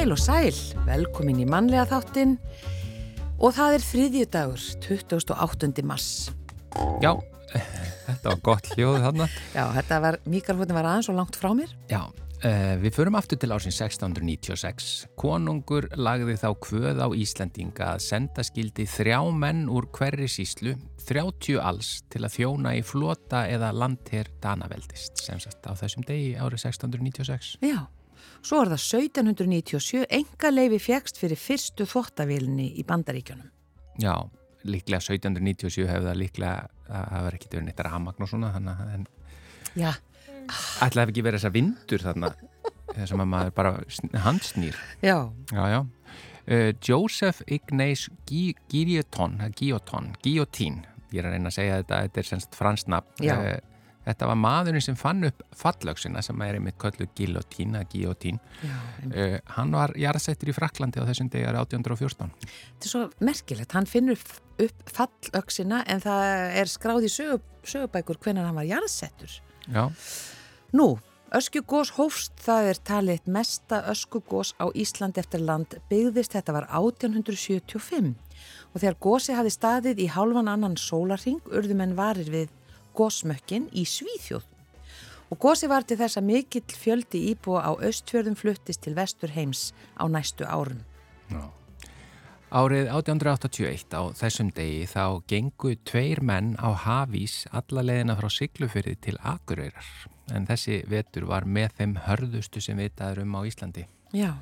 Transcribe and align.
Heil 0.00 0.14
og 0.14 0.16
sæl, 0.16 0.56
velkomin 0.86 1.42
í 1.42 1.44
mannlega 1.44 1.82
þáttinn 1.90 2.30
og 3.36 3.50
það 3.52 3.74
er 3.76 3.82
þriðjudagur, 3.84 4.62
28. 4.86 5.68
mars. 5.84 6.06
Já, 7.04 7.10
þetta 8.06 8.30
var 8.30 8.40
gott 8.46 8.70
hljóð 8.78 8.96
þarna. 9.04 9.26
Já, 9.52 9.66
þetta 9.74 9.98
var, 10.06 10.18
mikrofónin 10.24 10.78
var 10.78 10.88
aðeins 10.88 11.10
og 11.12 11.18
langt 11.20 11.36
frá 11.36 11.50
mér. 11.52 11.76
Já, 11.92 12.00
uh, 12.06 12.72
við 12.80 12.96
förum 12.96 13.20
aftur 13.20 13.42
til 13.44 13.52
ársins 13.52 13.82
1696. 13.84 14.88
Konungur 15.20 15.90
lagði 16.00 16.38
þá 16.46 16.48
kvöð 16.64 17.04
á 17.04 17.08
Íslandinga 17.12 17.92
að 17.98 18.08
senda 18.08 18.48
skildi 18.48 18.88
þrjá 18.88 19.20
menn 19.36 19.66
úr 19.68 19.92
hverri 19.92 20.32
síslu, 20.32 20.78
30 21.12 21.60
alls, 21.60 21.98
til 22.08 22.24
að 22.24 22.38
þjóna 22.40 22.78
í 22.80 22.84
flota 22.88 23.44
eða 23.52 23.74
landher 23.76 24.32
Danaveldist, 24.40 25.20
sem 25.28 25.44
sagt 25.44 25.68
á 25.68 25.76
þessum 25.76 26.08
degi 26.08 26.38
árið 26.40 26.70
1696. 26.72 27.58
Já. 27.68 27.82
Svo 28.40 28.62
er 28.62 28.72
það 28.72 28.84
1797 29.04 30.04
enga 30.20 30.50
leifi 30.52 30.80
fjækst 30.86 31.20
fyrir 31.20 31.40
fyrstu 31.40 31.86
þvóttavílinni 31.88 32.70
í 32.80 32.84
bandaríkjunum. 32.88 33.50
Já, 34.00 34.14
líklega 34.64 35.00
1797 35.02 35.88
hefur 35.88 36.08
það 36.08 36.20
líklega, 36.22 36.68
það 36.88 37.26
var 37.26 37.36
ekki 37.36 37.50
verið 37.52 37.66
neitt 37.68 37.82
ramagn 37.84 38.24
og 38.24 38.30
svona, 38.30 38.52
þannig 38.56 38.84
að 38.84 39.08
Já. 39.78 39.92
ætlaði 40.86 41.12
ekki 41.12 41.24
verið 41.24 41.40
þessa 41.40 41.54
vindur 41.54 42.04
þarna, 42.04 42.32
sem 43.06 43.22
að 43.22 43.30
maður 43.34 43.56
bara 43.60 43.74
handsnýr. 44.24 44.78
Já. 45.04 45.16
Já, 45.52 45.64
já. 45.70 45.80
Uh, 46.50 46.72
Joseph 46.82 47.44
Ignace 47.46 48.10
Guillotin, 48.26 49.36
Guillotin, 49.54 50.14
Guillotin, 50.24 50.80
ég 51.12 51.20
er 51.20 51.28
að 51.28 51.36
reyna 51.36 51.52
að 51.52 51.58
segja 51.60 51.76
þetta, 51.82 52.00
þetta 52.06 52.22
er 52.22 52.30
semst 52.32 52.56
fransnafn. 52.58 53.12
Uh, 53.22 53.58
Þetta 54.10 54.28
var 54.30 54.38
maðurinn 54.40 54.82
sem 54.82 54.96
fann 54.98 55.22
upp 55.28 55.44
fallauksina 55.56 56.22
sem 56.24 56.40
er 56.42 56.58
einmitt 56.58 56.78
köllu 56.82 57.06
gillotín 57.16 57.76
að 57.78 57.92
gillotín. 57.94 58.40
Uh, 59.06 59.36
hann 59.56 59.74
var 59.74 59.94
jarðsettur 59.98 60.50
í 60.50 60.56
Fraklandi 60.56 61.02
á 61.02 61.06
þessum 61.06 61.30
degar 61.30 61.58
1814. 61.60 62.32
Þetta 62.42 62.88
er 62.88 62.94
svo 62.94 63.04
merkilegt, 63.22 63.76
hann 63.76 63.86
finnur 63.90 64.18
upp 64.60 64.90
fallauksina 64.90 65.84
en 65.90 66.02
það 66.02 66.24
er 66.62 66.72
skráð 66.72 67.06
í 67.06 67.12
sögub, 67.12 67.46
sögubækur 67.62 68.18
hvernig 68.24 68.48
hann 68.48 68.58
var 68.58 68.68
jarðsettur. 68.68 69.38
Já. 69.70 69.86
Nú, 70.74 70.88
öskugós 71.34 71.94
hófst, 71.94 72.34
það 72.42 72.72
er 72.72 72.80
talið 72.90 73.30
mesta 73.30 73.84
öskugós 73.92 74.56
á 74.58 74.66
Ísland 74.74 75.18
eftir 75.22 75.44
land 75.46 75.78
byggðist, 75.90 76.34
þetta 76.34 76.56
var 76.58 76.66
1875 76.74 78.14
og 78.70 78.78
þegar 78.78 78.98
gósi 79.02 79.34
hafi 79.36 79.52
staðið 79.54 80.02
í 80.04 80.08
hálfan 80.14 80.50
annan 80.50 80.78
sólarring 80.78 81.42
urðum 81.50 81.84
en 81.84 81.96
varir 81.98 82.30
við 82.30 82.56
gósmökkin 83.00 83.70
í 83.72 83.86
Svíþjóð. 83.88 84.44
Og 85.30 85.38
gósi 85.38 85.68
var 85.70 85.86
til 85.86 85.96
þess 86.00 86.18
að 86.18 86.26
mikill 86.26 86.74
fjöldi 86.74 87.22
íbúa 87.30 87.62
á 87.62 87.72
östfjörðum 87.86 88.36
fluttist 88.38 88.82
til 88.82 88.96
vestur 88.98 89.30
heims 89.30 89.70
á 89.94 90.04
næstu 90.10 90.44
árum. 90.44 90.82
Já. 91.30 91.46
Árið 92.50 92.88
1881 92.90 93.94
á 93.94 94.10
þessum 94.18 94.48
degi 94.50 94.82
þá 94.90 95.22
gengu 95.30 95.76
tveir 95.86 96.18
menn 96.26 96.56
á 96.58 96.74
hafís 96.74 97.44
alla 97.54 97.84
leðina 97.86 98.16
frá 98.18 98.26
Siglufyrði 98.26 98.96
til 99.06 99.14
Akureyrar. 99.22 99.86
En 100.34 100.48
þessi 100.50 100.80
vetur 100.90 101.28
var 101.30 101.46
með 101.46 101.76
þeim 101.78 101.94
hörðustu 102.08 102.58
sem 102.58 102.82
vitaður 102.82 103.22
um 103.22 103.38
á 103.38 103.40
Íslandi. 103.46 103.86
Já. 104.10 104.34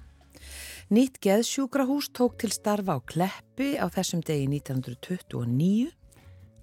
Nýtt 0.88 1.20
geðsjúkrahús 1.20 2.08
tók 2.16 2.38
til 2.40 2.48
starfa 2.48 2.96
á 2.96 3.00
Kleppi 3.04 3.74
á 3.76 3.92
þessum 3.92 4.24
degi 4.24 4.48
1929 4.56 5.92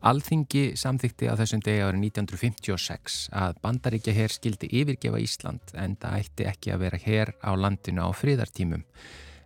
Alþingi 0.06 0.76
samþykti 0.78 1.26
á 1.26 1.34
þessum 1.34 1.64
degi 1.66 1.82
árið 1.82 2.04
1956 2.12 3.16
að 3.34 3.56
bandaríkja 3.64 4.14
hér 4.14 4.34
skildi 4.36 4.68
yfirgefa 4.70 5.18
Ísland 5.18 5.74
en 5.74 5.96
það 5.98 6.18
ætti 6.20 6.46
ekki 6.52 6.74
að 6.76 6.84
vera 6.84 7.00
hér 7.02 7.32
á 7.42 7.52
landinu 7.58 8.06
á 8.06 8.10
fríðartímum. 8.14 8.84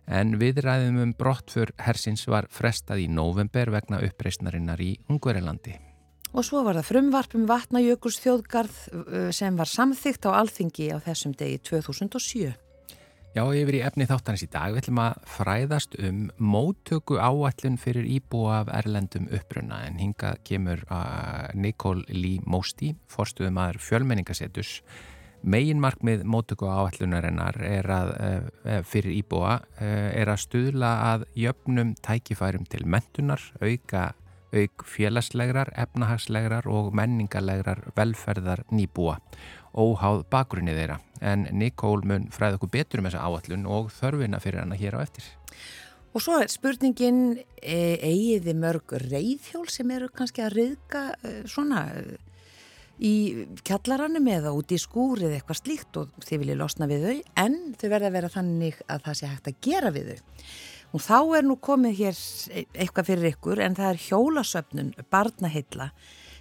En 0.04 0.36
viðræðum 0.36 0.98
um 1.00 1.14
brottfur 1.16 1.72
hersins 1.80 2.26
var 2.28 2.50
frestað 2.52 3.06
í 3.06 3.08
november 3.08 3.72
vegna 3.72 4.02
uppreysnarinnar 4.04 4.82
í 4.84 4.98
Ungverilandi. 5.08 5.78
Og 6.36 6.44
svo 6.44 6.60
var 6.66 6.76
það 6.76 6.90
frumvarpum 6.90 7.48
Vatnajökuls 7.48 8.20
þjóðgarð 8.20 9.32
sem 9.32 9.56
var 9.56 9.70
samþygt 9.70 10.28
á 10.28 10.44
Alþingi 10.44 10.92
á 10.92 11.00
þessum 11.08 11.32
degi 11.40 11.56
2007. 11.72 12.52
Já, 13.30 13.44
yfir 13.54 13.76
í 13.78 13.80
efni 13.86 14.08
þáttanins 14.10 14.42
í 14.42 14.48
dag 14.50 14.72
við 14.74 14.80
ætlum 14.80 14.98
að 15.04 15.18
fræðast 15.30 15.92
um 16.02 16.22
móttöku 16.42 17.14
áallun 17.22 17.76
fyrir 17.78 18.08
íbúa 18.10 18.56
af 18.64 18.72
erlendum 18.80 19.28
uppruna 19.30 19.84
en 19.86 20.00
hinga 20.02 20.32
kemur 20.42 20.82
uh, 20.90 21.46
Nikól 21.54 22.02
Lý 22.10 22.40
Mósti, 22.42 22.90
forstuðum 23.06 23.60
aður 23.62 23.78
fjölmenningasetus. 23.86 24.80
Meginmarkmið 25.46 26.24
móttöku 26.26 26.66
áallunarinnar 26.66 27.60
er 27.62 27.90
að, 27.94 28.10
uh, 28.18 28.80
fyrir 28.90 29.20
íbúa 29.20 29.60
uh, 29.62 29.86
er 30.10 30.34
að 30.34 30.42
stuðla 30.48 30.90
að 31.12 31.28
jöfnum 31.38 31.94
tækifærum 32.02 32.66
til 32.66 32.82
mentunar, 32.82 33.46
auka 33.62 34.08
auk 34.50 34.82
félagslegrar, 34.90 35.70
efnahagslegrar 35.78 36.66
og 36.66 36.90
menningarlegrar 36.98 37.92
velferðar 37.94 38.64
nýbúa 38.74 39.20
óháð 39.76 40.24
bakgrunni 40.32 40.74
þeirra 40.74 40.98
en 41.20 41.46
Nikól 41.52 42.02
mun 42.08 42.28
fræða 42.32 42.58
okkur 42.58 42.72
betur 42.72 43.02
um 43.02 43.08
þessa 43.08 43.26
áallun 43.26 43.68
og 43.68 43.92
þörfina 43.94 44.40
fyrir 44.42 44.64
hana 44.64 44.78
hér 44.78 44.96
á 44.96 45.04
eftir. 45.04 45.26
Og 46.10 46.24
svo 46.24 46.40
er 46.42 46.50
spurningin 46.50 47.38
e, 47.62 47.76
eigiði 48.02 48.56
mörg 48.58 48.96
reyðhjól 49.04 49.68
sem 49.70 49.90
eru 49.94 50.08
kannski 50.10 50.42
að 50.42 50.56
reyðka 50.56 51.04
e, 51.22 51.34
svona 51.50 51.84
e, 51.94 52.16
í 52.98 53.12
kjallaranum 53.66 54.26
eða 54.32 54.54
út 54.56 54.74
í 54.74 54.80
skúrið 54.80 55.36
eitthvað 55.36 55.60
slíkt 55.60 56.00
og 56.00 56.10
þið 56.26 56.42
viljið 56.42 56.60
losna 56.60 56.88
við 56.90 57.06
þau 57.06 57.20
en 57.44 57.60
þau 57.78 57.86
verða 57.86 58.10
að 58.10 58.16
vera 58.18 58.32
þannig 58.34 58.82
að 58.90 59.06
það 59.06 59.18
sé 59.20 59.30
hægt 59.30 59.52
að 59.52 59.60
gera 59.68 59.94
við 59.94 60.10
þau. 60.10 60.24
Og 60.90 61.04
þá 61.04 61.18
er 61.38 61.46
nú 61.46 61.54
komið 61.62 62.00
hér 62.00 62.22
eitthvað 62.74 63.12
fyrir 63.12 63.30
ykkur 63.30 63.62
en 63.62 63.76
það 63.78 63.92
er 63.92 64.04
hjólasöfnun 64.08 64.94
barnaheilla 65.12 65.92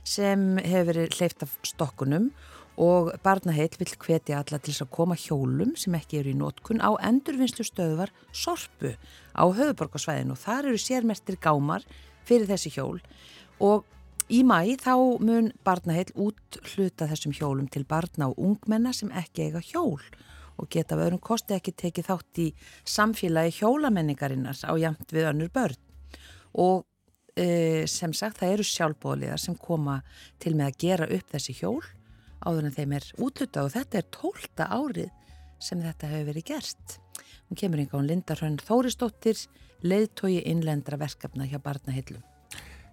sem 0.07 0.55
hefur 0.63 0.89
verið 0.89 1.19
hleyft 1.19 1.45
af 1.45 1.53
stokkunum 1.67 2.31
og 2.31 2.58
barnaheill 2.79 3.75
vil 3.79 3.91
hvetja 3.99 4.39
alla 4.39 4.59
til 4.63 4.71
að 4.71 4.91
koma 4.95 5.17
hjólum 5.19 5.73
sem 5.79 5.95
ekki 5.97 6.21
eru 6.21 6.31
í 6.31 6.37
nótkun 6.39 6.79
á 6.79 6.95
endurvinnslu 7.03 7.65
stöðvar 7.67 8.13
sorpu 8.31 8.93
á 9.35 9.43
höfuborgarsvæðinu 9.43 10.35
og 10.35 10.39
þar 10.39 10.69
eru 10.71 10.79
sérmertir 10.79 11.39
gámar 11.43 11.83
fyrir 12.23 12.47
þessi 12.47 12.71
hjól. 12.77 13.01
Og 13.59 13.83
í 14.31 14.45
mæ 14.47 14.79
þá 14.79 14.95
mun 15.19 15.51
barnaheill 15.67 16.13
út 16.15 16.61
hluta 16.71 17.09
þessum 17.11 17.35
hjólum 17.35 17.67
til 17.67 17.83
barna 17.83 18.31
og 18.31 18.39
ungmenna 18.39 18.95
sem 18.95 19.11
ekki 19.11 19.49
eiga 19.49 19.63
hjól. 19.73 19.99
Og 20.59 20.71
geta 20.71 20.95
vörum 20.99 21.19
kosti 21.19 21.57
ekki 21.57 21.75
tekið 21.75 22.07
þátt 22.13 22.43
í 22.45 22.49
samfélagi 22.87 23.59
hjólamenningarinnar 23.59 24.55
á 24.63 24.73
jamt 24.79 25.11
við 25.11 25.33
önnur 25.33 25.51
börn. 25.51 25.79
Og 26.55 26.85
e, 27.35 27.85
sem 27.91 28.15
sagt 28.15 28.39
það 28.39 28.55
eru 28.55 28.71
sjálfbóliðar 28.71 29.39
sem 29.39 29.55
koma 29.59 30.01
til 30.39 30.55
með 30.55 30.71
að 30.71 30.83
gera 30.87 31.11
upp 31.11 31.35
þessi 31.35 31.59
hjól 31.59 31.83
áður 32.45 32.69
en 32.69 32.75
þeim 32.75 32.95
er 32.97 33.07
útluta 33.19 33.65
og 33.65 33.73
þetta 33.75 33.99
er 33.99 34.09
tólta 34.15 34.69
árið 34.71 35.11
sem 35.59 35.81
þetta 35.83 36.09
hefur 36.13 36.27
verið 36.31 36.47
gert. 36.53 36.97
Hún 37.49 37.59
kemur 37.59 37.83
yngi 37.83 37.97
á 37.97 38.01
Linda 38.05 38.35
Hrönn 38.37 38.59
Þóristóttir, 38.63 39.39
leiðtói 39.83 40.39
innlendra 40.45 40.99
verkefna 41.01 41.47
hjá 41.49 41.59
Barnahillum. 41.63 42.23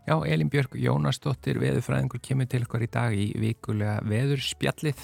Já, 0.07 0.15
Elin 0.23 0.51
Björg 0.51 0.77
Jónasdóttir, 0.79 1.59
veðurfræðingur, 1.59 2.23
kemur 2.23 2.47
til 2.47 2.63
okkar 2.63 2.85
í 2.87 2.91
dag 2.95 3.15
í 3.15 3.27
vikulega 3.43 3.99
veðurspjallið 4.07 5.03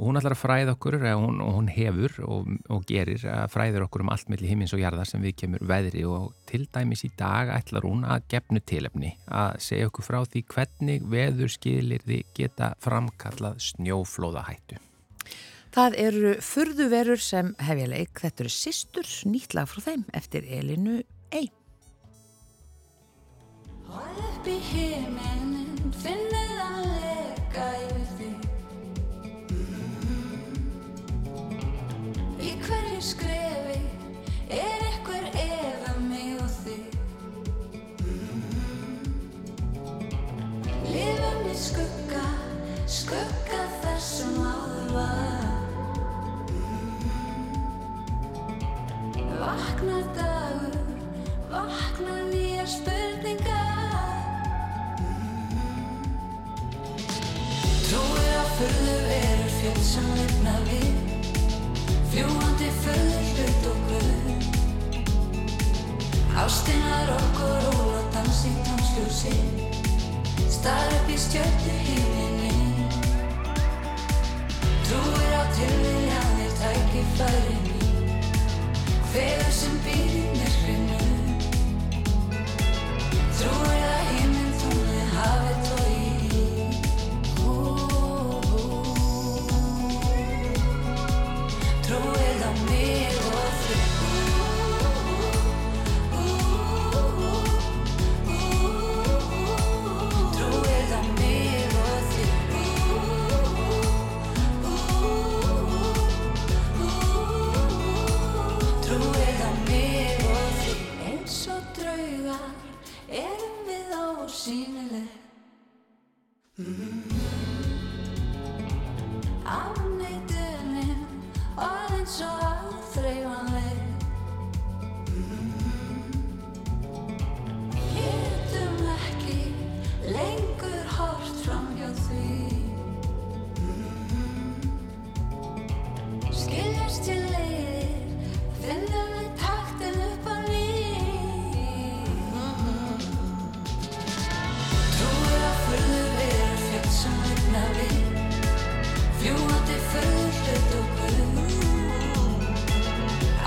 og 0.00 0.06
hún 0.08 0.16
ætlar 0.16 0.32
að 0.32 0.40
fræða 0.40 0.72
okkur, 0.78 0.96
hún, 1.04 1.40
hún 1.44 1.66
hefur 1.68 2.14
og, 2.24 2.46
og 2.72 2.84
gerir 2.88 3.20
að 3.28 3.50
fræður 3.52 3.84
okkur 3.84 4.04
um 4.06 4.12
allt 4.14 4.30
melli 4.32 4.48
himins 4.48 4.72
og 4.72 4.80
jarðar 4.80 5.08
sem 5.10 5.20
við 5.20 5.34
kemur 5.42 5.64
veðri 5.68 6.06
og 6.08 6.30
til 6.48 6.62
dæmis 6.72 7.04
í 7.04 7.10
dag 7.20 7.52
ætlar 7.52 7.84
hún 7.84 8.06
að 8.08 8.24
gefnu 8.32 8.62
tilefni 8.64 9.12
að 9.28 9.58
segja 9.60 9.90
okkur 9.90 10.08
frá 10.08 10.18
því 10.24 10.44
hvernig 10.54 11.04
veðurskilir 11.12 12.06
þið 12.08 12.32
geta 12.38 12.72
framkallað 12.80 13.60
snjóflóðahættu. 13.66 14.80
Það 15.70 16.00
eru 16.02 16.34
furðuverur 16.42 17.20
sem 17.22 17.52
hefja 17.60 17.92
leik, 17.92 18.24
þetta 18.24 18.46
eru 18.46 18.56
sýstur, 18.56 19.14
nýtt 19.28 19.52
lag 19.54 19.68
frá 19.70 19.84
þeim 19.84 20.08
eftir 20.16 20.48
Elinu 20.48 21.02
Ei. 21.28 21.46
Hóð 23.90 24.24
upp 24.24 24.48
í 24.48 24.56
himinin, 24.72 25.92
finnið 26.00 26.56
að 26.64 26.84
leka 26.88 27.72
yfir 27.84 27.99
Í 32.40 32.54
hverju 32.56 33.00
skrefi 33.04 33.74
er 34.48 34.84
einhver 34.86 35.26
eða 35.36 35.90
mig 36.00 36.38
og 36.40 36.48
þig? 36.62 36.94
Lifum 40.88 41.42
í 41.50 41.56
skugga, 41.60 42.22
skugga 42.88 43.60
þessum 43.82 44.38
áður 44.40 44.88
var? 44.94 45.44
Vaknar 49.42 50.08
dagur, 50.16 50.80
vaknar 51.52 52.24
nýjar 52.32 52.72
spurningar. 52.72 54.24
Trúir 57.84 58.32
á 58.32 58.44
furðu 58.56 58.98
verur 59.12 59.56
fjöld 59.60 59.86
sem 59.92 60.12
lifna 60.16 60.58
við 60.72 61.09
fljúandi 62.10 62.68
föðlut 62.82 63.66
og 63.70 63.82
glöð 63.88 64.30
Ásteinar 66.42 67.12
okkur 67.14 67.68
óla 67.70 68.00
dans 68.14 68.40
í 68.48 68.52
tansljósi 68.66 69.34
Star 70.50 70.90
upp 70.96 71.12
í 71.12 71.18
stjöldu 71.20 71.76
híminni 71.86 72.88
Trúir 74.88 75.36
á 75.38 75.42
tilviljanir 75.54 76.52
tækifæri 76.62 77.58
ný 77.68 77.78
Feður 79.12 79.54
sem 79.60 79.78
býr 79.86 80.18
í 80.24 80.29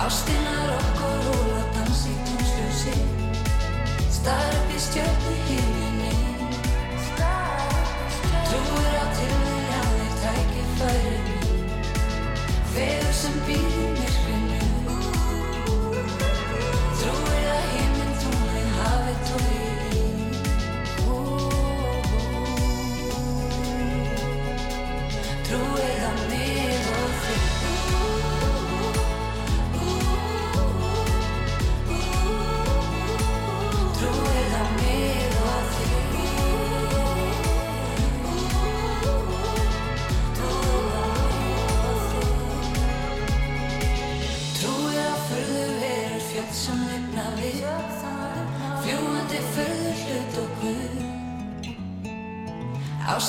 Ástinar 0.03 0.69
okkur 0.75 1.17
rúla 1.25 1.63
dansi 1.73 2.11
tónsljósi 2.27 2.95
Star 4.11 4.51
upp 4.59 4.73
í 4.75 4.79
stjörnu 4.83 5.22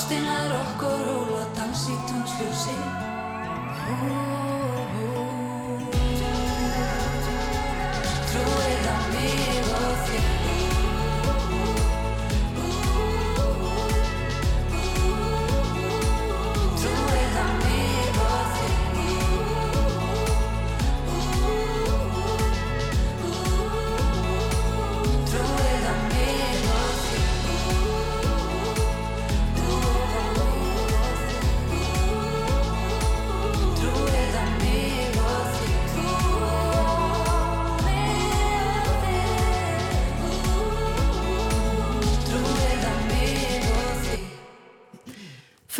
Ástinar 0.05 0.51
okkur 0.53 1.07
og 1.33 1.47
dans 1.57 1.87
í 1.89 1.95
tónsljósi 2.05 2.75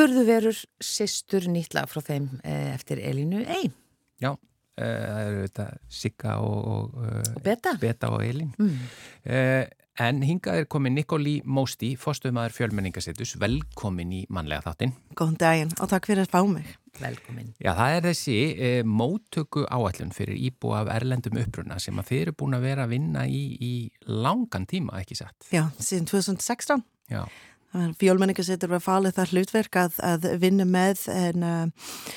Förðuverur, 0.05 0.57
sýstur 0.85 1.47
nýtla 1.49 1.87
frá 1.89 2.03
þeim 2.05 2.27
eh, 2.45 2.75
eftir 2.75 2.99
Elínu 3.01 3.39
Ei 3.41 3.71
Já, 4.21 4.35
uh, 4.35 4.37
það 4.77 5.21
eru 5.23 5.39
þetta 5.47 5.65
Sigga 5.91 6.35
og, 6.45 6.59
og, 6.69 6.99
uh, 7.01 7.23
og 7.33 7.41
Beta. 7.43 7.73
Beta 7.81 8.11
og 8.13 8.21
Elín. 8.23 8.53
Mm. 8.61 8.85
En 10.05 10.19
hingað 10.27 10.61
er 10.61 10.69
komin 10.69 10.93
Nikoli 10.95 11.37
Mósti, 11.47 11.93
fórstuðmaður 11.99 12.53
fjölmenningasettus, 12.57 13.33
velkomin 13.39 14.11
í 14.11 14.21
mannlega 14.29 14.67
þáttinn. 14.67 14.93
Góðan 15.15 15.37
daginn 15.41 15.73
og 15.79 15.89
takk 15.91 16.09
fyrir 16.11 16.25
að 16.27 16.33
fá 16.35 16.41
mig. 16.51 16.69
Velkomin. 16.99 17.49
Já, 17.63 17.71
það 17.79 17.95
er 17.97 18.07
þessi 18.09 18.37
uh, 18.53 18.77
móttöku 19.01 19.65
áallun 19.71 20.13
fyrir 20.15 20.37
íbúa 20.51 20.83
af 20.83 20.93
erlendum 20.99 21.41
uppruna 21.41 21.81
sem 21.81 21.97
að 21.97 22.11
þeir 22.11 22.21
eru 22.27 22.37
búin 22.43 22.59
að 22.59 22.69
vera 22.69 22.85
að 22.85 22.93
vinna 22.93 23.25
í, 23.25 23.43
í 23.57 23.73
langan 24.11 24.69
tíma, 24.69 25.01
ekki 25.01 25.17
satt? 25.23 25.49
Já, 25.49 25.65
síðan 25.79 26.11
2016. 26.13 26.85
Já, 27.11 27.23
Fjólmenningasettur 27.99 28.71
var 28.71 28.83
falið 28.83 29.17
það 29.17 29.33
hlutverk 29.33 29.79
að, 29.81 29.99
að 30.05 30.29
vinna 30.41 30.67
með 30.69 31.05
en, 31.11 31.43
uh, 31.43 32.13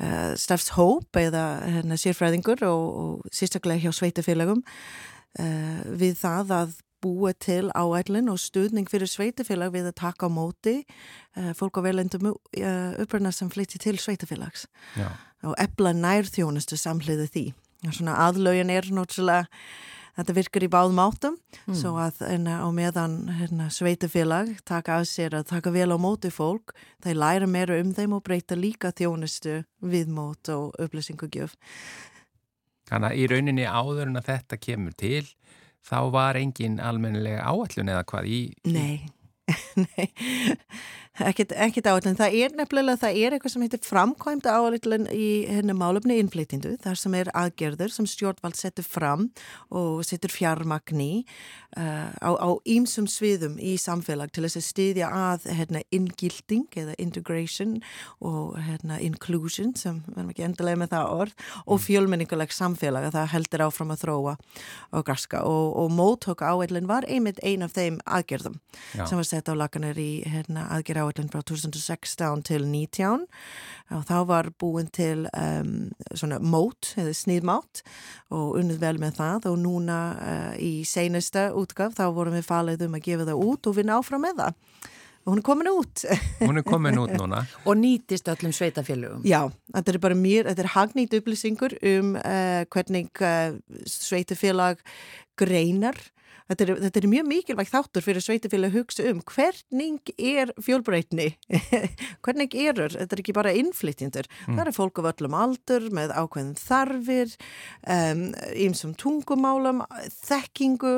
uh, 0.00 0.34
stafshóp 0.38 1.18
eða 1.20 1.46
hérna, 1.66 1.98
sérfræðingur 2.00 2.62
og, 2.68 2.84
og 3.02 3.34
sérstaklega 3.34 3.86
hjá 3.86 3.96
sveitafélagum 3.96 4.62
uh, 4.62 5.82
við 6.00 6.16
það 6.20 6.54
að 6.60 6.78
búa 7.00 7.32
til 7.40 7.70
áætlun 7.72 8.28
og 8.28 8.40
stuðning 8.40 8.88
fyrir 8.90 9.08
sveitafélag 9.08 9.72
við 9.72 9.88
að 9.88 9.98
taka 10.02 10.28
á 10.28 10.30
móti 10.32 10.76
uh, 10.84 11.52
fólk 11.56 11.80
á 11.80 11.86
velendum 11.88 12.32
uh, 12.32 12.92
uppruna 13.00 13.32
sem 13.32 13.50
flytti 13.52 13.80
til 13.80 13.96
sveitafélags 14.00 14.66
já, 14.98 15.08
og 15.46 15.56
ebla 15.60 15.94
nærþjónustu 15.96 16.76
samhliði 16.76 17.28
því. 17.32 17.46
Svona 17.96 18.18
aðlögin 18.26 18.72
er 18.72 18.90
náttúrulega, 18.92 19.46
þetta 20.18 20.36
virkar 20.36 20.66
í 20.66 20.70
báðum 20.72 21.00
áttum, 21.02 21.38
svo 21.76 21.94
að 22.00 22.20
á 22.22 22.68
meðan 22.74 23.16
hérna, 23.38 23.68
sveitafélag 23.72 24.52
taka 24.68 25.00
af 25.00 25.08
sér 25.10 25.36
að 25.38 25.48
taka 25.52 25.72
vel 25.74 25.90
á 25.94 25.98
móti 26.00 26.32
fólk, 26.34 26.74
þeir 27.04 27.20
læra 27.22 27.50
meira 27.50 27.78
um 27.80 27.92
þeim 27.96 28.16
og 28.18 28.24
breyta 28.26 28.58
líka 28.58 28.92
þjónustu 28.96 29.60
viðmót 29.80 30.52
og 30.54 30.74
upplýsingugjöf. 30.82 31.56
þannig 32.90 33.10
að 33.10 33.18
í 33.22 33.26
rauninni 33.30 33.66
áður 33.66 34.08
en 34.08 34.18
að 34.18 34.30
þetta 34.32 34.56
kemur 34.58 34.96
til, 34.98 35.26
þá 35.86 35.98
var 36.10 36.36
engin 36.36 36.80
almennilega 36.82 37.46
áallun 37.46 37.92
eða 37.94 38.04
hvað 38.10 38.26
í... 38.26 38.40
Nei, 38.66 39.06
nei, 39.86 40.10
ekkit, 41.24 41.52
ekkit 41.52 41.88
áallin. 41.90 42.16
Það 42.18 42.36
er 42.40 42.54
nefnilega, 42.58 42.98
það 43.04 43.18
er 43.20 43.36
eitthvað 43.36 43.54
sem 43.54 43.64
heitir 43.64 43.82
framkvæmd 43.86 44.48
áallin 44.50 45.06
í 45.14 45.28
henni 45.50 45.76
málefni 45.76 46.18
innflytindu, 46.22 46.76
þar 46.82 47.00
sem 47.00 47.16
er 47.18 47.30
aðgerður 47.36 47.94
sem 47.94 48.08
stjórnvald 48.08 48.58
setur 48.58 48.86
fram 48.86 49.28
og 49.68 50.04
setur 50.06 50.32
fjármagni 50.32 51.24
uh, 51.76 52.10
á, 52.18 52.30
á 52.34 52.50
ímsum 52.68 53.08
sviðum 53.10 53.58
í 53.60 53.76
samfélag 53.80 54.32
til 54.34 54.44
þess 54.46 54.60
að 54.60 54.66
styðja 54.68 55.10
að 55.10 55.48
hérna, 55.58 55.82
inngilding 55.94 56.66
eða 56.82 56.96
integration 57.02 57.78
og 58.24 58.56
hérna, 58.66 59.00
inclusion 59.04 59.74
sem 59.78 60.02
verðum 60.08 60.32
ekki 60.34 60.46
endilega 60.46 60.82
með 60.82 60.94
það 60.94 61.14
orð 61.20 61.46
og 61.66 61.82
fjölmenninguleg 61.84 62.54
samfélag 62.54 63.10
að 63.10 63.18
það 63.18 63.30
heldur 63.34 63.66
áfram 63.66 63.94
að 63.94 64.04
þróa 64.04 64.36
og 64.96 65.06
graska 65.06 65.44
og, 65.46 65.76
og 65.84 65.92
móttöku 65.94 66.46
áallin 66.46 66.88
var 66.90 67.06
einmitt 67.08 67.42
ein 67.46 67.66
af 67.66 67.74
þeim 67.76 68.00
aðgerðum 68.06 68.58
Já. 68.96 69.04
sem 69.04 69.18
var 69.20 69.28
sett 69.28 69.50
á 69.50 69.54
lakanir 69.54 69.98
í 70.00 70.10
hérna, 70.26 70.66
aðgerð 70.74 71.09
áallin 71.10 71.30
frá 71.32 71.42
2016 71.46 72.44
til 72.46 72.66
19 72.68 73.26
og 73.96 74.04
þá 74.06 74.16
var 74.28 74.50
búin 74.60 74.90
til 74.94 75.26
um, 75.34 75.90
svona 76.14 76.38
mót, 76.38 76.92
eða 77.00 77.14
sniðmátt 77.16 77.82
og 78.30 78.60
unnið 78.60 78.80
vel 78.84 78.96
með 79.02 79.18
það 79.18 79.50
og 79.50 79.58
núna 79.64 79.98
uh, 80.14 80.54
í 80.62 80.86
seinasta 80.86 81.50
útgaf 81.58 81.98
þá 81.98 82.06
vorum 82.14 82.38
við 82.38 82.46
falið 82.46 82.86
um 82.86 82.96
að 82.96 83.06
gefa 83.08 83.28
það 83.32 83.44
út 83.50 83.70
og 83.70 83.78
vinna 83.80 83.98
áfram 83.98 84.24
með 84.28 84.44
það 84.44 84.88
og 85.20 85.34
hún 85.34 85.40
er 85.42 85.44
komin 85.44 85.68
út. 85.68 86.04
Hún 86.40 86.56
er 86.56 86.64
komin 86.64 86.98
út 86.98 87.12
núna. 87.12 87.42
og 87.68 87.76
nýtist 87.76 88.30
öllum 88.32 88.54
sveitafélögum. 88.56 89.20
Já, 89.28 89.50
þetta 89.74 89.92
er 89.92 89.98
bara 90.00 90.16
mér, 90.16 90.48
þetta 90.48 90.64
er 90.64 90.72
hagnýtt 90.74 91.16
upplýsingur 91.18 91.76
um 91.92 92.14
uh, 92.16 92.62
hvernig 92.72 93.20
uh, 93.20 93.58
sveitafélag 93.84 94.80
greinar 95.40 96.00
Þetta 96.50 96.64
er, 96.66 96.70
þetta 96.82 96.98
er 96.98 97.06
mjög 97.12 97.26
mikilvægt 97.30 97.70
þáttur 97.70 98.02
fyrir 98.02 98.24
sveitafélag 98.24 98.72
að 98.72 98.78
hugsa 98.80 99.04
um 99.06 99.20
hvernig 99.22 100.10
er 100.18 100.50
fjölbreytni, 100.58 101.28
hvernig 102.26 102.56
erur, 102.58 102.90
þetta 102.96 103.14
er 103.14 103.22
ekki 103.22 103.34
bara 103.36 103.52
innflytjendur, 103.54 104.26
mm. 104.48 104.56
það 104.58 104.64
er 104.64 104.74
fólk 104.74 104.98
af 104.98 105.10
öllum 105.12 105.36
aldur 105.38 105.86
með 105.94 106.14
ákveðin 106.16 106.56
þarfir, 106.58 107.36
ímsum 108.66 108.90
um, 108.90 108.96
tungumálum, 108.98 109.84
þekkingu, 110.26 110.96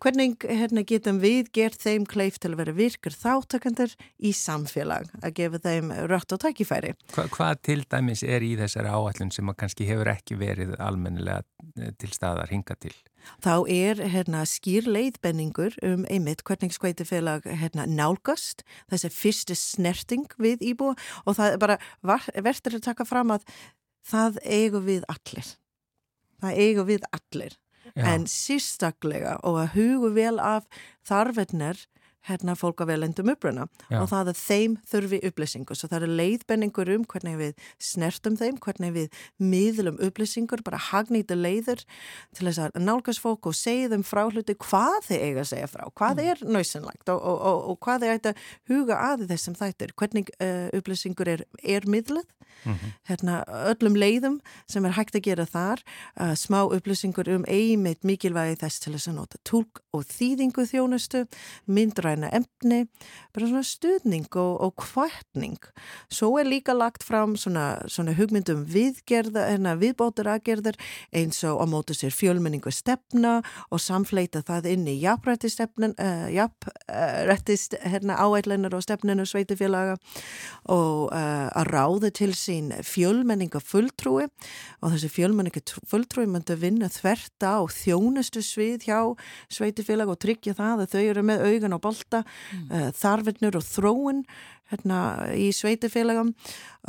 hvernig 0.00 0.46
hérna, 0.48 0.84
getum 0.88 1.20
við 1.20 1.50
gert 1.56 1.84
þeim 1.84 2.06
kleif 2.08 2.38
til 2.40 2.54
að 2.54 2.62
vera 2.62 2.76
virkar 2.76 3.16
þáttakandur 3.16 3.92
í 4.16 4.32
samfélag, 4.36 5.10
að 5.20 5.36
gefa 5.42 5.60
þeim 5.66 5.92
rött 6.08 6.32
og 6.32 6.40
tækifæri. 6.44 6.94
Hva, 7.12 7.26
hvað 7.36 7.60
til 7.68 7.82
dæmis 7.84 8.24
er 8.24 8.44
í 8.44 8.54
þessari 8.60 8.92
áallun 8.92 9.32
sem 9.34 9.52
kannski 9.56 9.88
hefur 9.88 10.12
ekki 10.12 10.40
verið 10.40 10.72
almennilega 10.80 11.44
eh, 11.76 11.92
til 12.00 12.12
staðar 12.16 12.52
hinga 12.52 12.80
til? 12.80 12.96
Þá 13.44 13.54
er 13.72 14.02
hérna, 14.14 14.44
skýr 14.48 14.88
leiðbenningur 14.90 15.76
um 15.86 16.04
einmitt 16.10 16.44
hvernig 16.46 16.74
skveitufélag 16.76 17.46
hérna, 17.46 17.86
nálgast 17.86 18.64
þessi 18.90 19.12
fyrstu 19.14 19.56
snerting 19.58 20.26
við 20.40 20.64
íbúa 20.72 20.96
og 21.24 21.38
það 21.38 21.52
er 21.52 21.62
bara 21.62 21.78
verður 22.02 22.78
að 22.78 22.86
taka 22.88 23.08
fram 23.08 23.34
að 23.34 23.46
það 24.06 24.40
eigu 24.44 24.82
við 24.86 25.06
allir. 25.12 25.54
Það 26.42 26.60
eigu 26.62 26.86
við 26.86 27.06
allir. 27.16 27.56
Já. 27.94 28.02
En 28.12 28.26
sístaklega 28.28 29.36
og 29.46 29.60
að 29.62 29.76
hugu 29.76 30.10
vel 30.16 30.36
af 30.42 30.66
þarfinnar 31.06 31.78
hérna 32.26 32.56
fólk 32.58 32.82
af 32.84 32.90
velendum 32.90 33.30
uppruna 33.32 33.66
Já. 33.90 34.00
og 34.00 34.10
það 34.10 34.32
er 34.32 34.38
þeim 34.40 34.76
þurfi 34.90 35.20
upplýsingur 35.30 35.78
svo 35.78 35.90
það 35.90 35.98
eru 36.00 36.16
leiðbenningur 36.20 36.92
um 36.96 37.06
hvernig 37.08 37.38
við 37.40 37.66
snertum 37.82 38.38
þeim, 38.38 38.60
hvernig 38.62 38.94
við 38.96 39.20
miðlum 39.42 40.00
upplýsingur, 40.06 40.64
bara 40.66 40.80
hagnýta 40.90 41.38
leiður 41.38 41.84
til 42.36 42.48
þess 42.48 42.62
að 42.66 42.80
nálgast 42.82 43.22
fólk 43.22 43.50
og 43.50 43.56
segja 43.58 43.92
þeim 43.94 44.06
frá 44.06 44.24
hluti 44.26 44.56
hvað 44.66 45.10
þeir 45.10 45.24
eiga 45.24 45.44
að 45.44 45.50
segja 45.52 45.70
frá, 45.70 45.84
hvað 45.94 46.22
mm. 46.22 46.30
er 46.32 46.44
nöysanlagt 46.56 47.12
og, 47.14 47.20
og, 47.20 47.42
og, 47.50 47.60
og 47.72 47.80
hvað 47.86 48.06
þeir 48.06 48.16
ætta 48.20 48.34
huga 48.70 49.00
aði 49.12 49.30
þessum 49.32 49.58
þættir, 49.58 49.94
hvernig 49.96 50.32
uh, 50.40 50.68
upplýsingur 50.76 51.34
er, 51.36 51.46
er 51.62 51.88
miðluð 51.90 52.26
mm 52.64 52.72
-hmm. 52.72 52.92
hérna 53.08 53.44
öllum 53.46 53.96
leiðum 53.96 54.40
sem 54.66 54.84
er 54.84 54.92
hægt 54.92 55.14
að 55.14 55.22
gera 55.22 55.46
þar, 55.46 55.78
uh, 56.20 56.34
smá 56.34 56.66
upplýsingur 56.66 57.28
um 57.28 57.44
einmitt 57.48 58.04
mikilvægi 58.04 58.56
þess 58.56 58.80
til 58.80 58.92
þess 58.92 59.08
að 59.08 59.14
nota 59.14 59.38
tólk 59.44 59.80
og 59.92 60.04
þýðingu 60.04 60.66
þjónustu, 60.66 61.26
myndræð 61.66 62.06
rafræna 62.06 62.30
emni, 62.32 62.86
bara 63.34 63.48
svona 63.48 63.64
stuðning 63.66 64.28
og, 64.38 64.60
og 64.64 64.74
kvartning. 64.80 65.58
Svo 66.12 66.36
er 66.40 66.48
líka 66.48 66.74
lagt 66.74 67.04
fram 67.04 67.36
svona, 67.36 67.82
svona 67.88 68.14
hugmyndum 68.16 68.64
viðgerða, 68.70 69.46
hérna 69.50 69.76
viðbótur 69.80 70.30
aðgerðar 70.30 70.78
eins 71.12 71.42
og 71.44 71.60
á 71.62 71.64
mótu 71.68 71.96
sér 71.96 72.14
fjölmenningu 72.14 72.72
stefna 72.72 73.40
og 73.70 73.82
samfleita 73.82 74.42
það 74.46 74.70
inn 74.72 74.86
í 74.90 74.96
jafnrættistefnin, 75.02 75.96
uh, 75.98 76.28
jafnrættist 76.32 77.76
hérna 77.84 78.18
áætlunar 78.20 78.76
og 78.76 78.84
stefninu 78.86 79.26
sveitufélaga 79.26 79.98
og 80.72 81.12
uh, 81.12 81.48
að 81.52 81.72
ráða 81.72 82.12
til 82.14 82.32
sín 82.46 82.72
fjölmenninga 82.86 83.60
fulltrúi 83.60 84.24
og 84.80 84.94
þessi 84.94 85.12
fjölmenninga 85.12 85.62
fulltrúi 85.90 86.26
myndi 86.30 86.56
vinna 86.60 86.88
þvert 86.92 87.44
á 87.44 87.60
þjónustu 87.68 88.40
svið 88.44 88.88
hjá 88.88 89.00
sveitufélag 89.52 90.14
og 90.14 90.20
tryggja 90.22 90.56
það 90.56 90.86
að 90.86 90.96
þau 90.96 91.04
eru 91.04 91.26
með 91.26 91.46
og 91.76 91.82
bolt 91.82 92.06
bolta, 92.06 92.22
mm. 92.52 92.68
uh, 92.70 92.90
þarfinnur 92.96 93.58
og 93.58 93.64
þróun 93.66 94.22
hérna, 94.72 95.00
í 95.34 95.50
sveitifélagum 95.54 96.32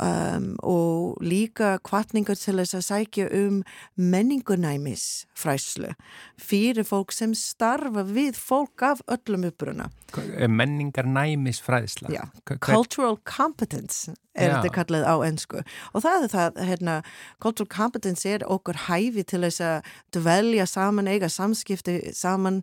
um, 0.02 0.48
og 0.66 1.22
líka 1.22 1.76
kvartningar 1.86 2.38
til 2.38 2.56
þess 2.58 2.78
að 2.78 2.86
sækja 2.88 3.28
um 3.38 3.60
menningunæmis 3.94 5.26
fræslu 5.38 5.92
fyrir 6.40 6.86
fólk 6.86 7.14
sem 7.14 7.34
starfa 7.38 8.04
við 8.08 8.38
fólk 8.38 8.82
af 8.86 9.02
öllum 9.06 9.46
uppruna. 9.50 9.90
Menningarnæmis 10.48 11.60
fræsla? 11.62 12.10
Já, 12.10 12.24
Hver... 12.44 12.58
cultural 12.58 13.18
competence 13.24 14.14
er 14.34 14.50
Já. 14.50 14.58
þetta 14.58 14.74
kallað 14.74 15.06
á 15.06 15.14
ennsku 15.26 15.62
og 15.92 16.04
það 16.04 16.26
er 16.26 16.30
það, 16.34 16.60
hérna, 16.70 17.00
cultural 17.42 17.70
competence 17.70 18.28
er 18.28 18.46
okkur 18.46 18.86
hæfi 18.88 19.26
til 19.26 19.42
þess 19.46 19.62
að 19.62 19.90
dvelja 20.14 20.66
saman, 20.66 21.10
eiga 21.10 21.30
samskipti 21.30 22.00
saman 22.14 22.62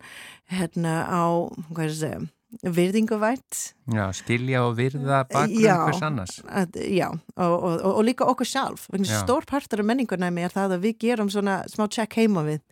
hérna 0.51 1.03
á, 1.07 1.47
hvað 1.71 1.85
er 1.85 1.91
það 1.91 1.91
að 1.91 2.01
segja 2.03 2.25
virðinguvært 2.63 3.59
Já, 3.91 4.05
skilja 4.15 4.63
og 4.65 4.75
virða 4.79 5.23
bakgrunn 5.29 5.85
hvers 5.85 6.03
annars. 6.05 6.39
Að, 6.47 6.79
Já, 6.93 7.09
og, 7.11 7.53
og, 7.55 7.73
og, 7.75 7.91
og 7.91 8.03
líka 8.07 8.27
okkur 8.29 8.49
sjálf. 8.49 8.87
Stór 9.09 9.47
partur 9.49 9.83
af 9.83 9.89
menningunæmi 9.89 10.45
er 10.45 10.53
það 10.53 10.77
að 10.77 10.87
við 10.87 10.99
gerum 11.05 11.31
svona 11.33 11.61
smá 11.71 11.87
check 11.91 12.17
heima 12.19 12.45
við. 12.47 12.63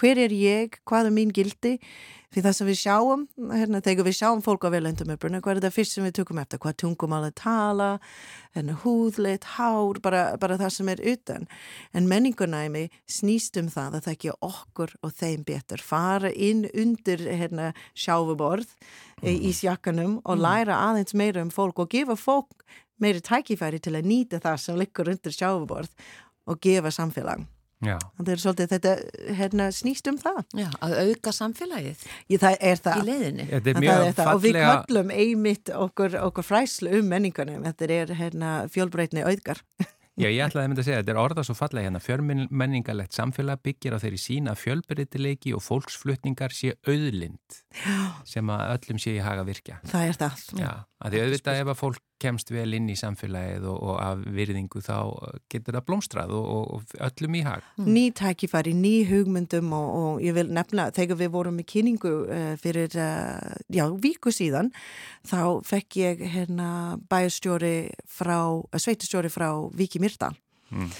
Hver 0.00 0.20
er 0.26 0.32
ég, 0.34 0.78
hvað 0.88 1.10
er 1.10 1.16
mín 1.16 1.32
gildi 1.34 1.76
Því 2.30 2.42
það 2.44 2.52
sem 2.54 2.68
við 2.68 2.76
sjáum, 2.78 3.22
hérna, 3.50 3.80
þegar 3.82 4.06
við 4.06 4.14
sjáum 4.20 4.40
fólk 4.46 4.62
á 4.62 4.70
velendum 4.70 5.08
uppruna, 5.10 5.40
hvað 5.42 5.56
er 5.56 5.64
það 5.64 5.72
fyrst 5.74 5.96
sem 5.96 6.04
við 6.06 6.12
tökum 6.20 6.38
eftir? 6.38 6.60
Hvað 6.62 6.76
tungum 6.78 7.16
alveg 7.16 7.34
tala, 7.40 7.88
hérna, 8.54 8.76
húðleitt, 8.84 9.48
hár, 9.56 9.98
bara, 10.04 10.22
bara 10.38 10.58
það 10.60 10.70
sem 10.76 10.92
er 10.94 11.02
utan. 11.10 11.48
En 11.90 12.06
menningunæmi 12.10 12.84
snýst 13.10 13.58
um 13.58 13.72
það 13.74 13.98
að 13.98 14.06
það 14.06 14.14
ekki 14.14 14.32
okkur 14.46 14.94
og 15.02 15.16
þeim 15.18 15.44
betur. 15.50 15.82
Fara 15.82 16.30
inn 16.30 16.68
undir 16.70 17.26
hérna, 17.26 17.72
sjáfuborð 17.98 18.70
mm. 19.24 19.30
í 19.34 19.50
sjakkanum 19.58 20.20
og 20.22 20.36
mm. 20.38 20.46
læra 20.46 20.80
aðeins 20.86 21.18
meira 21.18 21.42
um 21.42 21.50
fólk 21.50 21.82
og 21.82 21.90
gefa 21.90 22.14
fólk 22.14 22.62
meiri 23.02 23.22
tækifæri 23.24 23.80
til 23.82 23.96
að 23.98 24.06
nýta 24.06 24.38
það 24.38 24.62
sem 24.62 24.78
liggur 24.78 25.10
undir 25.10 25.34
sjáfuborð 25.34 26.12
og 26.46 26.62
gefa 26.62 26.94
samfélag. 26.94 27.42
Það 27.80 28.32
er 28.34 28.42
svolítið 28.42 28.72
þetta 28.74 28.94
hérna, 29.38 29.68
snýst 29.72 30.10
um 30.10 30.18
það. 30.20 30.40
Já, 30.58 30.66
að 30.84 30.96
auka 31.06 31.32
samfélagið 31.32 32.02
Ég, 32.28 32.40
það 32.42 32.58
er 32.60 32.82
það. 32.84 32.98
í 33.00 33.06
leiðinni. 33.08 33.46
Það 33.50 33.88
er 33.94 34.18
það. 34.18 34.32
Og 34.34 34.42
við 34.44 34.58
kvöllum 34.60 35.14
einmitt 35.16 35.72
okkur, 35.76 36.18
okkur 36.28 36.46
fræslu 36.50 36.92
um 36.98 37.08
menningunum. 37.08 37.64
Þetta 37.70 37.88
er 37.96 38.12
hérna, 38.20 38.52
fjölbreytni 38.72 39.24
auðgar. 39.24 39.64
Já, 40.20 40.26
ég 40.28 40.42
ætlaði 40.44 40.66
að 40.66 40.68
mynda 40.68 40.82
að 40.82 40.88
segja, 40.90 41.00
þetta 41.00 41.12
er 41.14 41.18
orða 41.22 41.42
svo 41.46 41.54
fallega 41.56 41.86
hérna, 41.86 42.00
fjörmenningalegt 42.04 43.16
samfélag 43.16 43.62
byggir 43.64 43.94
á 43.96 43.98
þeirri 44.02 44.18
sína 44.20 44.52
fjölbreytileiki 44.58 45.54
og 45.56 45.62
fólksflutningar 45.64 46.52
sé 46.52 46.74
auðlind 46.84 47.60
sem 48.28 48.52
að 48.52 48.74
öllum 48.74 49.00
sé 49.00 49.14
í 49.16 49.22
haga 49.24 49.46
virkja. 49.48 49.78
Það 49.88 50.10
er 50.10 50.18
það. 50.20 50.42
Já, 50.60 50.70
að 51.00 51.14
því 51.14 51.22
auðvitað 51.24 51.62
ef 51.62 51.72
að 51.72 51.80
fólk 51.80 52.02
kemst 52.20 52.52
vel 52.52 52.68
inn 52.76 52.88
í 52.92 52.96
samfélagið 52.98 53.66
og, 53.70 53.78
og 53.90 53.96
af 54.02 54.24
virðingu 54.36 54.82
þá 54.84 54.96
getur 55.52 55.78
það 55.78 55.86
blómstrað 55.88 56.34
og, 56.36 56.50
og 56.76 56.94
öllum 57.08 57.38
í 57.38 57.44
hag. 57.46 57.64
Mm. 57.78 57.88
Ný 57.96 58.04
tækifæri, 58.20 58.74
ný 58.76 58.94
hugmyndum 59.10 59.72
og, 59.76 59.88
og 60.00 60.20
ég 60.24 60.36
vil 60.36 60.52
nefna, 60.54 60.90
þegar 60.96 61.20
við 61.22 61.32
vorum 61.36 61.62
í 61.62 61.66
kynningu 61.68 62.14
uh, 62.26 62.52
fyrir, 62.60 62.92
uh, 63.00 63.56
já, 63.72 63.86
viku 64.02 64.34
síðan, 64.34 64.70
þá 65.28 65.40
fekk 65.66 65.98
ég 66.02 66.22
hérna 66.36 66.70
bæjastjóri 67.10 67.74
frá, 68.08 68.38
uh, 68.60 68.78
sveitastjóri 68.78 69.32
frá 69.32 69.50
Viki 69.76 70.02
Myrdal. 70.02 70.36
Mm. 70.70 70.92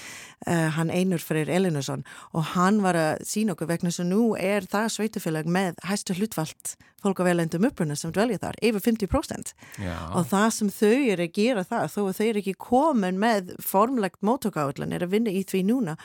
Uh, 0.48 0.68
hann 0.74 0.90
Einur 0.90 1.20
Freyr 1.20 1.50
Elinusson 1.52 2.00
og 2.32 2.54
hann 2.54 2.78
var 2.80 2.96
að 2.96 3.26
sína 3.28 3.52
okkur 3.52 3.68
vegna 3.68 3.90
sem 3.92 4.08
nú 4.08 4.32
er 4.40 4.64
það 4.64 4.86
sveitufélag 4.94 5.50
með 5.52 5.76
hæstu 5.84 6.16
hlutvalt 6.16 6.72
fólk 7.02 7.22
á 7.22 7.24
velendum 7.28 7.66
uppruna 7.68 7.96
sem 7.98 8.12
dvelja 8.14 8.40
þar, 8.42 8.58
yfir 8.64 8.84
50% 8.84 9.52
Já. 9.80 9.94
og 10.16 10.26
það 10.30 10.48
sem 10.56 10.72
þau 10.74 10.98
eru 11.14 11.26
að 11.26 11.34
gera 11.36 11.64
það, 11.66 11.86
þó 11.94 12.00
að 12.02 12.18
þau 12.18 12.26
eru 12.26 12.42
ekki 12.42 12.54
komin 12.60 13.20
með 13.20 13.52
formlegt 13.64 14.20
mótokáðlan, 14.26 14.94
er 14.96 15.04
að 15.06 15.14
vinna 15.14 15.34
í 15.34 15.42
því 15.48 15.62
núna, 15.70 15.96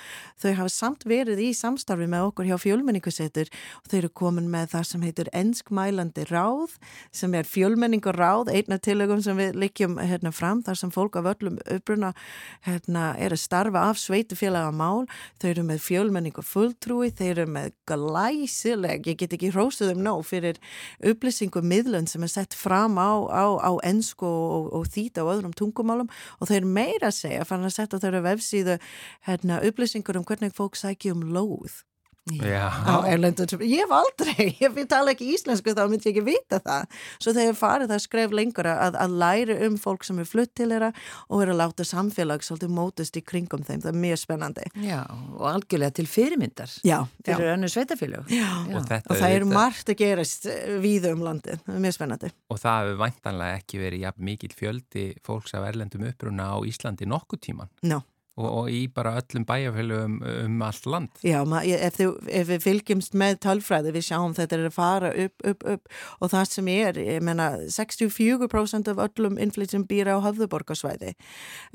þau 0.41 0.51
hafa 0.61 0.73
samt 0.73 1.05
verið 1.09 1.41
í 1.45 1.49
samstarfi 1.57 2.07
með 2.11 2.29
okkur 2.29 2.49
hjá 2.49 2.55
fjölmenningusettur 2.63 3.51
og 3.81 3.91
þau 3.91 3.97
eru 3.99 4.11
komin 4.21 4.49
með 4.51 4.71
það 4.75 4.87
sem 4.91 5.05
heitir 5.05 5.31
ennskmælandi 5.35 6.27
ráð, 6.31 6.77
sem 7.15 7.35
er 7.37 7.49
fjölmenningur 7.49 8.17
ráð, 8.19 8.51
einna 8.53 8.79
tilögum 8.79 9.23
sem 9.25 9.37
við 9.39 9.59
likjum 9.65 9.99
hérna 9.99 10.31
fram, 10.35 10.63
þar 10.65 10.81
sem 10.81 10.93
fólk 10.93 11.19
af 11.19 11.31
öllum 11.35 11.59
uppruna 11.77 12.13
hérna, 12.65 13.11
er 13.19 13.35
að 13.35 13.43
starfa 13.43 13.85
af 13.91 13.99
sveitufélaga 14.01 14.71
mál, 14.75 15.05
þau 15.41 15.49
eru 15.51 15.65
með 15.67 15.83
fjölmenningur 15.85 16.45
fulltrúi, 16.47 17.11
þau 17.15 17.27
eru 17.27 17.47
með 17.57 17.73
glæsileg, 17.89 19.09
ég 19.11 19.19
get 19.21 19.35
ekki 19.37 19.51
hróstuð 19.53 19.95
um 19.95 20.03
nóg 20.05 20.23
fyrir 20.27 20.59
upplýsingum 21.05 21.67
miðlun 21.69 22.09
sem 22.09 22.23
er 22.25 22.31
sett 22.31 22.57
fram 22.57 22.99
á, 22.99 23.11
á, 23.29 23.45
á 23.59 23.71
ennsku 23.87 24.27
og, 24.27 24.69
og 24.75 24.87
þýta 24.91 25.25
og 25.25 25.33
öðrum 25.35 25.55
tungumálum. 25.57 26.11
Og 26.39 26.51
eru 26.51 26.69
meira 26.69 27.11
segja, 27.13 27.47
fann 27.47 27.65
að 27.65 27.77
setja 27.79 28.01
þeirra 28.03 28.23
vefsíðu 28.29 28.79
hérna, 29.27 29.61
upplýsingur 29.65 30.19
um 30.19 30.27
hvernig 30.27 30.55
fólk 30.55 30.79
sækja 30.79 31.15
um 31.15 31.25
lóð 31.35 31.83
Já. 32.25 32.73
á 32.73 33.05
erlendu 33.05 33.45
ég 33.61 33.83
hef 33.83 33.91
aldrei, 33.93 34.47
ef 34.57 34.77
ég 34.81 34.87
tala 34.89 35.11
ekki 35.13 35.27
íslensku 35.35 35.75
þá 35.77 35.83
myndi 35.91 36.09
ég 36.09 36.15
ekki 36.15 36.23
vita 36.25 36.57
það. 36.57 36.95
Svo 37.21 37.33
þegar 37.37 37.57
farið 37.59 37.91
það 37.91 38.01
skref 38.01 38.31
lengur 38.33 38.69
að, 38.71 38.97
að 38.97 39.13
læra 39.21 39.57
um 39.67 39.75
fólk 39.77 40.07
sem 40.07 40.21
er 40.23 40.25
flutt 40.25 40.55
til 40.57 40.71
þeirra 40.71 40.89
og 41.29 41.43
er 41.43 41.51
að 41.53 41.59
láta 41.61 41.85
samfélag 41.85 42.41
svolítið 42.45 42.73
mótust 42.73 43.19
í 43.19 43.21
kringum 43.21 43.61
þeim, 43.67 43.83
það 43.83 43.91
er 43.91 43.99
mjög 44.07 44.21
spennandi. 44.23 44.65
Já, 44.87 45.03
og 45.35 45.45
algjörlega 45.51 45.97
til 45.99 46.07
fyrirmyndar 46.09 46.73
Já, 46.87 46.97
fyrir 47.21 47.51
önnu 47.53 47.69
sveitafélög 47.69 48.33
Já, 48.33 48.49
Og, 48.73 48.89
og 48.89 49.21
það 49.21 49.37
er 49.37 49.47
margt 49.51 49.93
að 49.93 50.01
gerast 50.01 50.49
víða 50.81 51.13
um 51.13 51.23
landið, 51.29 51.61
það 51.61 51.77
er 51.77 51.85
mjög 51.85 51.97
spennandi. 51.99 52.33
Og 52.49 52.61
það 52.63 52.81
hefur 52.81 52.99
væntanlega 53.05 53.61
ekki 53.61 53.83
verið 53.85 54.07
jafn 54.07 54.27
mikil 54.31 54.51
fjöldi 54.57 55.05
fólks 55.25 55.53
af 55.53 55.69
erlendum 55.69 56.09
uppruna 56.09 56.49
á 56.53 56.57
Íslandi 56.65 57.05
nokkuð 57.09 57.45
tíman 57.51 57.73
no. 57.85 58.01
Og, 58.35 58.47
og 58.49 58.71
í 58.71 58.81
bara 58.91 59.15
öllum 59.21 59.45
bæjarfélögum 59.47 60.17
um 60.45 60.65
allt 60.65 60.89
land. 60.89 61.21
Já, 61.25 61.37
ma, 61.47 61.61
ef, 61.63 61.99
þið, 61.99 62.11
ef 62.41 62.49
við 62.51 62.65
fylgjumst 62.65 63.15
með 63.17 63.39
tölfræði, 63.45 63.93
við 63.95 64.07
sjáum 64.09 64.35
þetta 64.37 64.57
er 64.57 64.65
að 64.69 64.75
fara 64.75 65.13
upp, 65.25 65.47
upp, 65.51 65.69
upp 65.75 65.95
og 66.19 66.33
það 66.33 66.51
sem 66.51 66.73
er, 66.75 66.99
ég 66.99 67.23
menna 67.25 67.51
64% 67.77 68.91
af 68.91 69.01
öllum 69.07 69.39
innflytjum 69.41 69.87
býra 69.89 70.19
á 70.19 70.25
höfðuborgarsvæði 70.25 71.15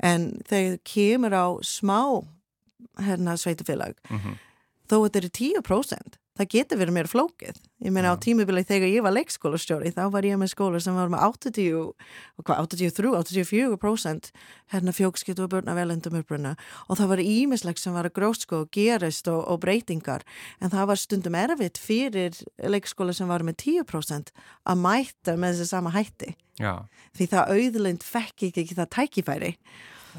en 0.05 0.31
þegar 0.49 0.79
kemur 0.87 1.35
á 1.37 1.47
smá 1.65 1.99
hérna 3.01 3.37
sveitufélag 3.37 3.97
Mm 4.09 4.39
þó 4.91 4.97
þetta 5.05 5.21
eru 5.21 5.31
10% 5.39 6.20
það 6.41 6.49
getur 6.55 6.79
verið 6.81 6.95
meira 6.95 7.11
flókið. 7.11 7.59
Ég 7.81 7.93
meina 7.93 8.13
á 8.13 8.21
tímubili 8.21 8.63
þegar 8.67 8.91
ég 8.91 9.05
var 9.05 9.13
leikskólastjóri 9.15 9.91
þá 9.93 10.01
var 10.13 10.25
ég 10.27 10.39
með 10.41 10.51
skólar 10.53 10.83
sem 10.83 10.97
var 10.97 11.11
með 11.13 11.23
80 11.27 11.69
og 11.77 12.43
hvað, 12.45 12.67
83, 12.75 13.13
84% 13.21 14.31
hérna 14.73 14.95
fjókskipt 14.95 15.41
og 15.43 15.51
börna 15.53 15.75
velendum 15.77 16.17
uppruna. 16.19 16.55
Og 16.89 16.99
það 16.99 17.13
var 17.13 17.23
ímislegt 17.23 17.81
sem 17.81 17.95
var 17.95 18.09
grótsko 18.13 18.63
og 18.65 18.73
gerist 18.73 19.29
og, 19.31 19.41
og 19.45 19.61
breytingar. 19.63 20.25
En 20.61 20.73
það 20.73 20.91
var 20.91 21.01
stundum 21.01 21.39
erfitt 21.39 21.81
fyrir 21.81 22.37
leikskóla 22.57 23.15
sem 23.17 23.29
var 23.31 23.45
með 23.47 23.61
10% 23.85 24.33
að 24.65 24.83
mæta 24.83 25.37
með 25.37 25.57
þessi 25.57 25.71
sama 25.71 25.93
hætti. 25.95 26.35
Já, 26.61 26.85
því 27.17 27.31
það 27.31 27.55
auðlind 27.55 28.05
fekk 28.05 28.49
ekki, 28.49 28.65
ekki 28.65 28.77
það 28.77 28.93
tækifæri. 28.97 29.55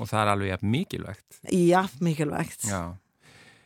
Og 0.00 0.09
það 0.09 0.23
er 0.23 0.31
alveg 0.33 0.52
jafn 0.55 0.71
mikilvægt. 0.73 1.41
jafn 1.52 2.07
mikilvægt. 2.07 2.67
Já. 2.71 2.81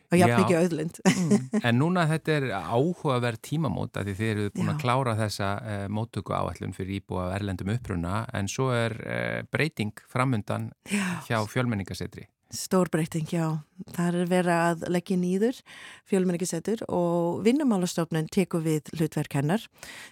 Og 0.07 0.19
jafn 0.21 0.41
mikið 0.41 0.59
auðlind 0.61 0.99
En 1.67 1.79
núna 1.81 2.05
þetta 2.09 2.35
er 2.37 2.47
áhugaverð 2.55 3.41
tímamót 3.49 3.99
að 3.99 4.11
því 4.11 4.15
þið 4.19 4.31
eruð 4.33 4.49
búin 4.55 4.71
að 4.71 4.77
Já. 4.77 4.81
klára 4.85 5.15
þessa 5.19 5.51
uh, 5.59 5.85
móttöku 5.91 6.35
áallun 6.37 6.75
fyrir 6.77 7.01
íbúa 7.01 7.29
erlendum 7.35 7.73
uppruna 7.75 8.23
en 8.37 8.49
svo 8.51 8.69
er 8.75 8.97
uh, 9.03 9.39
breyting 9.51 9.95
framundan 10.07 10.71
Já. 10.87 11.19
hjá 11.27 11.39
fjölmenningasetri. 11.51 12.27
Stór 12.53 12.87
breyting, 12.87 13.27
já. 13.27 13.59
Það 13.95 14.07
er 14.21 14.31
verið 14.31 14.53
að 14.55 14.85
leggja 14.93 15.17
nýður 15.21 15.61
fjölmenningisettur 16.07 16.83
og 16.87 17.41
vinnumálastofnun 17.45 18.29
tekur 18.33 18.63
við 18.65 18.91
hlutverk 18.97 19.37
hennar 19.37 19.63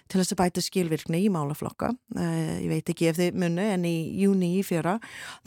til 0.08 0.20
þess 0.20 0.34
að 0.34 0.40
bæta 0.42 0.64
skilvirkni 0.64 1.22
í 1.24 1.32
málaflokka. 1.32 1.92
Uh, 2.16 2.56
ég 2.62 2.68
veit 2.72 2.92
ekki 2.92 3.10
ef 3.10 3.18
þið 3.20 3.40
munu 3.42 3.64
en 3.64 3.86
í 3.88 3.94
júni 4.22 4.52
í 4.60 4.64
fjöra 4.66 4.98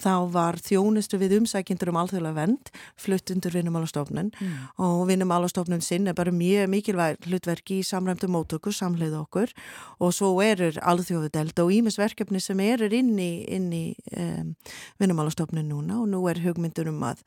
þá 0.01 0.13
var 0.33 0.59
þjónustu 0.63 1.19
við 1.21 1.37
umsækjendur 1.39 1.93
um 1.93 2.01
alþjóðlega 2.01 2.37
vend 2.39 2.73
flutt 2.99 3.31
undir 3.33 3.55
vinnumálastofnun 3.55 4.29
Mm. 4.39 4.51
og 4.77 5.07
vinnumálastofnun 5.09 5.81
sinn 5.81 6.07
er 6.07 6.13
bara 6.13 6.31
mjög 6.31 6.69
mikilvæg 6.71 7.17
hlutverki 7.27 7.79
í 7.79 7.85
samræmdu 7.85 8.27
mótöku, 8.31 8.71
samleið 8.71 9.15
okkur 9.19 9.51
og 9.99 10.13
svo 10.13 10.31
erur 10.43 10.77
alþjóðudeld 10.79 11.59
og 11.59 11.71
ímisverkefni 11.73 12.39
sem 12.39 12.59
erur 12.63 12.93
inn 12.93 13.17
í, 13.19 13.31
í 13.49 13.83
um, 14.15 14.53
vinnumálastofnun 15.01 15.67
núna 15.69 15.99
og 16.01 16.07
nú 16.11 16.21
er 16.29 16.41
hugmyndur 16.43 16.89
um 16.91 17.03
að 17.09 17.23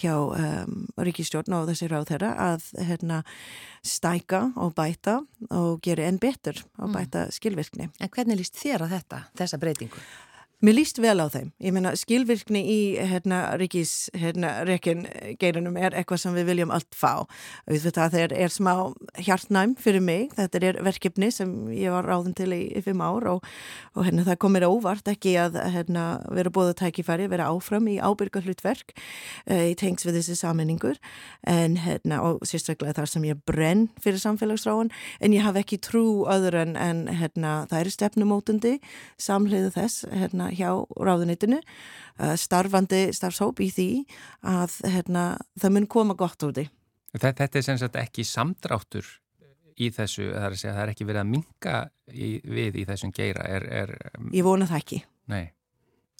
hjá 0.00 0.14
um, 0.36 0.86
ríkistjórn 0.98 1.54
og 1.58 1.68
þessi 1.70 1.88
ráð 1.90 2.08
þeirra 2.12 2.30
að 2.46 2.70
hérna, 2.88 3.22
stæka 3.82 4.52
og 4.56 4.74
bæta 4.76 5.20
og 5.50 5.80
gera 5.84 6.08
enn 6.08 6.18
betur 6.20 6.58
og 6.78 6.88
Mm. 6.90 6.96
bæta 6.96 7.26
skilvirkni. 7.32 7.90
En 8.00 8.08
hvernig 8.08 8.36
líst 8.40 8.56
þér 8.60 8.86
að 8.86 8.96
þetta, 8.98 9.22
þessa 9.36 9.58
breytingu? 9.58 10.02
Mér 10.60 10.74
líst 10.76 10.98
vel 11.00 11.16
á 11.16 11.24
þeim. 11.32 11.46
Ég 11.64 11.72
meina 11.72 11.94
skilvirkni 11.96 12.60
í 12.68 12.80
hérna, 13.08 13.54
ríkis 13.56 14.10
hérna, 14.12 14.50
rekin 14.68 15.06
geirinum 15.40 15.78
er 15.80 15.94
eitthvað 15.96 16.18
sem 16.20 16.34
við 16.36 16.50
viljum 16.50 16.72
allt 16.76 16.92
fá. 16.92 17.24
Þetta 17.64 18.08
er, 18.20 18.34
er 18.36 18.52
smá 18.52 18.74
hjartnæm 19.16 19.72
fyrir 19.80 20.04
mig. 20.04 20.34
Þetta 20.36 20.60
er 20.68 20.80
verkefni 20.84 21.30
sem 21.32 21.54
ég 21.72 21.94
var 21.94 22.04
ráðin 22.04 22.36
til 22.36 22.50
í, 22.52 22.58
í 22.76 22.82
fimm 22.84 23.00
ár 23.00 23.24
og, 23.30 23.46
og 23.96 24.04
hérna, 24.04 24.26
það 24.26 24.36
komir 24.44 24.66
óvart 24.68 25.08
ekki 25.08 25.32
að 25.40 25.56
hérna, 25.72 26.04
vera 26.28 26.52
búið 26.52 26.74
að 26.74 26.76
tækifæri, 26.82 27.30
vera 27.32 27.48
áfram 27.48 27.88
í 27.88 27.96
ábyrga 27.96 28.44
hlutverk 28.44 28.92
uh, 28.92 29.64
í 29.64 29.72
tengs 29.80 30.04
við 30.04 30.20
þessi 30.20 30.36
sammenningur 30.42 31.00
en 31.48 31.78
hérna, 31.80 32.20
og 32.20 32.44
sérstaklega 32.44 32.98
þar 33.00 33.12
sem 33.14 33.26
ég 33.30 33.40
brenn 33.48 33.86
fyrir 34.04 34.20
samfélagsráin 34.20 34.92
en 35.24 35.38
ég 35.38 35.48
hafi 35.48 35.64
ekki 35.64 35.80
trú 35.88 36.04
öðru 36.28 36.66
en, 36.66 36.76
en 36.76 37.02
hérna, 37.08 37.62
það 37.72 37.80
eru 37.80 37.96
stefnumótundi 37.96 38.76
samhliðu 39.16 39.72
þess 39.80 40.04
hérna, 40.12 40.49
hjá 40.56 40.70
ráðunitinu 41.00 41.60
uh, 41.60 42.34
starfandi 42.40 43.06
starfshóp 43.16 43.62
í 43.64 43.70
því 43.74 43.88
að 44.46 44.76
hérna, 44.94 45.24
það 45.60 45.76
mun 45.76 45.88
koma 45.90 46.16
gott 46.18 46.42
úr 46.46 46.54
því. 46.58 46.66
Þetta, 47.14 47.32
þetta 47.42 47.58
er 47.58 47.66
sem 47.66 47.78
sagt 47.80 47.98
ekki 47.98 48.24
samdráttur 48.26 49.08
í 49.80 49.88
þessu, 49.94 50.26
það 50.34 50.44
er 50.44 50.54
að 50.54 50.58
segja, 50.60 50.74
það 50.76 50.82
er 50.84 50.92
ekki 50.92 51.06
verið 51.08 51.22
að 51.22 51.30
minka 51.30 51.78
í, 52.12 52.28
við 52.44 52.76
í 52.82 52.84
þessum 52.88 53.14
geira, 53.16 53.46
er, 53.48 53.66
er 53.82 53.94
Ég 54.36 54.46
vona 54.46 54.68
það 54.68 54.82
ekki. 54.82 55.00
nei, 55.30 55.42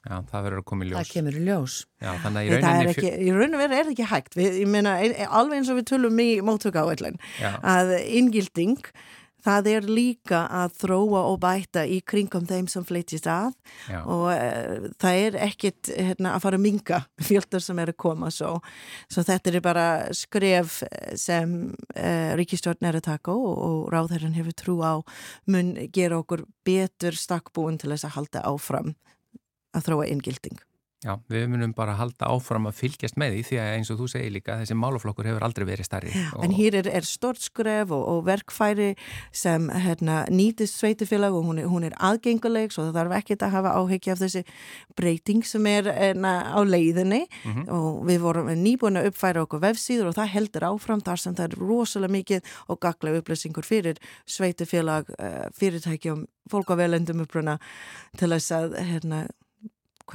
já, 0.06 0.14
það 0.30 0.44
verður 0.46 0.62
að 0.62 0.66
koma 0.70 0.86
í 0.86 0.90
ljós. 0.90 0.98
Það 1.00 1.12
kemur 1.18 1.36
í 1.36 1.44
ljós. 1.44 1.76
Já, 2.00 2.10
þannig 2.24 2.40
að 2.40 2.44
í 2.46 2.50
Það 2.50 2.58
er 2.58 2.64
rauninni... 2.64 2.94
ekki, 2.94 3.12
í 3.20 3.34
raun 3.36 3.56
og 3.56 3.62
veru 3.62 3.76
er 3.76 3.84
það 3.86 3.94
ekki 3.94 4.08
hægt. 4.14 4.36
Við, 4.40 4.58
ég 4.62 4.70
meina, 4.72 4.96
ein- 5.04 5.16
alveg 5.28 5.60
eins 5.60 5.72
og 5.72 5.80
við 5.80 5.88
tölum 5.92 6.22
í 6.24 6.28
móttöku 6.46 7.14
Já, 7.40 7.50
að 7.60 7.94
inngilding, 8.06 8.92
það 9.44 9.70
er 9.72 9.88
líka 9.88 10.42
að 10.60 10.76
þróa 10.82 11.22
og 11.30 11.38
bæta 11.42 11.84
í 11.88 12.00
kringum 12.06 12.46
þeim 12.48 12.68
sem 12.70 12.86
flytjast 12.86 13.28
að 13.30 13.54
já, 13.88 14.00
og 14.04 14.26
uh, 14.32 14.88
það 15.00 15.20
er 15.24 15.38
ekkit 15.48 15.92
hérna, 15.96 16.34
að 16.34 16.44
fara 16.46 16.60
að 16.60 16.66
minga 16.66 17.02
fjöldur 17.28 17.64
sem 17.64 17.82
er 17.82 17.92
að 17.94 18.00
koma 18.06 18.30
svo, 18.34 18.56
svo 19.10 19.26
þetta 19.26 19.52
er 19.52 19.60
bara 19.64 19.88
skref 20.16 20.80
sem 21.18 21.58
uh, 21.96 22.32
ríkistjórn 22.40 22.90
er 22.90 23.00
að 23.00 23.08
taka 23.10 23.34
og, 23.34 23.52
og 23.66 23.78
ráðherran 23.94 24.36
hefur 24.38 24.56
trú 24.56 24.80
á 24.84 24.94
mun 25.50 25.74
gera 25.92 26.20
okkur 26.20 26.46
betur 26.66 27.16
stakkbúin 27.16 27.80
til 27.80 27.92
þess 27.94 28.08
að 28.08 28.16
halda 28.18 28.44
áfram 28.48 28.94
að 29.76 29.86
þróa 29.86 30.10
inngilding. 30.10 30.58
Já, 31.04 31.14
við 31.32 31.46
munum 31.48 31.72
bara 31.76 31.94
halda 31.96 32.28
áfram 32.28 32.66
að 32.68 32.74
fylgjast 32.80 33.16
með 33.20 33.36
því 33.38 33.42
því 33.48 33.58
að 33.62 33.70
eins 33.76 33.90
og 33.94 33.98
þú 34.02 34.08
segir 34.12 34.32
líka, 34.34 34.58
þessi 34.60 34.76
málaflokkur 34.76 35.28
hefur 35.30 35.46
aldrei 35.46 35.64
verið 35.68 35.88
starri. 35.88 36.10
En 36.44 36.52
hér 36.52 36.76
er, 36.82 36.88
er 37.00 37.06
stort 37.08 37.40
skref 37.40 37.90
og, 37.96 38.02
og 38.12 38.24
verkfæri 38.28 38.90
sem 39.32 39.70
hérna, 39.70 40.26
nýtist 40.28 40.76
sveitufélag 40.80 41.32
og 41.32 41.46
hún 41.48 41.62
er, 41.62 41.68
hún 41.72 41.86
er 41.88 41.96
aðgenguleg 41.96 42.70
svo 42.74 42.84
það 42.90 42.98
þarf 43.00 43.16
ekkert 43.20 43.46
að 43.46 43.54
hafa 43.56 43.72
áhyggja 43.80 44.12
af 44.16 44.20
þessi 44.26 44.44
breyting 45.00 45.44
sem 45.48 45.66
er 45.72 45.88
hérna, 45.88 46.34
á 46.52 46.60
leiðinni 46.64 47.22
Mhm. 47.44 47.68
og 47.72 48.04
við 48.06 48.18
vorum 48.20 48.48
nýbúin 48.60 48.98
að 49.00 49.08
uppfæra 49.10 49.42
okkur 49.46 49.60
vefsíður 49.64 50.10
og 50.10 50.14
það 50.18 50.32
heldur 50.34 50.66
áfram 50.68 51.00
þar 51.04 51.18
sem 51.22 51.34
það 51.34 51.46
er 51.48 51.58
rosalega 51.64 52.12
mikið 52.12 52.50
og 52.68 52.80
gaglega 52.80 53.22
upplýsingur 53.22 53.64
fyrir 53.64 53.96
sveitufélag, 54.28 55.08
uh, 55.18 55.48
fyrirtækjum, 55.56 56.26
fólk 56.50 56.70
á 56.72 56.76
velendum 56.80 57.20
uppruna 57.24 57.58
til 58.18 58.28
þess 58.32 58.50
að 58.56 58.76
hérna, 58.90 59.20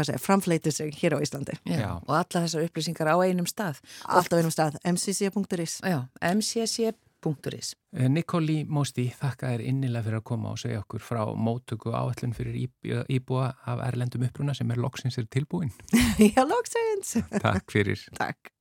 segja, 0.04 0.20
framfleiti 0.20 0.72
sig 0.72 0.94
hér 1.00 1.16
á 1.16 1.20
Íslandi. 1.24 1.56
Já. 1.66 1.96
Og 2.02 2.12
alla 2.12 2.44
þessar 2.44 2.66
upplýsingar 2.68 3.08
á 3.08 3.16
einum 3.24 3.48
stað. 3.48 3.80
Alltaf 4.06 4.40
einum 4.40 4.52
stað, 4.52 4.78
mcc.is. 4.84 5.82
Mcc.is. 6.22 7.76
Eh, 7.96 8.10
Nikoli 8.10 8.66
Mósti, 8.70 9.08
þakka 9.18 9.54
þér 9.54 9.64
innilega 9.66 10.06
fyrir 10.06 10.20
að 10.20 10.28
koma 10.30 10.52
og 10.52 10.60
segja 10.62 10.84
okkur 10.84 11.02
frá 11.02 11.24
móttöku 11.34 11.94
áallun 11.96 12.36
fyrir 12.38 12.60
íbúa, 12.66 13.06
íbúa 13.10 13.48
af 13.66 13.82
erlendum 13.88 14.28
uppruna 14.28 14.54
sem 14.54 14.72
er 14.72 14.82
loksins 14.82 15.18
er 15.18 15.30
tilbúin. 15.32 15.72
Já, 16.36 16.44
loksins. 16.44 17.16
Takk 17.40 17.72
fyrir. 17.72 18.06
Takk. 18.20 18.52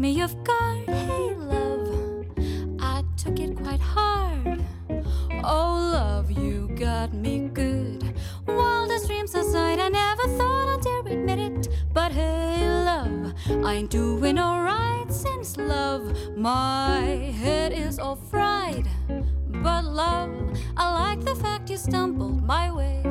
Me 0.00 0.22
off 0.22 0.34
guard. 0.44 0.88
Hey 0.88 1.34
love, 1.34 2.24
I 2.80 3.04
took 3.18 3.38
it 3.38 3.54
quite 3.54 3.80
hard. 3.80 4.64
Oh 5.44 5.90
love, 5.92 6.30
you 6.30 6.68
got 6.74 7.12
me 7.12 7.50
good. 7.52 8.14
Wildest 8.46 9.08
dreams 9.08 9.34
aside, 9.34 9.78
I 9.78 9.90
never 9.90 10.26
thought 10.38 10.74
I'd 10.74 10.80
dare 10.82 11.00
admit 11.00 11.38
it. 11.38 11.68
But 11.92 12.12
hey 12.12 12.66
love, 12.66 13.34
I 13.62 13.74
ain't 13.74 13.90
doing 13.90 14.38
alright 14.38 15.12
since 15.12 15.58
love. 15.58 16.16
My 16.34 17.00
head 17.42 17.74
is 17.74 17.98
all 17.98 18.16
fried. 18.16 18.88
But 19.48 19.84
love, 19.84 20.32
I 20.78 20.94
like 20.94 21.20
the 21.26 21.34
fact 21.34 21.68
you 21.68 21.76
stumbled 21.76 22.42
my 22.42 22.72
way. 22.72 23.09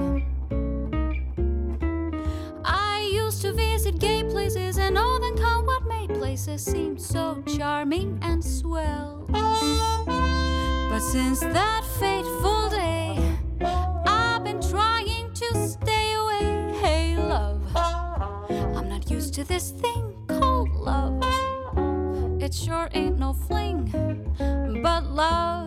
Places 6.50 6.72
seem 6.72 6.98
so 6.98 7.44
charming 7.58 8.18
and 8.22 8.44
swell. 8.44 9.26
But 9.30 11.00
since 11.00 11.40
that 11.42 11.84
fateful 12.00 12.70
day, 12.70 13.18
I've 14.06 14.44
been 14.44 14.62
trying 14.62 15.32
to 15.34 15.68
stay 15.68 16.14
away. 16.14 16.74
Hey, 16.82 17.18
love, 17.18 17.62
I'm 17.76 18.90
not 18.90 19.10
used 19.10 19.34
to 19.36 19.44
this 19.44 19.72
thing 19.72 20.16
called 20.28 20.72
love. 20.72 21.24
It 22.42 22.54
sure 22.54 22.90
ain't 22.94 23.20
no 23.20 23.34
fling, 23.34 23.92
but 24.84 25.04
love. 25.06 25.59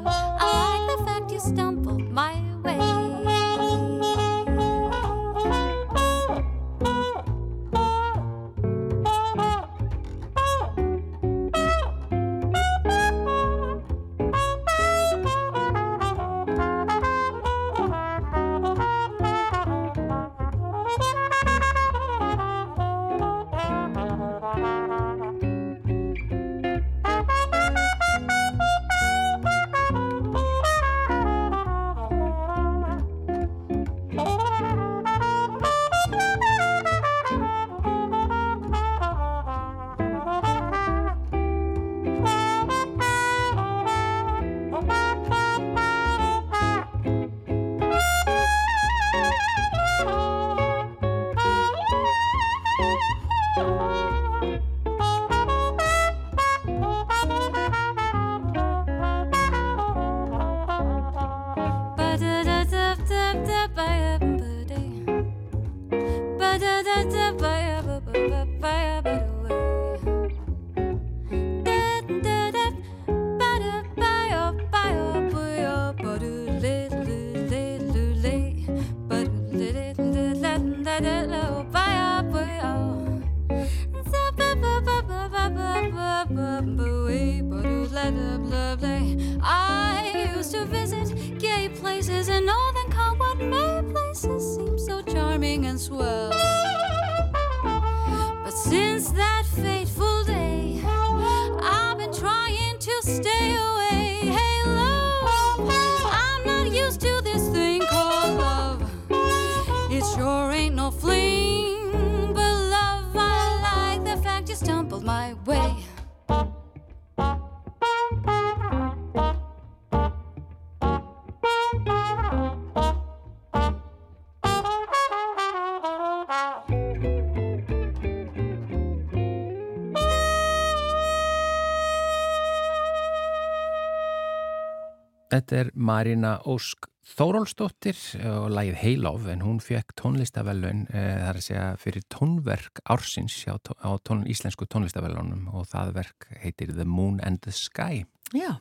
Marina 135.83 136.39
Ósk 136.49 136.89
Þórólsdóttir 137.13 137.99
og 138.31 138.53
lagið 138.55 138.77
Heilof 138.79 139.25
en 139.29 139.41
hún 139.43 139.59
fekk 139.61 139.91
tónlistavellun 139.99 140.85
eh, 140.95 141.17
þar 141.19 141.39
að 141.41 141.45
segja 141.45 141.65
fyrir 141.83 142.05
tónverk 142.15 142.79
ársins 142.95 143.41
á, 143.51 143.59
á 143.59 143.91
tón, 144.07 144.23
íslensku 144.31 144.69
tónlistavellunum 144.71 145.49
og 145.51 145.67
það 145.73 145.97
verk 145.99 146.29
heitir 146.45 146.71
The 146.77 146.87
Moon 146.87 147.19
and 147.27 147.43
the 147.43 147.53
Sky. 147.53 148.07
Já, 148.33 148.55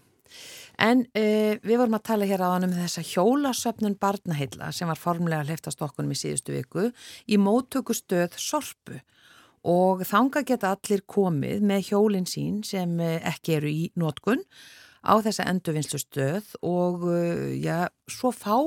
en 0.81 1.05
uh, 1.05 1.53
við 1.61 1.77
vorum 1.77 1.95
að 1.99 2.07
tala 2.09 2.27
hér 2.27 2.43
á 2.43 2.49
hann 2.49 2.67
um 2.67 2.75
þessa 2.75 3.05
hjólasöfnun 3.05 3.99
barnaheilla 4.01 4.73
sem 4.75 4.89
var 4.89 4.99
formlega 4.99 5.45
hliftast 5.45 5.85
okkunum 5.85 6.15
í 6.15 6.19
síðustu 6.19 6.57
viku 6.57 6.89
í 7.29 7.39
móttökustöð 7.39 8.35
Sorpu 8.41 8.99
og 9.69 10.01
þanga 10.09 10.41
geta 10.49 10.73
allir 10.73 11.05
komið 11.05 11.61
með 11.61 11.91
hjólinn 11.91 12.27
sín 12.27 12.63
sem 12.67 12.97
uh, 12.99 13.19
ekki 13.31 13.59
eru 13.61 13.71
í 13.71 13.91
nótkun 14.01 14.41
á 15.01 15.13
þessa 15.25 15.47
endurvinnslu 15.49 15.99
stöð 16.01 16.55
og 16.61 17.05
uh, 17.09 17.49
já, 17.57 17.89
svo 18.09 18.31
fá 18.35 18.57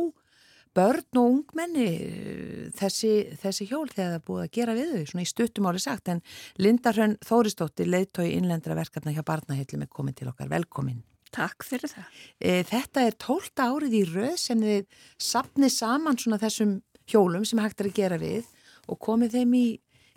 börn 0.74 1.20
og 1.20 1.30
ungmenni 1.30 1.86
uh, 1.86 2.68
þessi, 2.74 3.12
þessi 3.40 3.68
hjól 3.70 3.86
þegar 3.92 4.16
það 4.16 4.26
búið 4.28 4.44
að 4.44 4.52
gera 4.58 4.76
við 4.78 4.92
þau, 4.92 5.04
svona 5.10 5.24
í 5.24 5.30
stuttumáli 5.30 5.82
sagt 5.82 6.10
en 6.12 6.22
Linda 6.58 6.94
Hrönn 6.94 7.18
Þóristóttir 7.24 7.90
leiðtói 7.90 8.32
innlendra 8.32 8.76
verkefna 8.78 9.14
hjá 9.14 9.22
barnaheillum 9.26 9.86
er 9.86 9.92
komin 9.92 10.16
til 10.18 10.30
okkar, 10.32 10.50
velkomin. 10.52 11.02
Takk 11.34 11.66
fyrir 11.66 11.90
það. 11.90 12.18
E, 12.38 12.50
þetta 12.68 13.06
er 13.08 13.16
tólta 13.18 13.70
árið 13.72 13.96
í 13.98 14.02
röð 14.12 14.36
sem 14.38 14.60
þið 14.62 15.00
sapnið 15.18 15.72
saman 15.74 16.18
svona 16.20 16.38
þessum 16.42 16.76
hjólum 17.10 17.46
sem 17.48 17.58
hægt 17.62 17.82
er 17.82 17.90
að 17.90 17.98
gera 17.98 18.18
við 18.22 18.46
og 18.90 19.00
komið 19.02 19.38
þeim 19.38 19.56
í, 19.58 19.66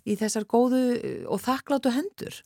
í 0.06 0.18
þessar 0.20 0.46
góðu 0.50 0.84
og 1.26 1.42
þakkláttu 1.44 1.94
hendur. 1.96 2.38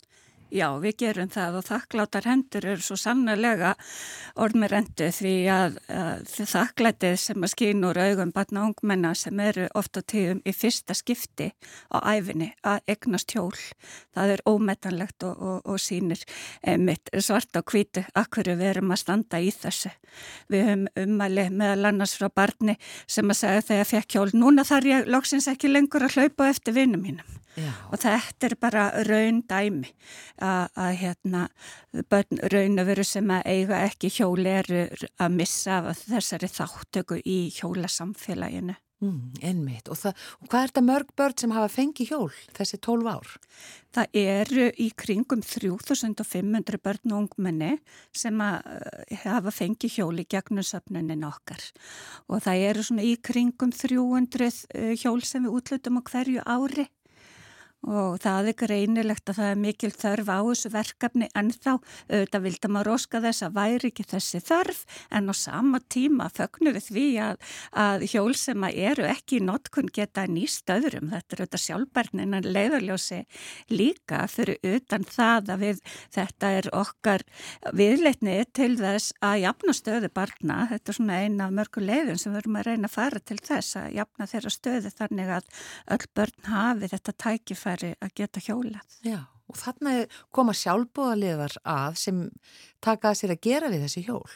Já, 0.51 0.67
við 0.83 0.97
gerum 0.99 1.29
það 1.31 1.57
og 1.61 1.63
þakkláttar 1.63 2.25
hendur 2.27 2.65
eru 2.73 2.83
svo 2.83 2.97
sannlega 2.99 3.69
orðmirendu 4.35 5.07
því 5.15 5.31
að, 5.47 5.77
að 5.87 6.25
þakklætið 6.51 7.15
sem 7.23 7.45
að 7.47 7.51
skýn 7.53 7.85
úr 7.87 7.99
augum 8.03 8.33
batna 8.35 8.65
ungmenna 8.67 9.13
sem 9.15 9.39
eru 9.39 9.69
ofta 9.79 10.03
tíðum 10.03 10.41
í 10.43 10.51
fyrsta 10.51 10.97
skipti 10.97 11.47
á 11.95 12.03
æfinni 12.03 12.49
að 12.67 12.83
egnast 12.91 13.31
hjól. 13.31 13.55
Það 14.11 14.35
er 14.35 14.43
ómetanlegt 14.51 15.23
og, 15.29 15.39
og, 15.39 15.71
og 15.71 15.79
sínir 15.79 16.19
mitt 16.83 17.13
svart 17.23 17.55
á 17.55 17.63
kvítu 17.63 18.03
akkur 18.11 18.51
við 18.51 18.73
erum 18.73 18.91
að 18.91 19.03
standa 19.05 19.39
í 19.39 19.53
þessu. 19.55 19.93
Við 20.51 20.67
höfum 20.67 20.87
umæli 21.05 21.47
meðal 21.47 21.93
annars 21.93 22.17
frá 22.19 22.27
barni 22.27 22.75
sem 23.07 23.31
að 23.31 23.39
segja 23.45 23.67
þegar 23.69 23.85
ég 23.85 23.93
fekk 23.95 24.17
hjól, 24.17 24.29
núna 24.35 24.67
þarf 24.67 24.91
ég 24.91 25.07
loksins 25.15 25.47
ekki 25.47 25.71
lengur 25.71 26.03
að 26.09 26.19
hlaupa 26.19 26.51
eftir 26.51 26.75
vinnum 26.75 27.07
mínum. 27.07 27.40
Já. 27.57 27.71
og 27.91 27.99
þetta 27.99 28.47
er 28.47 28.55
bara 28.61 28.83
raun 29.07 29.41
dæmi 29.47 29.89
að 30.41 30.93
hérna 31.01 31.47
börn 32.11 32.39
raun 32.53 32.79
að 32.79 32.91
veru 32.93 33.07
sem 33.07 33.33
að 33.35 33.49
eiga 33.51 33.81
ekki 33.89 34.13
hjóli 34.19 34.53
eru 34.61 34.85
að 35.19 35.35
missa 35.35 35.81
þessari 36.05 36.51
þáttöku 36.51 37.19
í 37.25 37.41
hjólasamfélaginu. 37.57 38.77
Mm, 39.01 39.31
ennmitt 39.41 39.87
og, 39.89 39.97
og 39.97 40.45
hvað 40.45 40.59
er 40.59 40.69
þetta 40.69 40.81
mörg 40.85 41.07
börn 41.17 41.33
sem 41.41 41.53
hafa 41.55 41.71
fengið 41.73 42.11
hjól 42.11 42.35
þessi 42.53 42.77
12 42.85 43.07
ár? 43.09 43.31
Það 43.97 44.19
eru 44.21 44.67
í 44.77 44.91
kringum 44.93 45.41
3500 45.41 46.77
börn 46.85 47.15
og 47.15 47.23
ungmenni 47.23 47.71
sem 48.13 48.43
hafa 49.23 49.55
fengið 49.55 49.95
hjóli 49.97 50.27
gegnum 50.29 50.61
söpnunin 50.61 51.25
okkar 51.25 51.65
og 52.29 52.45
það 52.45 52.67
eru 52.67 52.85
svona 52.85 53.07
í 53.09 53.15
kringum 53.17 53.73
300 53.73 54.93
hjól 55.01 55.25
sem 55.25 55.49
við 55.49 55.57
útlutum 55.57 55.97
á 55.97 56.01
hverju 56.05 56.45
ári 56.45 56.85
og 57.87 58.19
það 58.21 58.51
er 58.51 58.57
greinilegt 58.59 59.29
að 59.31 59.39
það 59.39 59.51
er 59.51 59.61
mikil 59.61 59.91
þörf 59.95 60.29
á 60.29 60.39
þessu 60.45 60.71
verkefni 60.73 61.29
en 61.37 61.49
þá 61.51 61.71
auðvitað 61.71 62.43
vildi 62.45 62.69
maður 62.69 62.91
óska 62.95 63.21
þess 63.23 63.45
að 63.47 63.55
væri 63.57 63.89
ekki 63.89 64.05
þessi 64.11 64.41
þörf 64.45 64.81
en 65.09 65.31
á 65.31 65.33
sama 65.37 65.81
tíma 65.89 66.27
fögnu 66.33 66.73
við 66.75 66.87
því 66.91 67.05
að, 67.25 67.39
að 67.73 68.05
hjól 68.11 68.35
sem 68.37 68.67
að 68.67 68.77
eru 68.91 69.07
ekki 69.09 69.39
í 69.39 69.45
notkun 69.47 69.89
geta 69.93 70.27
nýst 70.29 70.69
öðrum, 70.69 71.09
þetta 71.09 71.35
er 71.35 71.43
auðvitað 71.43 71.63
sjálfbarnin 71.65 72.37
en 72.37 72.49
leiðarljósi 72.53 73.21
líka 73.73 74.21
fyrir 74.29 74.61
utan 74.61 75.07
það 75.09 75.53
að 75.55 75.65
við 75.65 75.81
þetta 76.13 76.53
er 76.59 76.69
okkar 76.77 77.25
viðleitni 77.73 78.37
til 78.53 78.75
þess 78.77 79.15
að 79.25 79.41
jafna 79.47 79.75
stöðu 79.75 80.11
barna, 80.13 80.59
þetta 80.69 80.93
er 80.93 80.99
svona 80.99 81.19
eina 81.25 81.49
af 81.49 81.57
mörgu 81.57 81.81
leiðum 81.81 82.21
sem 82.21 82.35
við 82.35 82.43
erum 82.43 82.61
að 82.61 82.69
reyna 82.69 82.91
að 82.91 82.95
fara 82.99 83.23
til 83.25 83.39
þess 83.41 83.79
að 83.81 83.89
jafna 83.97 84.29
þeirra 84.29 84.53
stöðu 84.53 84.93
þannig 85.01 85.35
að 85.39 85.51
öll 85.95 86.07
börn 86.15 86.51
hafi 86.51 86.91
þetta 86.91 87.17
tækifæri 87.25 87.70
tækifæri 87.71 87.95
að 88.01 88.13
geta 88.15 88.41
hjólað. 88.43 88.97
Já, 89.05 89.19
og 89.49 89.57
þarna 89.57 90.05
koma 90.31 90.53
sjálfbóðaliðar 90.53 91.57
að 91.63 91.97
sem 91.97 92.29
taka 92.81 93.11
að 93.11 93.19
sér 93.19 93.35
að 93.35 93.41
gera 93.41 93.69
við 93.71 93.85
þessi 93.85 94.05
hjól. 94.07 94.29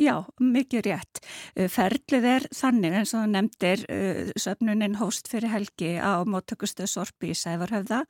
Já, 0.00 0.24
mikið 0.40 0.86
rétt. 0.86 1.20
Uh, 1.54 1.66
ferlið 1.70 2.26
er 2.30 2.46
þannig 2.56 2.96
eins 3.00 3.12
og 3.18 3.26
nefndir 3.30 3.84
uh, 3.92 4.30
söfnunin 4.40 4.96
hóst 5.00 5.28
fyrir 5.30 5.52
helgi 5.52 5.92
á 6.00 6.24
móttökustu 6.24 6.86
Sorpi 6.88 7.32
í 7.34 7.36
Sævarhöfða 7.36 8.02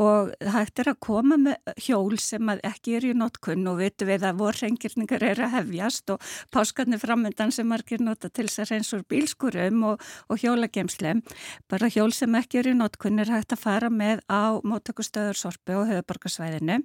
og 0.00 0.32
hægt 0.54 0.82
er 0.82 0.92
að 0.92 1.00
koma 1.04 1.38
með 1.40 1.74
hjól 1.86 2.18
sem 2.22 2.54
ekki 2.54 2.96
er 2.98 3.08
í 3.10 3.12
notkunn 3.18 3.66
og 3.70 3.80
vitu 3.82 4.08
við 4.08 4.28
að 4.28 4.40
vorrengirningar 4.42 5.26
er 5.26 5.42
að 5.46 5.54
hefjast 5.58 6.14
og 6.14 6.32
páskarnir 6.54 7.02
framöndan 7.02 7.52
sem 7.54 7.68
margir 7.68 8.02
nota 8.04 8.30
til 8.30 8.46
þess 8.48 8.64
að 8.64 8.72
reyns 8.72 8.94
úr 8.96 9.04
bílskurum 9.10 9.84
og, 9.90 10.08
og 10.30 10.42
hjólagemslem. 10.42 11.24
Bara 11.70 11.90
hjól 11.92 12.12
sem 12.14 12.34
ekki 12.38 12.62
er 12.62 12.72
í 12.72 12.78
notkunn 12.78 13.22
er 13.22 13.34
hægt 13.34 13.56
að 13.56 13.64
fara 13.66 13.90
með 13.90 14.24
á 14.30 14.62
móttökustöður 14.62 15.40
Sorpi 15.40 15.78
og 15.78 15.88
höfuborgarsvæðinu 15.90 16.84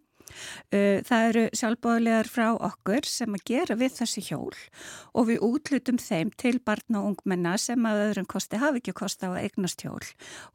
það 0.71 1.27
eru 1.29 1.45
sjálfbóðlegar 1.57 2.29
frá 2.29 2.47
okkur 2.53 3.07
sem 3.09 3.35
að 3.37 3.45
gera 3.49 3.77
við 3.79 3.95
þessi 3.99 4.23
hjól 4.29 4.55
og 5.13 5.29
við 5.29 5.43
útlutum 5.45 5.99
þeim 6.01 6.33
til 6.39 6.57
barna 6.65 7.01
og 7.01 7.13
ungmenna 7.13 7.55
sem 7.61 7.85
að 7.89 8.03
öðrum 8.07 8.29
kosti 8.29 8.59
hafi 8.61 8.81
ekki 8.83 8.95
kosti 9.01 9.29
á 9.29 9.31
að 9.33 9.43
eignast 9.43 9.85
hjól 9.85 10.03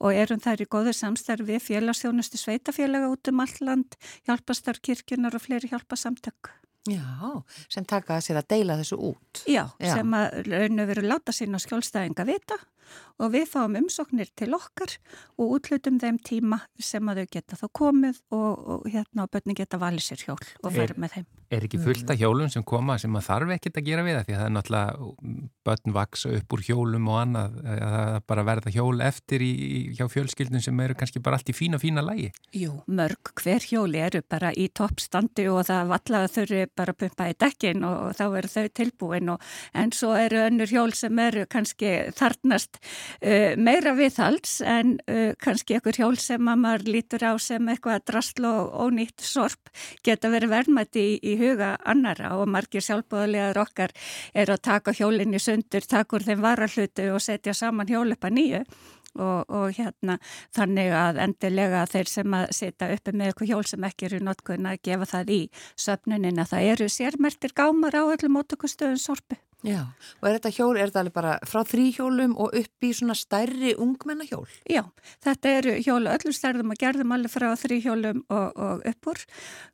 og 0.01 0.11
erum 0.15 0.43
þær 0.45 0.65
í 0.65 0.71
góður 0.71 0.99
samstarfi 0.99 1.61
félagsþjónustu 1.63 2.41
sveitafélaga 2.41 3.11
út 3.13 3.33
um 3.33 3.43
alland, 3.45 3.97
hjálpastarkirkjunar 4.29 5.35
og 5.37 5.45
fleiri 5.45 5.71
hjálpasamtök. 5.73 6.53
Já, 6.85 7.41
sem 7.73 7.85
taka 7.89 8.19
að 8.19 8.27
sér 8.27 8.39
að 8.43 8.49
deila 8.53 8.77
þessu 8.77 8.99
út. 9.09 9.41
Já, 9.49 9.63
Já. 9.81 9.95
sem 9.97 10.17
að 10.19 10.35
raun 10.51 10.83
og 10.85 10.91
veru 10.91 11.05
láta 11.07 11.33
sín 11.33 11.57
á 11.57 11.59
skjólstæðinga 11.65 12.27
vita 12.29 12.59
og 13.23 13.31
við 13.35 13.47
fáum 13.51 13.79
umsóknir 13.79 14.31
til 14.37 14.55
okkar 14.57 14.97
og 15.39 15.57
útlutum 15.59 16.01
þeim 16.03 16.19
tíma 16.25 16.61
sem 16.81 17.07
að 17.11 17.23
þau 17.23 17.31
geta 17.37 17.59
þá 17.61 17.67
komið 17.81 18.21
og, 18.35 18.51
og 18.75 18.91
hérna 18.91 19.29
á 19.29 19.31
börni 19.31 19.57
geta 19.59 19.81
valið 19.81 20.09
sér 20.09 20.27
hjól 20.27 20.41
og 20.41 20.75
fara 20.75 20.99
með 20.99 21.19
þeim. 21.19 21.31
Er 21.55 21.67
ekki 21.69 21.79
fullt 21.79 22.09
af 22.11 22.19
hjólum 22.19 22.51
sem 22.51 22.65
koma 22.67 22.97
sem 22.99 23.15
að 23.15 23.27
þarf 23.29 23.53
ekkert 23.55 23.79
að 23.79 23.87
gera 23.87 24.03
við 24.03 24.17
það 24.17 24.25
því 24.27 24.35
að 24.35 24.41
það 24.41 24.49
er 24.49 24.55
náttúrulega 24.55 25.11
börn 25.69 25.95
vaksa 25.95 26.31
upp 26.35 26.57
úr 26.57 26.63
hjólum 26.67 27.11
og 27.13 27.19
annað 27.21 27.59
að 27.75 28.17
bara 28.33 28.45
verða 28.49 28.73
hjól 28.75 29.05
eftir 29.05 29.45
í, 29.45 29.53
hjá 29.95 30.09
fjölskyldun 30.11 30.65
sem 30.65 30.81
eru 30.83 30.97
kannski 30.99 31.23
bara 31.23 31.39
allt 31.39 31.53
í 31.53 31.57
fína 31.57 31.79
fína 31.79 32.03
lægi? 32.03 32.31
Jú, 32.59 32.81
mörg 32.91 33.31
hver 33.39 33.69
hjóli 33.69 34.03
eru 34.03 34.25
bara 34.27 34.51
í 34.51 34.67
toppstandi 34.75 35.47
og 35.53 35.63
það 35.69 35.93
vallaða 35.93 36.43
eru 36.43 36.65
bara 36.75 36.97
pumpaði 37.05 37.39
dekkin 37.45 37.87
og, 37.87 38.01
og 38.09 38.19
þá 38.19 38.25
eru 38.41 38.53
þau 38.57 38.67
tilbúin 38.81 39.35
og 39.37 39.49
en 39.79 39.95
svo 39.95 40.15
eru 40.19 40.43
önnur 40.49 40.73
hjól 40.73 40.97
sem 40.97 41.23
eru 41.23 41.47
kannski 41.51 41.95
þarnast 42.19 42.81
uh, 43.25 43.55
meira 43.61 43.95
viðhals 43.99 44.59
en 44.65 44.97
uh, 45.11 45.33
kannski 45.43 45.79
einhver 45.79 45.99
hjól 45.99 46.17
sem 46.21 46.51
að 46.51 46.63
maður 46.65 46.89
lítur 46.97 47.27
á 47.27 47.33
sem 47.43 47.69
eitthvað 47.73 48.05
drastl 48.11 48.49
og 48.49 48.75
ónýtt 48.87 49.25
sorp 49.25 49.73
geta 50.07 50.33
verið 50.33 50.55
verðmætti 50.55 51.05
í, 51.05 51.15
í 51.23 51.37
huga 51.41 51.75
annara 51.85 52.35
og 52.39 52.49
margir 52.51 52.85
sjálfbúðarlegar 52.85 53.63
okkar 53.65 53.95
er 54.35 54.53
að 54.53 54.65
taka 54.71 54.95
hjólinni 54.97 55.41
sundur, 55.43 55.87
taka 55.87 56.19
úr 56.19 56.27
þeim 56.27 56.45
varahlutu 56.45 57.09
og 57.15 57.23
setja 57.25 57.57
saman 57.57 57.91
hjólöpa 57.91 58.33
nýju 58.33 58.65
Og, 59.15 59.45
og 59.47 59.77
hérna 59.77 60.17
þannig 60.57 60.91
að 60.99 61.21
endilega 61.23 61.85
þeir 61.87 62.09
sem 62.11 62.35
að 62.35 62.49
setja 62.57 62.89
uppi 62.91 63.13
með 63.15 63.29
eitthvað 63.31 63.53
hjól 63.53 63.69
sem 63.71 63.87
ekki 63.87 64.09
eru 64.09 64.19
notkunn 64.27 64.67
að 64.67 64.81
gefa 64.89 65.07
það 65.13 65.31
í 65.31 65.41
söpnunin 65.85 66.43
að 66.43 66.51
það 66.51 66.71
eru 66.73 66.89
sérmertir 66.91 67.55
gámar 67.55 67.95
á 67.95 68.03
öllum 68.03 68.35
mótökustöðun 68.41 68.99
sorpu. 68.99 69.39
Já, 69.65 69.81
og 70.21 70.27
er 70.29 70.35
þetta 70.37 70.51
hjól, 70.53 70.75
er 70.77 70.91
þetta 70.91 71.01
alveg 71.01 71.15
bara 71.17 71.35
frá 71.49 71.63
þrýhjólum 71.65 72.35
og 72.37 72.53
upp 72.59 72.85
í 72.85 72.91
svona 72.93 73.15
stærri 73.17 73.71
ungmennahjól? 73.81 74.45
Já, 74.69 74.83
þetta 75.25 75.53
eru 75.61 75.77
hjólu 75.79 76.11
öllum 76.13 76.35
stærðum 76.37 76.75
og 76.75 76.81
gerðum 76.83 77.15
alveg 77.17 77.33
frá 77.33 77.47
þrýhjólum 77.63 78.21
og, 78.29 78.61
og 78.61 78.85
uppur 78.91 79.23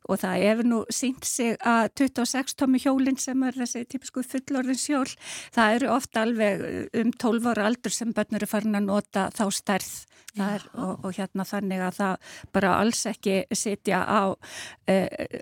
og 0.07 0.21
það 0.21 0.45
hefur 0.45 0.69
nú 0.71 0.79
sínt 0.95 1.27
sig 1.27 1.57
að 1.59 1.89
26 2.05 2.55
tómi 2.61 2.79
hjólinn 2.79 3.19
sem 3.19 3.43
er 3.43 3.59
þessi 3.59 3.83
típisku 3.91 4.23
fullorðins 4.23 4.87
hjól, 4.87 5.09
það 5.51 5.75
eru 5.75 5.91
ofta 5.97 6.23
alveg 6.23 6.63
um 7.01 7.11
12 7.11 7.51
ára 7.51 7.67
aldur 7.67 7.91
sem 7.91 8.15
börnur 8.15 8.39
eru 8.39 8.47
farin 8.47 8.79
að 8.79 8.87
nota 8.87 9.27
þá 9.35 9.43
stærð 9.59 9.91
er, 10.39 10.63
og, 10.77 11.05
og 11.05 11.15
hérna 11.15 11.45
þannig 11.47 11.81
að 11.83 11.97
það 11.97 12.35
bara 12.55 12.73
alls 12.79 13.01
ekki 13.09 13.35
sitja 13.57 14.01
á 14.05 14.31
e, 14.89 14.95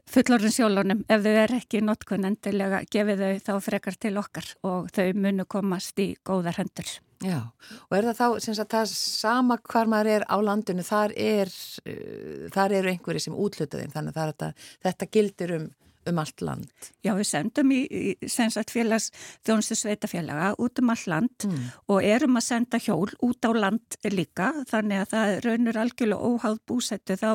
fullorðins 0.09 0.59
hjólunum. 0.59 1.03
Ef 1.09 1.23
þau 1.25 1.35
er 1.43 1.55
ekki 1.59 1.81
notkunn 1.85 2.27
endilega 2.29 2.81
gefið 2.91 3.23
þau 3.23 3.43
þá 3.45 3.67
frekar 3.69 3.99
til 4.01 4.15
okkar 4.21 4.38
okkar 4.39 4.55
og 4.63 4.89
þau 4.93 5.13
munu 5.15 5.45
komast 5.45 5.99
í 5.99 6.15
góðar 6.25 6.57
hendur. 6.59 6.87
Já, 7.19 7.51
og 7.89 7.95
er 7.97 8.05
það 8.07 8.15
þá 8.15 8.39
sem 8.39 8.55
sagt 8.55 8.71
það 8.71 8.91
sama 8.93 9.57
hvar 9.59 9.89
maður 9.91 10.09
er 10.13 10.23
á 10.31 10.37
landinu, 10.39 10.83
þar, 10.87 11.11
er, 11.19 11.51
uh, 11.83 12.47
þar 12.53 12.75
eru 12.77 12.93
einhverju 12.93 13.19
sem 13.25 13.35
útluta 13.35 13.79
þeim, 13.79 13.91
þannig 13.91 14.15
að 14.15 14.31
þetta, 14.31 14.51
þetta 14.87 15.09
gildir 15.11 15.55
um 15.57 15.67
um 16.07 16.19
allt 16.21 16.41
land. 16.41 16.89
Já, 17.03 17.11
við 17.17 17.27
sendum 17.27 17.71
í, 17.73 17.79
í 17.85 18.29
félags 18.71 19.09
þjónustu 19.45 19.77
sveitafélaga 19.77 20.53
út 20.61 20.79
um 20.81 20.91
allt 20.93 21.07
land 21.11 21.45
mm. 21.47 21.65
og 21.91 22.05
erum 22.05 22.39
að 22.39 22.45
senda 22.47 22.79
hjól 22.81 23.09
út 23.25 23.45
á 23.45 23.51
land 23.55 23.97
líka, 24.13 24.51
þannig 24.69 25.03
að 25.03 25.11
það 25.13 25.33
raunur 25.45 25.79
algjörlega 25.83 26.29
óháð 26.29 26.59
búsettu 26.69 27.17
þá 27.19 27.29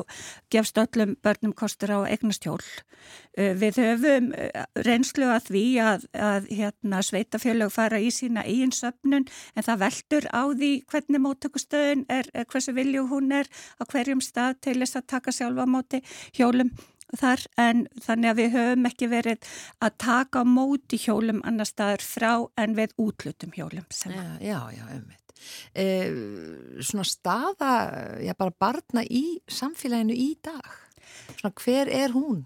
gefst 0.52 0.80
öllum 0.80 1.16
börnum 1.24 1.54
kostur 1.56 1.94
á 1.94 1.98
eignast 2.08 2.46
hjól. 2.46 2.62
Uh, 3.36 3.52
við 3.60 3.80
höfum 3.82 4.30
uh, 4.32 4.64
reynslu 4.86 5.28
að 5.34 5.50
því 5.50 5.64
að, 5.84 6.08
að 6.16 6.50
hérna, 6.54 7.02
sveitafélag 7.04 7.72
fara 7.74 8.00
í 8.00 8.10
sína 8.14 8.46
eigin 8.48 8.74
söpnun 8.74 9.28
en 9.28 9.66
það 9.66 9.84
veldur 9.84 10.28
á 10.32 10.42
því 10.54 10.72
hvernig 10.90 11.24
móttökustöðun 11.24 12.06
er, 12.12 12.30
hversu 12.50 12.74
vilju 12.76 13.06
hún 13.12 13.32
er 13.36 13.50
á 13.76 13.82
hverjum 13.84 14.22
stað 14.24 14.60
til 14.68 14.78
þess 14.80 15.00
að 15.00 15.08
taka 15.14 15.34
sjálfa 15.34 15.68
móti 15.68 16.00
hjólum 16.36 16.72
þar 17.20 17.44
en 17.60 17.84
þannig 18.04 18.30
að 18.30 18.40
við 18.40 18.56
höfum 18.58 18.88
ekki 18.90 19.10
verið 19.12 19.50
að 19.84 19.98
taka 20.04 20.42
á 20.42 20.44
móti 20.48 21.00
hjólum 21.00 21.42
annar 21.44 21.68
staðar 21.68 22.04
frá 22.04 22.32
en 22.60 22.78
við 22.78 22.96
útlutum 23.00 23.54
hjólum. 23.56 23.86
Já, 23.90 24.24
já, 24.40 24.58
já, 24.76 24.84
ummitt. 24.96 25.20
Eh, 25.76 26.08
svona 26.80 27.04
staða, 27.04 27.72
já 28.22 28.32
bara 28.38 28.54
barna 28.58 29.04
í 29.04 29.40
samfélaginu 29.50 30.16
í 30.16 30.34
dag. 30.42 30.68
Svona 31.36 31.54
hver 31.60 31.90
er 31.92 32.14
hún? 32.16 32.44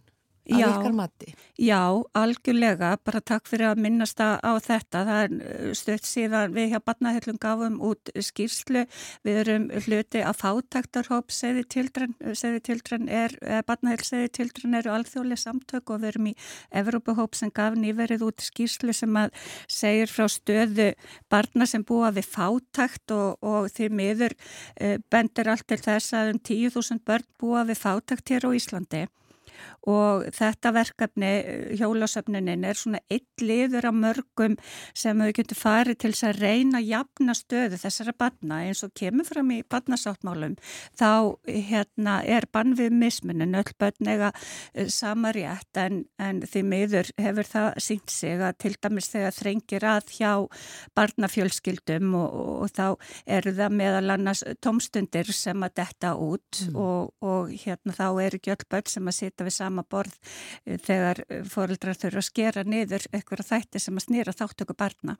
Að 0.57 0.65
ykkar 0.73 0.97
mati? 0.97 1.35
Já, 1.59 1.83
algjörlega, 2.19 2.95
bara 3.05 3.21
takk 3.21 3.51
fyrir 3.51 3.71
að 3.73 3.83
minnast 3.85 4.21
á 4.23 4.53
þetta. 4.65 5.05
Það 5.09 5.23
er 5.23 5.37
uh, 5.37 5.73
stöðt 5.77 6.09
síðan 6.09 6.57
við 6.57 6.73
hjá 6.73 6.79
Barnahellum 6.89 7.41
gafum 7.43 7.79
út 7.91 8.13
skýrslu. 8.15 8.85
Við 9.27 9.41
erum 9.45 9.69
hluti 9.87 10.23
að 10.25 10.39
fátaktarhóp 10.43 11.35
segði 11.35 11.67
tildrann, 11.77 12.17
segði 12.33 12.65
tildrann 12.71 13.09
er, 13.09 13.35
Barnahell 13.69 14.05
segði 14.07 14.33
tildrann 14.41 14.79
eru 14.81 14.95
alþjóðlega 14.95 15.45
samtök 15.45 15.93
og 15.95 16.03
við 16.03 16.13
erum 16.13 16.31
í 16.31 16.35
Evrópahóp 16.81 17.37
sem 17.39 17.53
gaf 17.55 17.77
nýverið 17.79 18.25
út 18.29 18.45
skýrslu 18.45 18.95
sem 18.97 19.19
að 19.19 19.35
segir 19.71 20.11
frá 20.13 20.29
stöðu 20.31 20.91
barna 21.31 21.67
sem 21.69 21.85
búa 21.87 22.11
við 22.15 22.29
fátakt 22.33 23.15
og, 23.15 23.39
og 23.45 23.69
því 23.75 23.91
miður 24.01 24.35
e, 24.77 24.97
bendir 25.11 25.51
allt 25.53 25.69
til 25.69 25.81
þess 25.83 26.17
að 26.17 26.35
um 26.35 26.43
10.000 26.51 27.05
börn 27.07 27.29
búa 27.41 27.65
við 27.69 27.83
fátakt 27.83 28.35
hér 28.35 28.49
á 28.49 28.51
Íslandi 28.57 29.07
og 29.89 30.27
þetta 30.37 30.73
verkefni 30.77 31.33
hjólasöfnunin 31.79 32.67
er 32.69 32.79
svona 32.79 33.01
eitt 33.11 33.43
liður 33.43 33.89
af 33.91 33.97
mörgum 33.97 34.57
sem 34.97 35.19
við 35.23 35.35
getum 35.41 35.61
farið 35.61 36.01
til 36.05 36.13
að 36.29 36.41
reyna 36.43 36.81
að 36.81 36.91
jafna 36.93 37.37
stöðu 37.37 37.81
þessara 37.81 38.15
barna 38.19 38.61
eins 38.67 38.83
og 38.87 38.93
kemur 38.99 39.29
fram 39.29 39.53
í 39.55 39.61
barnasáttmálum 39.71 40.57
þá 40.99 41.37
hérna 41.47 42.19
er 42.27 42.49
bann 42.53 42.75
við 42.79 42.95
mismunin 42.99 43.57
öll 43.59 43.73
börn 43.79 44.13
ega 44.15 44.33
eh, 44.75 44.89
sama 44.93 45.33
rétt 45.35 45.81
en, 45.81 46.05
en 46.19 46.43
því 46.47 46.65
miður 46.69 47.13
hefur 47.21 47.49
það 47.49 47.69
sínt 47.83 48.13
sig 48.13 48.43
að 48.43 48.59
til 48.65 48.75
dæmis 48.83 49.11
þegar 49.13 49.37
þrengir 49.37 49.89
að 49.89 50.13
hjá 50.19 50.33
barnafjölskyldum 50.99 52.15
og, 52.19 52.39
og 52.65 52.73
þá 52.75 52.87
eru 53.39 53.55
það 53.59 53.77
meðal 53.81 54.15
annars 54.15 54.45
tómstundir 54.65 55.33
sem 55.35 55.65
að 55.65 55.77
detta 55.83 56.15
út 56.19 56.63
mm. 56.67 56.79
og, 56.79 57.13
og 57.25 57.53
hérna 57.55 57.97
þá 57.97 58.07
eru 58.27 58.41
ekki 58.41 58.55
öll 58.55 58.69
börn 58.71 58.91
sem 58.91 59.11
að 59.11 59.19
sita 59.19 59.48
við 59.49 59.57
sama 59.57 59.85
borð 59.89 60.15
eh, 60.65 60.79
þegar 60.85 61.25
eh, 61.27 61.43
fóreldrar 61.49 61.99
þurfa 61.99 62.23
að 62.23 62.29
skera 62.29 62.65
niður 62.69 63.09
eitthvað 63.13 63.49
þætti 63.49 63.83
sem 63.83 63.99
að 63.99 64.07
snýra 64.07 64.37
þáttöku 64.37 64.79
barna. 64.79 65.19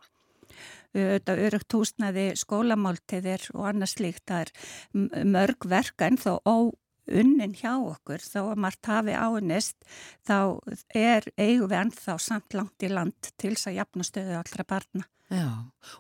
Þetta 0.97 1.35
örugt 1.45 1.75
húsnaði 1.77 2.31
skólamáltiðir 2.41 3.51
og 3.55 3.67
annars 3.69 3.99
líkt. 4.01 4.25
Það 4.31 4.47
er 4.47 5.27
mörg 5.29 5.67
verka 5.69 6.09
en 6.09 6.17
þó 6.19 6.39
óunnin 6.49 7.53
hjá 7.59 7.75
okkur 7.77 8.25
þó 8.25 8.41
að 8.47 8.63
margt 8.65 8.89
hafi 8.89 9.13
áinnist 9.13 9.85
þá 10.27 10.59
er 10.97 11.29
eigum 11.37 11.69
við 11.69 11.79
ennþá 11.83 12.17
samt 12.25 12.57
langt 12.57 12.83
í 12.83 12.91
land 12.91 13.31
til 13.37 13.53
þess 13.53 13.71
að 13.71 13.79
jafna 13.83 14.09
stöðu 14.09 14.41
allra 14.41 14.69
barna. 14.73 15.07
Já, 15.29 15.49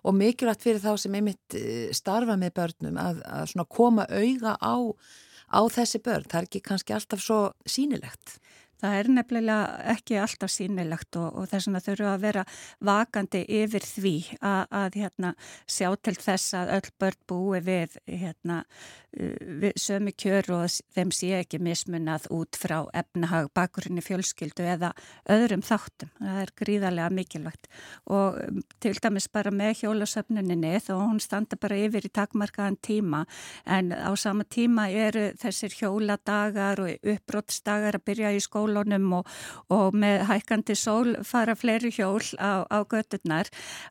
og 0.08 0.14
mikilvægt 0.16 0.62
fyrir 0.64 0.80
þá 0.80 0.94
sem 0.96 1.16
einmitt 1.18 1.56
eh, 1.56 1.90
starfa 1.92 2.38
með 2.40 2.54
börnum 2.56 3.00
að, 3.00 3.18
að 3.28 3.66
koma 3.68 4.06
auga 4.08 4.54
á 4.56 4.76
á 5.48 5.60
þessi 5.72 6.00
börn, 6.04 6.26
það 6.28 6.40
er 6.40 6.48
ekki 6.48 6.64
kannski 6.64 6.94
alltaf 6.96 7.22
svo 7.24 7.40
sínilegt. 7.66 8.38
Það 8.78 8.96
er 8.98 9.10
nefnilega 9.10 9.58
ekki 9.94 10.18
alltaf 10.22 10.52
sínilegt 10.54 11.18
og, 11.18 11.28
og 11.34 11.50
þess 11.50 11.66
vegna 11.68 11.82
þurfu 11.82 12.08
að 12.12 12.22
vera 12.22 12.44
vakandi 12.88 13.42
yfir 13.58 13.86
því 13.86 14.14
að, 14.38 14.62
að 14.80 14.98
hérna, 15.02 15.34
sjá 15.66 15.88
til 15.98 16.14
þess 16.14 16.54
að 16.58 16.72
öll 16.78 16.90
börn 17.02 17.20
búi 17.28 17.62
við, 17.66 17.96
hérna, 18.06 18.60
við 19.12 19.74
sömu 19.80 20.12
kjör 20.14 20.50
og 20.54 20.76
þeim 20.94 21.10
sé 21.16 21.32
ekki 21.40 21.58
mismunað 21.64 22.28
út 22.34 22.58
frá 22.60 22.76
efnahag, 22.96 23.48
bakurinn 23.56 23.98
í 23.98 24.04
fjölskyldu 24.04 24.66
eða 24.68 24.92
öðrum 25.32 25.64
þáttum. 25.66 26.12
Það 26.20 26.40
er 26.44 26.54
gríðarlega 26.62 27.10
mikilvægt 27.18 27.68
og 28.06 28.38
um, 28.44 28.62
til 28.82 28.94
dæmis 29.02 29.28
bara 29.32 29.50
með 29.54 29.82
hjólasöfnuninni 29.82 30.74
þó 30.84 30.92
hún 31.00 31.22
standa 31.24 31.58
bara 31.60 31.78
yfir 31.80 32.06
í 32.06 32.12
takmarkaðan 32.14 32.78
tíma 32.84 33.24
en 33.66 33.90
á 33.90 34.12
sama 34.20 34.46
tíma 34.46 34.88
eru 34.92 35.32
þessir 35.40 35.74
hjóladagar 35.80 36.84
og 36.84 37.10
uppbrottsdagar 37.14 37.98
að 37.98 38.06
byrja 38.06 38.34
í 38.36 38.42
skóla 38.44 38.67
skólunum 38.68 39.12
og, 39.18 39.26
og 39.72 39.96
með 39.96 40.24
hækkandi 40.28 40.76
sól 40.76 41.16
fara 41.24 41.56
fleiri 41.56 41.90
hjól 41.94 42.22
á, 42.38 42.64
á 42.68 42.78
gödurnar 42.84 43.48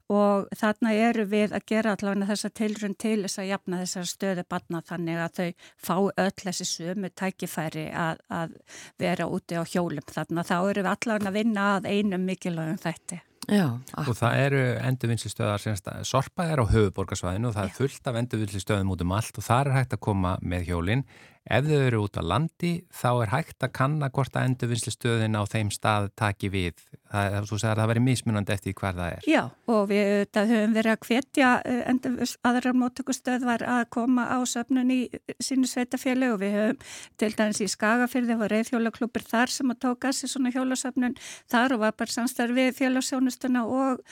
og 0.10 0.48
þarna 0.56 0.94
eru 0.94 1.26
við 1.26 1.56
að 1.56 1.68
gera 1.68 1.96
allavega 1.96 2.30
þessa 2.32 2.50
tilrund 2.50 2.98
til 2.98 3.22
þess 3.26 3.40
að 3.40 3.52
jafna 3.52 3.82
þessar 3.84 4.10
stöðu 4.12 4.48
barna 4.50 4.82
þannig 4.82 5.22
að 5.24 5.38
þau 5.38 5.52
fá 5.78 5.96
öll 5.98 6.42
þessi 6.44 6.68
sömu 6.68 7.10
tækifæri 7.10 7.88
að, 7.92 8.22
að 8.30 8.58
vera 9.00 9.28
úti 9.28 9.58
á 9.58 9.64
hjólum 9.66 10.06
þarna 10.08 10.44
þá 10.44 10.58
eru 10.60 10.84
við 10.84 10.92
allavega 10.94 11.32
að 11.32 11.40
vinna 11.40 11.72
að 11.78 11.90
einum 11.92 12.28
mikilvægum 12.28 12.84
þætti. 12.84 13.22
Já, 13.48 13.80
og 14.02 14.10
það 14.18 14.42
eru 14.44 14.62
endurvinnslistöðar 14.90 16.04
sorpa 16.04 16.50
er 16.52 16.60
á 16.60 16.66
höfuborgarsvæðinu 16.68 17.48
og 17.48 17.56
það 17.56 17.64
Já. 17.64 17.70
er 17.70 17.78
fullt 17.78 18.10
af 18.10 18.18
endurvinnslistöðum 18.20 18.92
út 18.92 19.04
um 19.06 19.14
allt 19.16 19.40
og 19.40 19.46
það 19.46 19.62
er 19.62 19.76
hægt 19.78 19.96
að 19.96 20.02
koma 20.04 20.34
með 20.44 20.66
hjólinn 20.68 21.06
Ef 21.48 21.64
þau 21.64 21.78
eru 21.80 22.00
út 22.04 22.18
á 22.20 22.24
landi 22.28 22.72
þá 22.92 23.10
er 23.24 23.30
hægt 23.32 23.64
að 23.64 23.72
kanna 23.78 24.10
hvort 24.12 24.36
að 24.36 24.50
endurvinnslustöðin 24.50 25.38
á 25.40 25.44
þeim 25.48 25.70
stað 25.72 26.10
taki 26.20 26.50
við. 26.52 26.82
Það, 27.08 27.38
þú 27.48 27.60
segir 27.62 27.72
að 27.72 27.80
það 27.80 27.90
veri 27.94 28.04
mismunandi 28.04 28.54
eftir 28.56 28.76
hvað 28.76 29.00
það 29.00 29.14
er. 29.14 29.28
Já 29.32 29.42
og 29.72 29.82
við 29.88 30.40
höfum 30.42 30.76
verið 30.76 30.92
að 30.92 31.08
hvetja 31.08 31.52
eh, 31.64 32.36
aðrar 32.50 32.78
móttökustöðvar 32.82 33.66
að 33.78 33.84
koma 33.96 34.28
á 34.28 34.38
söfnun 34.44 34.92
í 34.92 35.00
sínu 35.40 35.72
sveitafjölu 35.72 36.34
og 36.36 36.42
við 36.44 36.58
höfum 36.58 36.86
til 37.24 37.32
dæmis 37.40 37.64
í 37.64 37.70
Skagafyrði 37.72 38.36
og 38.38 38.52
reyðhjólaklubur 38.52 39.28
þar 39.28 39.56
sem 39.56 39.72
að 39.72 39.82
tóka 39.88 40.12
sér 40.12 40.34
svona 40.34 40.52
hjólasöfnun 40.52 41.16
þar 41.48 41.78
og 41.78 41.86
var 41.86 41.96
bara 41.96 42.18
samstarf 42.20 42.56
við 42.58 42.74
fjölasjónustuna 42.82 43.64
og, 43.72 44.04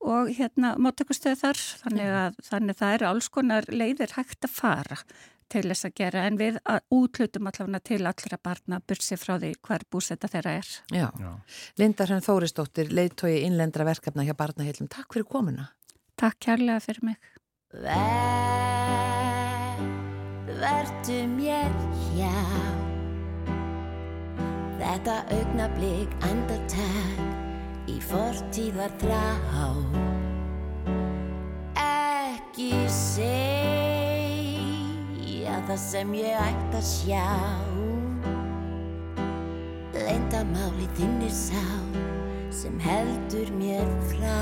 og 0.00 0.32
hérna 0.32 0.76
móttökustöð 0.80 1.42
þar. 1.44 1.66
Þannig 1.84 2.20
að 2.22 2.44
þannig 2.48 2.80
það 2.80 2.94
eru 2.96 3.12
alls 3.12 3.34
konar 3.34 3.68
leiðir 3.68 4.16
hægt 4.16 4.48
að 4.48 4.56
fara 4.56 5.04
til 5.52 5.64
þess 5.66 5.88
að 5.88 5.96
gera 6.00 6.24
en 6.28 6.38
við 6.40 6.58
útlutum 6.94 7.48
allavega 7.50 7.80
til 7.90 8.00
allra 8.06 8.38
barna 8.44 8.80
bursi 8.80 9.18
frá 9.20 9.36
því 9.38 9.54
hver 9.64 9.86
búsetta 9.90 10.30
þeirra 10.30 10.58
er. 10.60 10.68
Já, 10.94 11.08
Já. 11.20 11.32
Linda 11.80 12.06
Hrönn 12.08 12.24
Þóristóttir, 12.24 12.92
leiðtói 12.92 13.40
innlendra 13.46 13.86
verkefna 13.88 14.26
hjá 14.28 14.34
Barnaheilum. 14.38 14.88
Takk 14.92 15.16
fyrir 15.16 15.28
komuna. 15.28 15.70
Takk 16.18 16.38
kærlega 16.48 16.80
fyrir 16.84 17.04
mig. 17.10 17.18
Ver, 17.68 17.92
vertu 20.48 21.18
mér 21.36 21.72
hjá 22.14 22.32
Þetta 24.78 25.16
augnablík 25.34 26.14
andartak 26.24 27.90
í 27.90 27.98
fortíðar 28.08 28.94
þrá 29.02 29.24
Ekki 31.84 32.72
seg 32.88 33.57
það 35.68 35.80
sem 35.82 36.12
ég 36.16 36.36
ætti 36.40 36.78
að 36.78 36.86
sjá. 36.88 37.24
Leindamáli 39.98 40.86
þinnir 40.96 41.34
sá 41.34 41.64
sem 42.54 42.78
heldur 42.80 43.52
mér 43.60 43.84
frá 44.08 44.38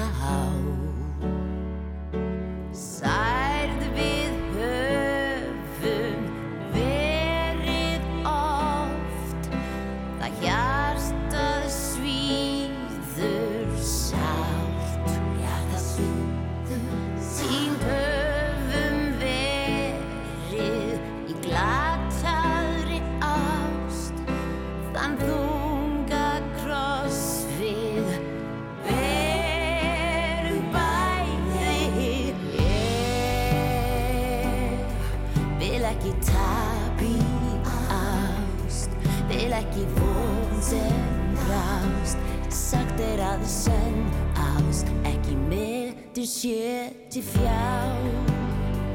meður 46.16 46.28
sé 46.32 46.92
til 47.12 47.20
fjá 47.28 47.56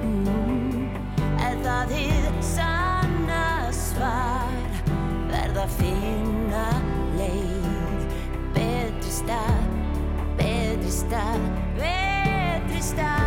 mm. 0.02 0.90
Er 1.38 1.60
það 1.62 1.94
þið 1.94 2.40
sanna 2.50 3.44
svar? 3.78 4.58
Verða 5.30 5.68
að 5.68 5.78
finna 5.78 6.66
leið. 7.20 8.20
Betri 8.58 9.14
stað, 9.22 9.66
betri 10.42 10.94
stað, 10.98 11.50
betri 11.78 12.86
stað 12.90 13.21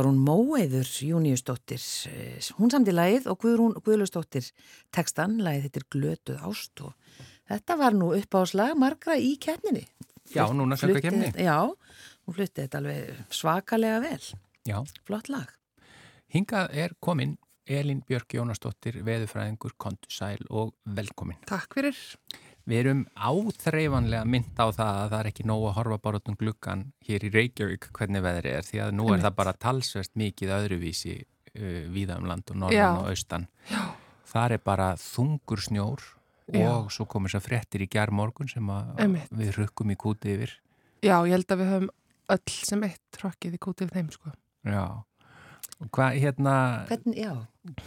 var 0.00 0.08
hún 0.08 0.20
Móeður 0.24 0.88
Júniusdóttir, 1.04 1.82
hún 2.56 2.72
samti 2.72 2.94
lagið 2.94 3.28
og 3.28 3.40
Guðrún 3.42 3.74
Guðlustóttir 3.84 4.46
tekstan, 4.94 5.36
lagið 5.44 5.66
þetta 5.66 5.80
er 5.80 5.86
Glötuð 5.94 6.44
ást 6.48 6.82
og 6.86 7.18
þetta 7.50 7.76
var 7.80 7.96
nú 7.98 8.12
upp 8.16 8.38
á 8.38 8.40
slag 8.48 8.78
margra 8.80 9.18
í 9.20 9.34
keppninni. 9.42 9.84
Já, 10.32 10.46
núna 10.54 10.78
sönga 10.80 11.02
keppni. 11.04 11.32
Já, 11.36 11.68
hún 11.68 12.36
flutti 12.36 12.62
þetta 12.62 12.80
alveg 12.80 13.20
svakalega 13.34 14.00
vel. 14.06 14.22
Já. 14.68 14.78
Flott 15.04 15.28
lag. 15.32 15.52
Hingað 16.30 16.72
er 16.86 16.96
komin 17.02 17.36
Elin 17.70 18.00
Björk 18.06 18.38
Jónasdóttir, 18.38 19.02
veðufræðingur, 19.04 19.76
kontusæl 19.76 20.40
og 20.48 20.72
velkomin. 20.96 21.38
Takk 21.50 21.76
fyrir. 21.76 21.98
Við 22.70 22.78
erum 22.84 23.00
áþreifanlega 23.18 24.26
mynd 24.30 24.60
á 24.62 24.66
það 24.70 24.90
að 24.92 25.08
það 25.10 25.16
er 25.18 25.28
ekki 25.32 25.46
nóg 25.50 25.64
að 25.66 25.76
horfa 25.80 25.96
bara 26.04 26.20
út 26.20 26.28
um 26.30 26.36
gluggan 26.38 26.84
hér 27.08 27.24
í 27.26 27.30
Reykjavík 27.34 27.88
hvernig 27.96 28.22
veðri 28.22 28.52
er 28.54 28.66
því 28.68 28.82
að 28.84 28.92
nú 28.94 29.08
er 29.10 29.24
það 29.24 29.36
bara 29.40 29.54
talsvert 29.64 30.12
mikið 30.20 30.52
öðruvísi 30.54 31.16
uh, 31.18 31.80
víða 31.90 32.20
um 32.20 32.28
land 32.30 32.52
og 32.54 32.60
norðan 32.62 32.78
Já. 32.78 32.90
og 33.00 33.10
austan. 33.10 33.48
Já. 33.72 33.82
Það 34.30 34.54
er 34.54 34.64
bara 34.70 34.88
þungur 35.02 35.64
snjór 35.66 36.06
Já. 36.54 36.68
og 36.70 36.94
svo 36.94 37.08
komur 37.10 37.32
þess 37.32 37.40
að 37.40 37.48
fréttir 37.48 37.82
í 37.82 37.90
gær 37.90 38.14
morgun 38.14 38.50
sem 38.50 38.70
við 39.34 39.52
rukkum 39.58 39.90
í 39.90 39.98
kúti 39.98 40.36
yfir. 40.36 40.54
Já, 41.02 41.16
ég 41.26 41.34
held 41.34 41.50
að 41.50 41.62
við 41.64 41.72
höfum 41.74 41.92
öll 42.36 42.56
sem 42.70 42.86
eitt 42.86 43.18
hrokkið 43.18 43.56
í 43.56 43.62
kútið 43.66 43.94
þeim, 43.96 44.14
sko. 44.14 44.30
Já. 44.62 44.84
Og 45.80 45.88
Hvað, 45.96 46.18
hérna, 46.20 46.54
Hvern, 46.90 47.14
já, 47.16 47.32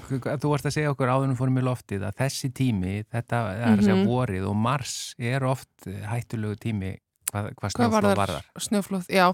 Þú 0.09 0.49
varst 0.51 0.67
að 0.69 0.76
segja 0.76 0.91
okkur 0.93 1.09
áðunum 1.09 1.38
fórum 1.39 1.57
í 1.57 1.63
loftið 1.65 2.03
að 2.05 2.17
þessi 2.21 2.49
tími, 2.53 2.91
þetta 3.09 3.39
er 3.57 3.71
að 3.78 3.82
segja 3.88 3.95
Mhm. 3.97 4.07
vorið 4.07 4.47
og 4.49 4.55
mars 4.55 5.15
er 5.17 5.43
oft 5.49 5.88
hættulegu 5.88 6.55
tími 6.61 6.91
hvað, 7.32 7.47
hvað 7.55 7.55
Hvað 7.57 7.71
snjóflóð 7.74 7.95
varðar 7.97 8.19
varðar. 8.21 8.45
snjóflóð? 8.59 9.07
Já, 9.09 9.34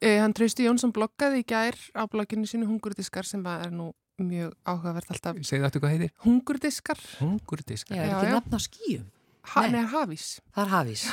eh, 0.00 0.20
hann 0.20 0.32
Trausti 0.32 0.64
Jónsson 0.68 0.92
bloggaði 0.92 1.42
í 1.42 1.46
gær 1.46 1.74
á 1.98 2.06
blogginu 2.06 2.46
sínu 2.46 2.66
Hungurdiskar 2.70 3.24
sem 3.26 3.44
er 3.46 3.70
nú 3.70 3.92
mjög 4.20 4.52
áhugavert 4.64 5.10
alltaf. 5.10 5.34
Segðu 5.42 5.64
aftur 5.66 5.80
hvað 5.80 5.96
heitir? 5.98 6.10
Hungurdiskar, 6.22 6.98
Hungurdiskar. 7.18 7.96
já, 7.96 8.02
er 8.04 8.14
ekki 8.14 8.30
nafn 8.30 8.54
á 8.54 8.60
skýjum. 8.60 9.06
hann 9.42 9.72
Nei. 9.72 9.80
er 9.82 9.86
hafís. 9.88 10.40
Það 10.54 10.66
er 10.66 10.70
hafís. 10.70 11.10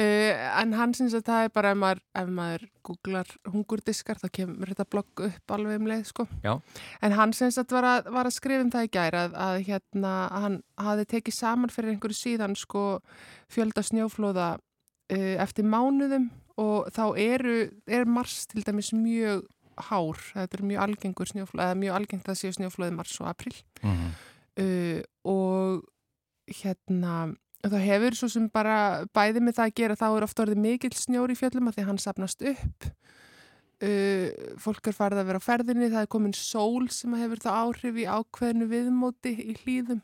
Uh, 0.00 0.32
en 0.62 0.72
hann 0.78 0.94
syns 0.96 1.12
að 1.18 1.26
það 1.26 1.46
er 1.46 1.52
bara 1.52 1.72
ef 1.74 1.78
maður, 1.82 2.00
ef 2.16 2.30
maður 2.32 2.66
googlar 2.88 3.32
hungurdiskar 3.52 4.20
þá 4.20 4.26
kemur 4.38 4.72
þetta 4.72 4.86
blogg 4.88 5.22
upp 5.28 5.54
alveg 5.56 5.80
um 5.80 5.88
leið 5.90 6.04
sko. 6.08 6.26
Já. 6.44 6.54
En 7.04 7.16
hann 7.18 7.34
syns 7.36 7.60
að 7.60 7.76
var 7.76 7.88
að, 7.90 8.10
var 8.16 8.30
að 8.30 8.36
skrifa 8.38 8.64
um 8.64 8.72
það 8.72 8.88
í 8.88 8.92
gæri 8.96 9.20
að, 9.20 9.38
að 9.46 9.56
hérna, 9.68 10.14
hann 10.44 10.58
hafi 10.80 11.08
tekið 11.12 11.38
saman 11.38 11.74
fyrir 11.74 11.92
einhverju 11.92 12.20
síðan 12.22 12.56
sko 12.58 12.86
fjölda 13.52 13.84
snjóflóða 13.84 14.50
uh, 14.56 15.34
eftir 15.44 15.68
mánuðum 15.68 16.30
og 16.62 16.88
þá 16.92 17.04
eru, 17.20 17.56
er 17.88 18.08
mars 18.08 18.42
til 18.48 18.64
dæmis 18.64 18.92
mjög 18.96 19.46
hár, 19.88 20.18
þetta 20.34 20.58
er 20.58 20.68
mjög 20.68 20.82
algengur 20.84 21.30
snjóflóð, 21.30 21.62
eða 21.64 21.80
mjög 21.80 21.94
algengt 21.96 22.28
að 22.28 22.42
séu 22.42 22.52
snjóflóði 22.56 22.92
mars 22.96 23.16
og 23.22 23.30
april 23.32 23.56
Mm 23.80 24.12
uh, 24.60 25.00
og 25.24 25.84
hérna 26.48 27.34
það 27.70 27.84
hefur 27.86 28.18
svo 28.18 28.28
sem 28.32 28.48
bara 28.50 28.76
bæði 29.14 29.42
með 29.44 29.58
það 29.58 29.68
að 29.68 29.76
gera 29.78 29.98
þá 29.98 30.06
er 30.10 30.26
ofta 30.26 30.44
orðið 30.46 30.62
mikill 30.64 30.94
snjór 30.98 31.32
í 31.32 31.38
fjöllum 31.38 31.70
að 31.70 31.78
því 31.78 31.86
hann 31.88 32.00
sapnast 32.02 32.46
upp. 32.52 32.88
Uh, 33.82 34.28
fólk 34.62 34.86
er 34.86 34.94
farið 34.94 35.22
að 35.22 35.28
vera 35.30 35.42
á 35.42 35.46
ferðinni 35.46 35.90
það 35.90 36.04
er 36.04 36.10
komin 36.14 36.34
sól 36.38 36.86
sem 36.94 37.14
hefur 37.18 37.42
það 37.42 37.60
áhrif 37.64 37.96
í 37.98 38.06
ákveðinu 38.06 38.68
viðmóti 38.70 39.32
í 39.42 39.56
hlýðum. 39.62 40.02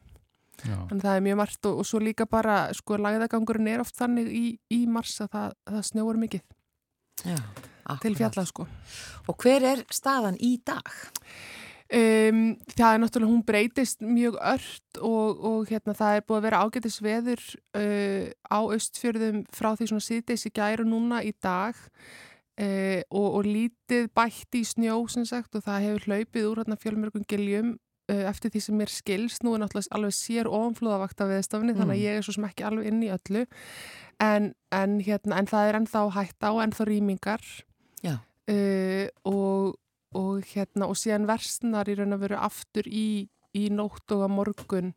Já. 0.59 0.75
þannig 0.89 1.05
að 1.05 1.07
það 1.07 1.17
er 1.17 1.23
mjög 1.23 1.37
margt 1.39 1.67
og, 1.71 1.77
og 1.79 1.87
svo 1.87 2.01
líka 2.03 2.25
bara 2.27 2.55
sko 2.75 2.97
lagðagangurinn 2.99 3.69
er 3.71 3.83
oft 3.83 3.95
þannig 3.95 4.31
í, 4.35 4.45
í 4.75 4.81
mars 4.91 5.15
að 5.23 5.31
það, 5.37 5.53
það 5.71 5.85
snjóar 5.93 6.19
mikið. 6.19 6.43
Já, 7.29 7.39
til 8.03 8.15
fjalla 8.19 8.45
sko. 8.47 8.67
Og 9.31 9.39
hver 9.43 9.67
er 9.73 9.85
staðan 9.95 10.39
í 10.43 10.57
dag? 10.67 10.91
Um, 11.89 12.59
það 12.77 12.91
er 12.93 12.99
náttúrulega, 13.01 13.33
hún 13.33 13.45
breytist 13.49 14.03
mjög 14.05 14.35
ört 14.45 14.99
og, 15.01 15.39
og 15.41 15.71
hérna 15.71 15.95
það 15.97 16.19
er 16.19 16.25
búið 16.29 16.37
að 16.37 16.45
vera 16.45 16.59
ágætis 16.61 16.99
veður 17.01 17.45
uh, 17.81 18.27
á 18.45 18.59
austfjörðum 18.61 19.39
frá 19.57 19.71
því 19.73 19.89
svona 19.89 20.05
síðdeis 20.05 20.45
í 20.45 20.53
gæru 20.53 20.85
núna 20.85 21.23
í 21.25 21.33
dag. 21.41 21.79
Uh, 22.61 23.01
og, 23.09 23.39
og 23.39 23.49
lítið 23.49 24.11
bætt 24.19 24.59
í 24.59 24.65
snjó 24.69 24.99
sem 25.09 25.25
sagt 25.25 25.57
og 25.57 25.65
það 25.65 25.85
hefur 25.87 26.07
hlaupið 26.11 26.49
úr 26.51 26.61
hérna 26.61 26.77
fjölmörgum 26.83 27.25
giljum 27.31 27.73
uh, 28.11 28.25
eftir 28.29 28.53
því 28.53 28.65
sem 28.67 28.79
mér 28.83 28.93
skilst. 28.93 29.47
Nú 29.47 29.57
er 29.57 29.65
náttúrulega 29.65 29.95
alveg 29.97 30.17
sér 30.19 30.51
ofanflóðavakt 30.51 31.25
af 31.25 31.33
veðstafni 31.33 31.73
Mm. 31.73 31.81
þannig 31.81 31.97
að 31.97 32.05
ég 32.05 32.19
er 32.19 32.27
svo 32.27 32.37
sem 32.37 32.49
ekki 32.51 32.69
alveg 32.69 32.93
inn 32.93 33.03
í 33.07 33.13
öllu. 33.17 33.47
En, 34.21 34.53
en, 34.75 35.01
hérna, 35.01 35.39
en 35.41 35.49
það 35.49 35.69
er 35.71 35.81
ennþá 35.81 36.05
hætt 36.19 36.45
á, 36.45 36.51
ennþá 36.67 36.85
rýmingar. 36.93 37.45
Uh, 38.49 39.07
og 39.29 39.77
og 40.17 40.45
hérna 40.55 40.89
og 40.89 40.97
síðan 40.97 41.29
versnar 41.29 41.89
í 41.91 41.97
raun 41.99 42.17
að 42.17 42.25
veru 42.25 42.39
aftur 42.41 42.89
í, 42.89 43.29
í 43.53 43.65
nótt 43.75 44.15
og 44.15 44.25
að 44.25 44.37
morgun 44.37 44.93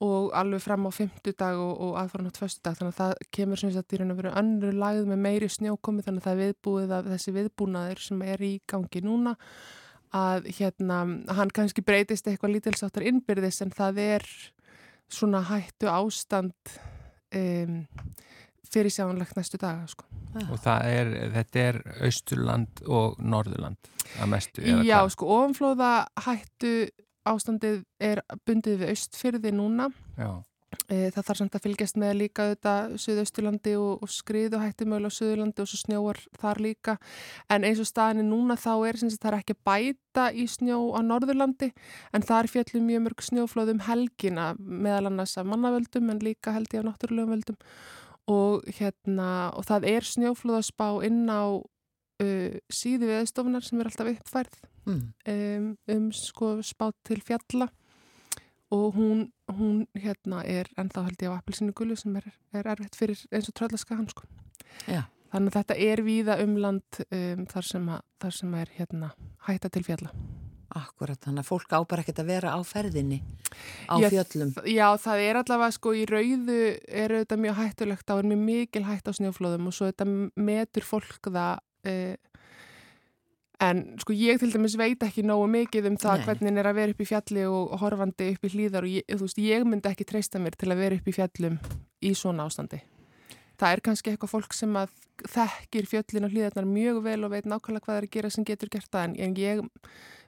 og 0.00 0.30
alveg 0.32 0.62
fram 0.64 0.86
á 0.88 0.90
fymtudag 0.96 1.58
og, 1.60 1.74
og 1.84 1.98
aðfara 2.00 2.24
nátt 2.24 2.40
föstudag. 2.40 2.78
Þannig 2.78 2.94
að 2.94 3.00
það 3.02 3.26
kemur 3.36 3.60
sem 3.60 3.72
sagt 3.74 3.92
í 3.92 4.00
raun 4.00 4.14
að 4.14 4.22
veru 4.22 4.32
önnur 4.40 4.78
lagð 4.80 5.10
með 5.10 5.20
meiri 5.26 5.50
snjókomi 5.52 6.04
þannig 6.06 6.22
að 6.22 6.28
það 6.28 6.32
er 6.32 6.40
viðbúið 6.46 6.94
að 6.96 7.10
þessi 7.12 7.34
viðbúnaður 7.36 8.02
sem 8.06 8.24
er 8.24 8.46
í 8.46 8.54
gangi 8.70 9.04
núna 9.04 9.36
að 10.16 10.48
hérna 10.56 11.02
hann 11.36 11.52
kannski 11.54 11.84
breytist 11.86 12.26
eitthvað 12.26 12.56
lítilsáttar 12.56 13.06
innbyrðis 13.06 13.60
en 13.62 13.74
það 13.76 14.00
er 14.02 14.26
svona 15.10 15.44
hættu 15.46 15.90
ástand 15.90 16.72
um, 17.36 17.84
fyrir 18.70 18.94
sjáanlegt 18.94 19.36
næstu 19.38 19.60
daga 19.60 19.86
sko. 19.90 20.06
Og 20.46 20.58
það 20.62 20.90
er, 20.94 21.14
þetta 21.34 21.64
er 21.68 21.80
Austurland 22.06 22.84
og 22.86 23.18
Norðurland 23.18 23.90
að 24.20 24.30
mestu. 24.30 24.62
Já, 24.62 24.76
hvað? 24.82 25.14
sko, 25.16 25.30
ofanflóða 25.38 25.94
hættu 26.26 26.74
ástandið 27.28 27.82
er 28.00 28.22
bundið 28.46 28.84
við 28.84 28.94
austfyrði 28.94 29.52
núna. 29.54 29.90
Já. 30.18 30.38
E, 30.86 31.10
það 31.10 31.24
þarf 31.26 31.38
samt 31.40 31.56
að 31.58 31.64
fylgjast 31.64 31.96
með 31.98 32.12
líka 32.20 32.44
þetta 32.52 32.72
Suðausturlandi 33.02 33.72
og, 33.78 34.04
og 34.06 34.10
skriðu 34.10 34.60
hættu 34.62 34.86
mögulega 34.86 35.10
á 35.10 35.18
Suðurlandi 35.18 35.64
og 35.64 35.70
svo 35.70 35.78
snjóar 35.80 36.20
þar 36.38 36.60
líka. 36.62 36.94
En 37.50 37.66
eins 37.66 37.82
og 37.82 37.88
staðinni 37.90 38.28
núna 38.28 38.54
þá 38.58 38.72
er 38.86 39.00
sem 39.00 39.10
sagt 39.10 39.24
það 39.24 39.32
er 39.32 39.38
ekki 39.40 39.56
bæta 39.66 40.28
í 40.30 40.46
snjó 40.50 40.78
á 40.94 41.00
Norðurlandi 41.06 41.72
en 42.14 42.26
það 42.26 42.42
er 42.44 42.50
fjallum 42.54 42.86
mjög 42.86 43.06
mörg 43.08 43.26
snjóflóðum 43.26 43.82
helgina 43.88 44.52
meðal 44.58 45.10
annars 45.10 45.34
af 45.42 45.50
mannavöldum 45.50 46.14
en 46.14 46.22
líka 46.22 46.54
held 46.54 46.70
ég 46.70 46.84
af 46.84 46.92
náttúrulegum 46.92 47.34
völdum 47.34 47.58
og 48.30 48.66
hérna 48.78 49.50
og 49.58 49.66
það 49.66 49.88
er 49.90 50.06
snjóflóðaspá 50.06 50.88
inn 51.08 51.24
á 51.26 51.58
uh, 51.58 52.58
síðu 52.70 53.10
viðstofunar 53.10 53.66
sem 53.66 53.82
er 53.82 53.90
alltaf 53.90 54.12
uppfærð 54.14 54.60
Mm. 54.86 55.12
um, 55.28 55.78
um 55.88 56.12
sko 56.12 56.62
spát 56.62 56.94
til 57.04 57.20
fjalla 57.20 57.68
og 58.70 58.94
hún, 58.94 59.32
hún 59.50 59.86
hérna 59.94 60.42
er 60.46 60.70
ennþá 60.78 61.04
held 61.04 61.22
ég 61.22 61.30
á 61.30 61.36
appelsinu 61.36 61.72
gullu 61.72 61.96
sem 61.96 62.16
er, 62.16 62.30
er 62.52 62.66
erfitt 62.66 62.96
fyrir 62.96 63.18
eins 63.32 63.48
og 63.50 63.54
tröllaskahan 63.58 64.08
sko. 64.08 64.22
Já. 64.86 65.02
Þannig 65.30 65.50
að 65.50 65.56
þetta 65.58 65.78
er 65.78 66.02
víða 66.06 66.38
um 66.42 66.56
land 66.56 67.02
um, 67.10 67.46
þar, 67.46 67.66
sem 67.66 67.88
að, 67.88 68.00
þar 68.22 68.36
sem 68.38 68.54
er 68.54 68.72
hérna 68.78 69.10
hætta 69.46 69.68
til 69.68 69.84
fjalla. 69.86 70.14
Akkurat, 70.70 71.18
þannig 71.18 71.42
að 71.42 71.48
fólk 71.48 71.72
á 71.74 71.80
bara 71.82 72.04
ekkert 72.04 72.20
að 72.22 72.28
vera 72.30 72.54
á 72.54 72.60
ferðinni 72.62 73.16
á 73.90 73.98
Já, 73.98 74.06
fjöllum. 74.12 74.52
Já, 74.70 74.86
það 75.02 75.22
er 75.24 75.38
allavega 75.40 75.74
sko 75.74 75.94
í 75.98 76.04
rauðu 76.06 76.58
er 76.86 77.14
þetta 77.16 77.38
mjög 77.42 77.56
hættulegt 77.58 78.12
á, 78.12 78.14
er 78.14 78.28
mjög 78.30 78.42
mikil 78.44 78.84
hætt 78.86 79.10
á 79.10 79.12
snjóflóðum 79.18 79.66
og 79.66 79.74
svo 79.74 79.88
þetta 79.90 80.06
metur 80.38 80.86
fólk 80.86 81.26
það 81.26 81.58
uh, 81.90 82.14
en 83.66 83.82
sko 84.00 84.14
ég 84.16 84.38
til 84.40 84.52
dæmis 84.54 84.76
veit 84.78 85.02
ekki 85.04 85.24
nógu 85.26 85.48
mikið 85.50 85.90
um 85.90 85.98
það 86.00 86.20
Nei. 86.20 86.24
hvernig 86.28 86.60
er 86.62 86.70
að 86.70 86.78
vera 86.78 86.94
upp 86.94 87.02
í 87.02 87.08
fjalli 87.10 87.48
og, 87.50 87.74
horfandi 87.82 88.30
upp 88.36 88.46
í 88.46 88.52
hlýðar 88.54 88.86
og 88.86 88.94
ég, 88.94 89.08
þú 89.10 89.26
veist, 89.26 89.42
ég 89.42 89.66
myndi 89.68 89.90
ekki 89.90 90.06
treysta 90.08 90.40
mér 90.40 90.56
til 90.60 90.70
að 90.70 90.84
vera 90.84 91.00
upp 91.00 91.10
í 91.10 91.16
fjallum 91.18 91.58
í 92.00 92.14
svona 92.16 92.46
ástandi. 92.48 92.80
Það 93.60 93.74
er 93.74 93.82
kannski 93.84 94.14
eitthvað 94.14 94.32
fólk 94.32 94.56
sem 94.56 94.78
að 94.80 94.94
þekkir 95.28 95.90
fjöllin 95.90 96.30
og 96.30 96.32
hlýðarnar 96.32 96.70
mjög 96.70 97.02
vel 97.04 97.18
og 97.26 97.34
veit 97.34 97.50
nákvæmlega 97.50 97.84
hvað 97.84 97.92
það 97.92 98.00
er 98.00 98.08
að 98.08 98.14
gera 98.14 98.32
sem 98.32 98.46
getur 98.48 98.72
gert 98.72 98.94
það 98.94 99.18
en 99.20 99.36
ég 99.36 99.66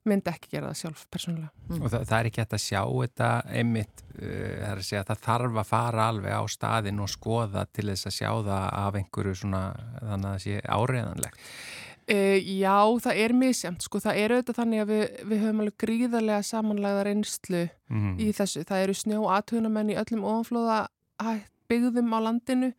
myndi 0.09 0.31
ekki 0.33 0.51
gera 0.57 0.71
það 0.73 0.79
sjálf 0.81 1.05
persónulega. 1.15 1.51
Og 1.79 1.85
það, 1.93 2.07
það 2.09 2.17
er 2.19 2.29
ekki 2.31 2.43
hægt 2.43 2.57
að 2.57 2.63
sjá 2.65 2.81
þetta 2.87 3.29
einmitt, 3.61 4.03
uh, 4.17 4.25
það 4.25 4.67
er 4.73 4.81
að 4.81 4.89
segja 4.89 5.05
það 5.11 5.23
þarf 5.29 5.61
að 5.63 5.69
fara 5.71 6.09
alveg 6.13 6.35
á 6.35 6.43
staðin 6.51 7.03
og 7.05 7.13
skoða 7.13 7.67
til 7.73 7.87
þess 7.93 8.09
að 8.11 8.17
sjá 8.19 8.31
það 8.49 8.67
af 8.83 8.99
einhverju 9.03 9.35
svona, 9.43 9.63
þannig 10.01 10.27
að 10.27 10.33
það 10.33 10.43
sé 10.47 10.59
áreiðanlegt. 10.79 11.47
Uh, 12.13 12.39
já, 12.59 12.79
það 13.05 13.21
er 13.23 13.33
misjæmt, 13.39 13.85
sko, 13.87 14.01
það 14.03 14.19
er 14.25 14.33
auðvitað 14.35 14.59
þannig 14.59 14.81
að 14.83 14.89
við, 14.91 15.05
við 15.31 15.45
höfum 15.45 15.61
alveg 15.63 15.77
gríðarlega 15.85 16.43
samanlæða 16.51 17.05
reynslu 17.07 17.63
Mm. 17.93 18.15
í 18.19 18.31
þessu. 18.33 18.63
Það 18.65 18.83
eru 18.87 18.95
snjó 18.97 19.19
aðtugunamenn 19.29 19.91
í 19.93 19.97
öllum 20.01 20.23
ofanflóða 20.25 20.79
byggðum 21.69 22.15
á 22.17 22.19
landinu 22.25 22.71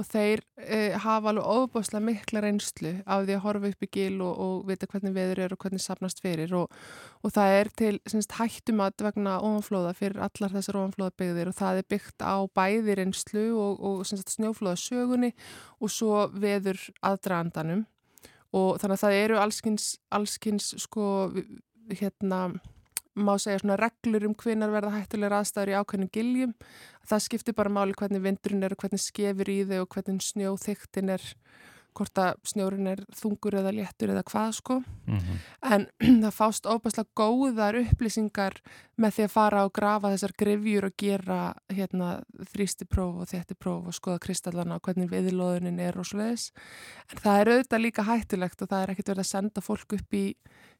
og 0.00 0.06
þeir 0.08 0.40
uh, 0.64 0.96
hafa 1.04 1.30
alveg 1.30 1.46
ofbáslega 1.52 2.02
mikla 2.04 2.42
reynslu 2.44 2.92
af 3.04 3.26
því 3.26 3.36
að 3.36 3.44
horfa 3.44 3.70
upp 3.70 3.86
í 3.86 3.90
gil 3.96 4.16
og, 4.24 4.40
og 4.44 4.64
vita 4.70 4.88
hvernig 4.90 5.14
veður 5.16 5.42
er 5.44 5.54
og 5.54 5.60
hvernig 5.60 5.84
sapnast 5.84 6.22
fyrir 6.24 6.54
og, 6.56 6.72
og 7.20 7.34
það 7.34 7.56
er 7.58 7.70
til 7.82 7.92
semst, 8.08 8.34
hættumat 8.38 9.04
vegna 9.04 9.36
ofanflóða 9.44 9.94
fyrir 9.98 10.24
allar 10.26 10.56
þessar 10.56 10.80
ofanflóða 10.80 11.16
byggðir 11.22 11.52
og 11.52 11.58
það 11.60 11.82
er 11.82 11.88
byggt 11.94 12.24
á 12.24 12.36
bæði 12.56 12.98
reynslu 13.02 13.46
og, 13.60 13.80
og 13.90 14.02
semst, 14.08 14.34
snjóflóða 14.36 14.80
sögunni 14.80 15.32
og 15.80 15.92
svo 15.92 16.26
veður 16.32 16.80
aðdragandanum. 17.04 17.86
Og 18.56 18.80
þannig 18.82 18.96
að 18.96 19.04
það 19.04 19.20
eru 19.20 19.38
allskins, 19.38 19.90
allskins 20.10 20.72
sko 20.82 21.04
hérna 21.94 22.48
má 23.26 23.34
segja 23.38 23.62
svona 23.62 23.78
reglur 23.80 24.26
um 24.28 24.34
hvenar 24.34 24.72
verða 24.74 24.94
hættulegur 24.98 25.38
aðstæður 25.40 25.72
í 25.74 25.78
ákveðnum 25.80 26.12
giljum 26.14 26.54
það 27.10 27.26
skiptir 27.26 27.58
bara 27.58 27.72
máli 27.72 27.96
hvernig 27.98 28.22
vindurinn 28.24 28.62
er 28.68 28.76
og 28.76 28.82
hvernig 28.84 29.02
skefur 29.02 29.50
í 29.50 29.60
þau 29.68 29.80
og 29.84 29.90
hvernig 29.96 30.24
snjóþyktin 30.30 31.16
er 31.16 31.34
hvort 31.90 32.18
að 32.22 32.36
snjórin 32.46 32.86
er 32.86 33.00
þungur 33.18 33.56
eða 33.58 33.72
léttur 33.74 34.12
eða 34.12 34.22
hvað 34.22 34.52
sko 34.54 34.74
Mhm. 35.10 35.38
en 35.66 35.86
það 36.22 36.34
fást 36.36 36.68
óbærslega 36.70 37.10
góðar 37.18 37.78
upplýsingar 37.80 38.60
með 38.96 39.16
því 39.16 39.24
að 39.24 39.32
fara 39.34 39.64
og 39.66 39.72
grafa 39.74 40.12
þessar 40.12 40.34
grifjur 40.38 40.86
og 40.86 40.94
gera 41.02 41.38
hérna, 41.66 42.22
þrýstipróf 42.52 43.18
og 43.24 43.26
þéttipróf 43.32 43.90
og 43.90 43.96
skoða 43.98 44.22
kristallana 44.22 44.78
og 44.78 44.86
hvernig 44.86 45.10
viðlóðunin 45.10 45.82
er 45.82 45.98
og 45.98 46.06
svoleiðis 46.06 46.52
en 47.10 47.18
það 47.24 47.40
er 47.40 47.52
auðvitað 47.56 47.82
líka 47.82 48.06
hættulegt 48.06 48.62
og 48.62 48.70
það 48.70 48.82
er 48.84 48.94
ekkert 48.94 49.10
verið 49.10 49.24
að 49.26 49.32
senda 49.34 49.60
fólk 49.60 49.98
upp 49.98 50.14
í 50.14 50.24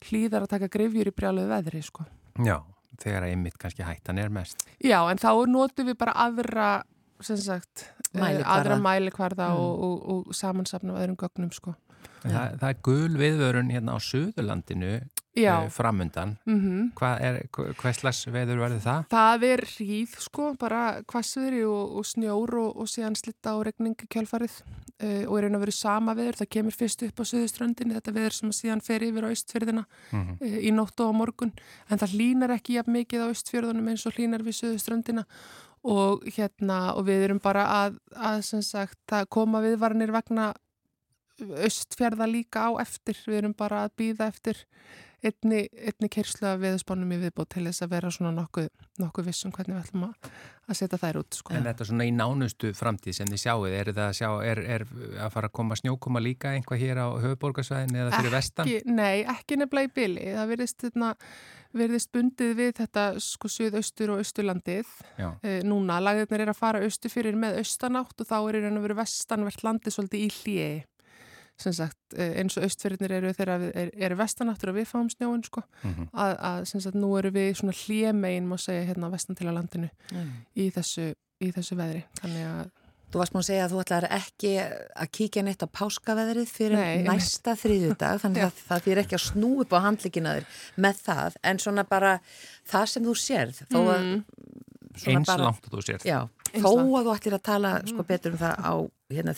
hlýðar 0.07 0.47
að 0.47 0.53
taka 0.55 0.71
grifjur 0.71 1.11
í 1.11 1.17
brjáluðu 1.19 1.51
veðri 1.51 1.83
sko. 1.83 2.07
Já, 2.39 2.61
þegar 3.03 3.23
einmitt 3.31 3.59
kannski 3.59 3.83
hættan 3.83 4.19
er 4.19 4.29
mest. 4.29 4.67
Já, 4.85 5.01
en 5.11 5.19
þá 5.19 5.47
notum 5.49 5.87
við 5.91 5.99
bara 5.99 6.13
aðra 6.13 6.83
sem 7.21 7.37
sagt, 7.37 7.87
eh, 8.15 8.21
Mælikvarða. 8.21 8.57
aðra 8.57 8.77
mælikvarða 8.81 9.49
Mm. 9.51 9.57
og, 9.61 9.83
og, 9.85 10.09
og 10.29 10.35
samansafna 10.35 10.93
af 10.95 11.03
öðrum 11.05 11.17
gögnum 11.17 11.53
sko. 11.53 11.75
Það, 12.23 12.59
það 12.61 12.69
er 12.69 12.79
gul 12.83 13.17
viðvörun 13.17 13.71
hérna 13.73 13.97
á 13.97 13.99
Suðurlandinu 14.01 15.01
Uh, 15.31 15.69
framundan. 15.71 16.33
mhm. 16.43 16.91
Hvað 16.99 17.21
er, 17.23 17.37
hvers 17.79 18.01
slags 18.01 18.25
veður 18.27 18.59
verður 18.65 18.81
það? 18.83 19.05
Það 19.13 19.45
er 19.47 19.61
hríð 19.77 20.15
sko, 20.25 20.47
bara 20.59 20.81
hvassviðri 21.07 21.61
og, 21.71 21.99
og 22.01 22.07
snjór 22.09 22.55
og, 22.59 22.71
og 22.83 22.89
síðan 22.91 23.15
slitta 23.15 23.55
á 23.55 23.59
regning 23.63 23.95
í 23.95 24.09
kjálfarið 24.11 24.57
uh, 24.59 25.23
og 25.29 25.37
er 25.39 25.47
einn 25.47 25.59
að 25.59 25.63
vera 25.63 25.77
sama 25.77 26.17
veður, 26.19 26.41
það 26.41 26.51
kemur 26.57 26.75
fyrst 26.75 27.05
upp 27.07 27.23
á 27.23 27.25
söðuströndinni, 27.31 27.95
þetta 27.95 28.15
veður 28.17 28.37
sem 28.41 28.55
síðan 28.59 28.83
fer 28.83 29.05
yfir 29.07 29.27
á 29.27 29.31
austfjörðina 29.31 29.85
Mm 30.11 30.33
uh, 30.41 30.59
í 30.61 30.73
nótt 30.75 30.99
og 31.01 31.13
á 31.15 31.19
morgun, 31.21 31.53
en 31.87 32.01
það 32.01 32.17
hlínar 32.17 32.55
ekki 32.57 32.75
jafn 32.81 32.97
mikið 32.99 33.23
á 33.23 33.31
austfjörðunum 33.31 33.91
eins 33.93 34.07
og 34.11 34.17
hlínar 34.19 34.43
við 34.43 34.59
söðuströndina 34.59 35.25
og 35.87 36.27
hérna 36.35 36.81
og 36.99 37.07
við 37.07 37.29
erum 37.29 37.41
bara 37.41 37.69
að, 37.85 38.01
að 38.17 38.43
sem 38.49 38.65
sagt, 38.67 39.05
að 39.15 39.31
koma 39.31 39.63
viðvarnir 39.63 40.11
vegna 40.13 40.51
austfjörða 41.41 42.27
líka 42.29 42.67
á 42.69 42.71
eftir, 42.83 43.17
við 43.27 43.45
erum 43.45 43.55
bara 43.57 43.87
að 43.87 43.95
býða 44.03 44.29
eftir 44.29 44.61
einni, 45.27 45.65
einni 45.75 46.09
kerslu 46.13 46.49
af 46.49 46.61
veðurspánum 46.63 47.13
í 47.15 47.19
viðbót 47.21 47.51
til 47.55 47.67
þess 47.67 47.85
að 47.85 47.93
vera 47.95 48.11
svona 48.15 48.33
nokkuð, 48.37 48.69
nokkuð 49.03 49.29
vissum 49.29 49.53
hvernig 49.55 49.77
við 49.77 49.83
ætlum 49.85 50.07
að, 50.09 50.31
að 50.67 50.79
setja 50.81 51.01
þær 51.03 51.21
út 51.21 51.39
sko. 51.39 51.55
En 51.57 51.69
þetta 51.69 51.87
svona 51.89 52.07
í 52.09 52.13
nánustu 52.17 52.73
framtíð 52.77 53.19
sem 53.19 53.31
þið 53.31 53.43
sjáuð, 53.45 53.77
er 53.77 53.93
það 53.93 54.03
að 54.07 54.19
sjá, 54.21 54.29
er, 54.51 54.63
er 54.77 54.85
að 55.27 55.33
fara 55.37 55.51
að 55.51 55.57
koma 55.61 55.79
snjókoma 55.81 56.23
líka 56.25 56.55
einhvað 56.57 56.85
hér 56.85 57.03
á 57.05 57.09
höfuborgarsvæðin 57.27 58.03
eða 58.03 58.13
fyrir 58.17 58.37
vestan? 58.37 58.71
Ekki, 58.71 58.95
nei, 58.97 59.25
ekki 59.37 59.61
nefnilega 59.61 59.91
í 59.91 59.95
byli. 60.01 60.29
Það 60.39 60.53
verðist, 60.55 60.87
hérna, 60.87 61.11
verðist 61.77 62.13
bundið 62.17 62.55
við 62.59 62.73
þetta 62.81 63.09
sko 63.25 63.51
suðaustur 63.53 64.15
og 64.15 64.25
austurlandið. 64.25 64.95
E, 65.21 65.59
núna, 65.67 66.01
lagðirnir 66.03 66.47
er 66.47 66.55
að 66.55 66.63
fara 66.63 66.85
austur 66.87 67.13
fyrir 67.13 67.37
með 67.39 67.61
austanátt 67.61 68.25
og 68.25 68.31
þá 68.31 68.39
er 68.41 68.61
í 68.61 68.65
raun 68.65 68.81
og 68.81 68.89
veru 68.89 69.01
vestanvert 69.03 69.67
landið 69.67 69.97
svolítið 69.97 70.25
í 70.25 70.33
hljegi. 70.41 70.81
Sem 71.61 71.73
sagt, 71.77 71.99
eh, 72.17 72.33
eins 72.41 72.57
og 72.57 72.65
austfyrirnir 72.65 73.13
eru 73.19 73.33
þegar 73.37 73.59
við 73.61 73.73
er, 73.77 73.91
eru 74.09 74.17
vestanáttur 74.17 74.71
og 74.73 74.79
við 74.81 74.87
fáum 74.89 75.11
snjóin 75.13 75.43
sko. 75.45 75.63
Mm 75.85 76.09
Að, 76.15 76.35
að 76.51 76.65
sem 76.71 76.81
sagt, 76.81 76.97
nú 76.97 77.11
eru 77.21 77.31
við 77.35 77.51
svona 77.61 77.75
hljemegin, 77.77 78.47
má 78.49 78.57
segja, 78.59 78.87
hérna 78.89 79.11
vestan 79.13 79.37
til 79.37 79.47
að 79.51 79.59
landinu 79.61 79.91
Mm. 80.13 80.31
í 80.57 80.71
þessu, 80.73 81.11
í 81.45 81.53
þessu 81.53 81.77
veðri. 81.77 82.05
Þannig 82.23 82.47
að 82.51 82.71
Þú 83.11 83.19
varst 83.19 83.33
múin 83.35 83.43
að 83.43 83.47
segja 83.49 83.63
að 83.67 83.73
þú 83.73 83.79
ætlar 83.83 84.05
ekki 84.15 84.51
að 85.03 85.09
kíkja 85.11 85.43
neitt 85.43 85.63
á 85.67 85.75
páskaveðrið 85.75 86.47
fyrir 86.47 86.77
Nei, 86.79 87.03
næsta 87.03 87.57
þriðjudag, 87.59 88.21
þannig 88.23 88.45
að 88.47 88.61
það 88.69 88.83
fyrir 88.85 89.01
ekki 89.03 89.17
að 89.19 89.25
snú 89.25 89.49
upp 89.65 89.73
á 89.75 89.79
handlikina 89.83 90.35
þér 90.37 90.47
með 90.87 91.01
það, 91.09 91.39
en 91.43 91.59
svona 91.59 91.85
bara 91.91 92.13
það 92.71 92.85
sem 92.93 93.09
þú 93.09 93.15
sérð, 93.19 93.65
þó 93.67 93.81
að 93.83 94.05
Mm. 94.05 94.23
svona 94.95 95.19
Eins 95.19 95.27
bara, 95.27 95.43
langt 95.49 95.67
og 95.67 95.75
þú 95.75 95.83
sért. 95.89 96.05
já, 96.07 96.21
þó 96.55 96.71
að 96.71 97.07
þú 97.07 97.13
ætlir 97.15 97.37
að 97.37 97.45
tala 97.47 97.71
sko 97.89 98.05
betur 98.09 98.35
um 98.35 98.41
það 98.41 98.65
á 98.67 98.75
hérna 99.11 99.35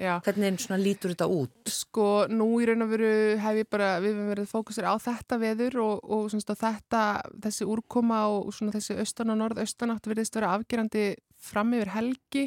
já. 0.00 0.12
Hvernig 0.24 0.60
svona 0.62 0.78
lítur 0.80 1.12
þetta 1.12 1.28
út? 1.32 1.72
Sko, 1.72 2.06
nú 2.32 2.48
í 2.62 2.68
raun 2.68 2.86
og 2.86 2.92
veru 2.94 3.10
hef 3.40 3.60
ég 3.60 3.68
bara, 3.72 3.90
við 4.04 4.14
hefum 4.14 4.30
verið 4.32 4.52
fókusir 4.52 4.88
á 4.88 4.94
þetta 5.02 5.40
veður 5.42 5.80
og, 5.84 6.06
og 6.16 6.30
svona 6.32 6.56
þetta, 6.62 7.02
þessi 7.46 7.68
úrkoma 7.74 8.22
og 8.32 8.54
svona 8.56 8.74
þessi 8.76 8.98
austan 9.02 9.34
og 9.34 9.40
norðaustanátt 9.42 10.08
virðist 10.10 10.38
vera 10.38 10.54
afgerandi 10.56 11.10
fram 11.44 11.74
yfir 11.76 11.92
helgi 11.94 12.46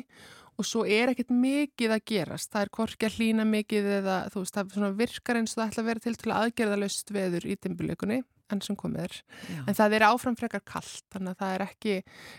og 0.57 0.65
svo 0.65 0.87
er 0.89 1.11
ekkert 1.11 1.29
mikið 1.29 1.93
að 1.93 2.07
gerast. 2.09 2.49
Það 2.49 2.63
er 2.63 2.73
hvorki 2.79 3.05
að 3.05 3.19
hlýna 3.19 3.45
mikið 3.45 3.91
eða 3.99 4.15
þú 4.33 4.41
veist, 4.41 4.57
það 4.57 4.97
virkar 4.97 5.37
eins 5.37 5.53
og 5.53 5.61
það 5.61 5.69
ætla 5.69 5.83
að 5.83 5.91
vera 5.91 6.05
til 6.05 6.15
til 6.17 6.33
aðgerðalöst 6.33 7.13
veður 7.13 7.45
í 7.45 7.57
dimbuleikunni 7.61 8.23
enn 8.53 8.61
sem 8.65 8.77
komið 8.79 9.07
er. 9.07 9.17
Já. 9.47 9.59
En 9.65 9.77
það 9.77 9.97
er 9.97 10.07
áfram 10.07 10.37
frekar 10.39 10.63
kallt, 10.67 11.03
þannig 11.13 11.35
að 11.35 11.41
það 11.41 11.55
er 11.55 11.65
ekki, 11.67 11.97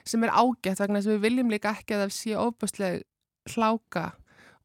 sem 0.09 0.25
er 0.25 0.35
ágætt 0.35 0.83
vegna 0.83 1.03
þess 1.03 1.11
að 1.11 1.17
við 1.17 1.27
viljum 1.27 1.53
líka 1.53 1.75
ekki 1.77 1.97
að 1.97 2.05
það 2.05 2.17
sé 2.19 2.39
óbærslega 2.39 3.55
hláka 3.55 4.07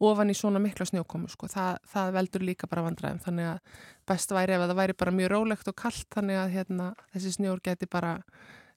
ofan 0.04 0.34
í 0.34 0.36
svona 0.36 0.60
mikla 0.60 0.88
snjókomu, 0.90 1.30
sko. 1.32 1.48
Það, 1.52 1.78
það 1.94 2.16
veldur 2.18 2.44
líka 2.44 2.68
bara 2.68 2.84
vandræðum, 2.88 3.22
þannig 3.24 3.52
að 3.54 3.78
best 4.10 4.34
væri 4.36 4.58
ef 4.58 4.66
það 4.66 4.80
væri 4.82 4.98
bara 5.00 5.16
mjög 5.16 5.32
rólegt 5.36 5.70
og 5.72 5.78
kallt, 5.80 6.10
þannig 6.16 6.42
að 6.42 6.56
hérna, 6.58 6.90
þessi 7.14 7.36
snjór 7.38 7.64
geti 7.64 7.88
bara 7.92 8.18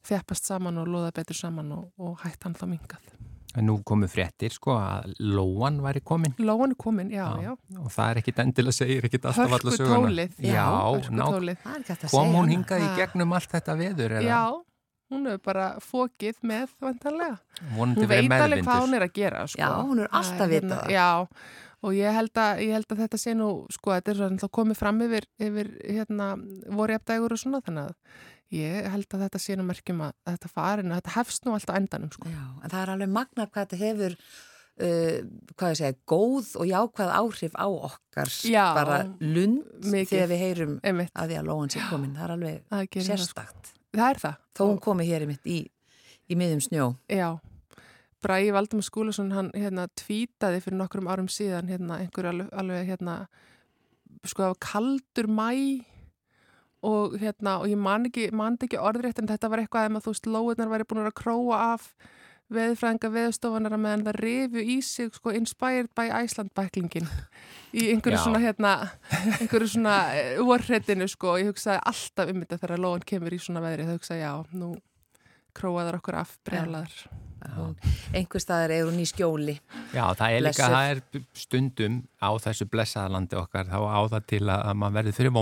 þjappast 0.07 0.53
saman 0.53 0.79
og 0.79 0.91
loða 0.91 1.15
betur 1.17 1.39
saman 1.39 1.73
og, 1.75 1.89
og 1.99 2.21
hætt 2.23 2.47
hann 2.47 2.55
þá 2.59 2.69
mingað. 2.71 3.11
En 3.57 3.65
nú 3.71 3.79
komu 3.89 4.05
fréttir 4.11 4.53
sko 4.53 4.75
að 4.77 5.15
Lóan 5.33 5.79
væri 5.85 6.03
komin 6.05 6.35
Lóan 6.45 6.75
er 6.75 6.79
komin, 6.81 7.09
já, 7.15 7.25
já. 7.41 7.53
og 7.81 7.89
það 7.95 8.11
er 8.11 8.21
ekkit 8.21 8.41
endilega 8.45 8.77
segir 8.77 9.07
ekkit 9.09 9.25
alltaf 9.31 9.47
alla 9.47 9.57
Hörku 9.57 9.77
söguna. 9.79 10.01
tólið, 10.11 10.39
Já, 10.45 10.65
hörku 10.69 11.17
ná, 11.17 11.25
tólið. 11.33 11.59
Það 11.65 11.75
er 11.75 11.81
ekki 11.81 11.93
hægt 11.95 12.05
að 12.09 12.15
kom 12.17 12.35
hún 12.37 12.53
hingað 12.53 12.85
í 12.85 12.89
gegnum 13.01 13.33
allt 13.39 13.55
þetta 13.57 13.77
veður 13.81 14.17
eða 14.21 14.27
Já, 14.29 14.43
hún 15.15 15.29
hefur 15.31 15.43
bara 15.47 15.67
fókið 15.81 16.41
með 16.53 16.75
vantarlega. 16.83 17.39
vonandi 17.77 18.03
Hún 18.05 18.11
veit 18.13 18.37
alveg 18.41 18.65
hvað 18.67 18.83
hún 18.85 18.99
er 18.99 19.07
að 19.07 19.15
gera, 19.21 19.47
sko. 19.47 19.63
Já, 19.63 19.71
hún 19.87 20.03
er 20.05 20.09
alltaf 20.13 20.47
er 20.47 20.53
vitað 20.53 20.83
það. 20.83 20.95
Já, 20.97 21.09
og 21.87 21.93
ég 21.95 22.17
held 22.19 22.41
að, 22.43 22.63
ég 22.67 22.73
held 22.77 22.93
að 22.93 23.03
þetta 23.05 23.19
sé 23.23 23.35
nú, 23.39 23.51
sko, 23.71 23.93
þetta 23.97 24.11
er 24.13 24.21
svona 24.23 24.49
komið 24.59 24.81
fram 24.81 25.03
yfir, 25.07 25.29
yfir 25.39 25.69
hérna, 25.87 26.33
vorjafdægur 26.77 27.37
og 27.37 27.41
svona, 27.41 27.61
þannig 27.65 27.93
að 27.93 27.95
ég 28.55 28.87
held 28.93 29.07
að 29.17 29.23
þetta 29.27 29.41
sé 29.43 29.57
nú 29.59 29.65
merkjum 29.67 30.03
að 30.07 30.13
þetta 30.31 30.51
farin, 30.53 30.93
að 30.93 31.01
þetta 31.01 31.15
hefst 31.17 31.45
nú 31.47 31.55
alltaf 31.57 31.77
endanum, 31.81 32.13
sko. 32.15 32.29
Já, 32.31 32.45
en 32.63 32.71
það 32.71 32.83
er 32.85 32.93
alveg 32.95 33.11
magnar 33.17 33.49
hvað 33.51 33.65
þetta 33.67 33.81
hefur 33.81 34.15
uh, 34.17 35.19
hvað 35.57 35.73
ég 35.73 35.81
segja, 35.81 35.97
góð 36.13 36.53
og 36.61 36.69
jákvæð 36.71 37.13
áhrif 37.21 37.57
á 37.59 37.67
okkar 37.67 38.33
Já, 38.47 38.65
bara 38.77 38.99
lund 39.21 39.65
mikið. 39.91 40.13
þegar 40.13 40.31
við 40.35 40.43
heyrum 40.45 40.77
Einmitt, 40.83 41.13
að 41.17 41.33
því 41.33 41.39
að 41.41 41.51
lóan 41.51 41.73
sé 41.75 41.83
komin, 41.91 42.15
það 42.15 42.25
er 42.29 42.35
alveg 42.37 42.63
það 42.71 42.87
sko. 42.91 43.07
sérstakt 43.11 43.73
Það 43.97 44.11
er 44.13 44.19
það. 44.21 44.39
þó 44.59 44.63
hún 44.69 44.81
komi 44.85 45.07
hér 45.09 45.25
í 45.25 45.29
mitt 45.31 45.47
í, 45.49 45.59
í 46.29 46.37
miðum 46.39 46.61
snjó 46.67 46.89
Já, 47.11 47.29
Bragi 48.23 48.51
Valdemar 48.55 48.85
Skúlason 48.87 49.33
hann 49.33 49.51
hérna 49.55 49.89
tvítaði 49.97 50.61
fyrir 50.65 50.79
nokkrum 50.81 51.09
árum 51.09 51.29
síðan 51.31 51.69
hérna 51.71 52.01
einhver 52.03 52.29
alveg, 52.33 52.87
hérna 52.89 53.19
sko 54.27 54.53
kaldur 54.61 55.29
mæ 55.31 55.51
og 56.87 57.17
hérna 57.21 57.59
og 57.63 57.71
ég 57.71 57.81
man 57.81 58.07
ekki, 58.09 58.29
man 58.37 58.59
ekki 58.63 58.79
orðrétt 58.81 59.21
en 59.23 59.31
þetta 59.31 59.51
var 59.53 59.63
eitthvað 59.63 59.91
að 59.91 60.05
þú 60.05 60.15
veist 60.15 60.31
lóðunar 60.31 60.73
væri 60.73 60.89
búin 60.89 61.05
að 61.05 61.19
króa 61.23 61.61
af 61.73 61.91
veðfræðinga 62.53 63.11
veðstofanara 63.11 63.79
meðan 63.81 64.05
það 64.07 64.19
rifu 64.23 64.63
í 64.63 64.77
sig 64.87 65.15
sko 65.17 65.33
inspired 65.35 65.91
by 65.99 66.13
Iceland 66.23 66.53
bæklingin 66.55 67.09
í 67.75 67.89
einhverju 67.91 68.21
Já. 68.21 68.23
svona 68.23 68.43
hérna 68.45 68.75
einhverju 69.41 69.71
svona 69.73 69.97
vorhrettinu 70.47 71.09
sko 71.11 71.35
og 71.35 71.43
ég 71.43 71.51
hugsaði 71.51 71.81
alltaf 71.91 72.31
um 72.31 72.45
þetta 72.45 72.61
þegar 72.63 72.85
lóðan 72.85 73.09
kemur 73.11 73.35
í 73.35 73.41
svona 73.43 73.65
veðri 73.65 73.89
það 73.89 73.99
hugsaði 73.99 74.23
já, 74.23 74.33
nú 74.55 74.77
króaðar 75.57 76.01
okkur 76.01 76.21
af 76.23 76.37
brjálaðar. 76.47 77.07
Einhver 78.17 78.43
staðar 78.43 78.73
er 78.75 78.87
hún 78.89 78.99
í 79.01 79.05
skjóli. 79.07 79.55
Já, 79.95 80.03
það 80.19 80.35
er 80.35 80.45
líka, 80.45 80.69
það 80.73 80.89
er 80.91 81.01
stundum 81.37 81.99
á 82.19 82.31
þessu 82.43 82.67
blessaðalandi 82.73 83.39
okkar 83.39 83.69
þá 83.71 83.79
á 83.87 84.01
það 84.15 84.27
til 84.33 84.41
að, 84.47 84.63
að 84.71 84.79
maður 84.81 84.97
verði 84.97 85.15
fyrir 85.17 85.35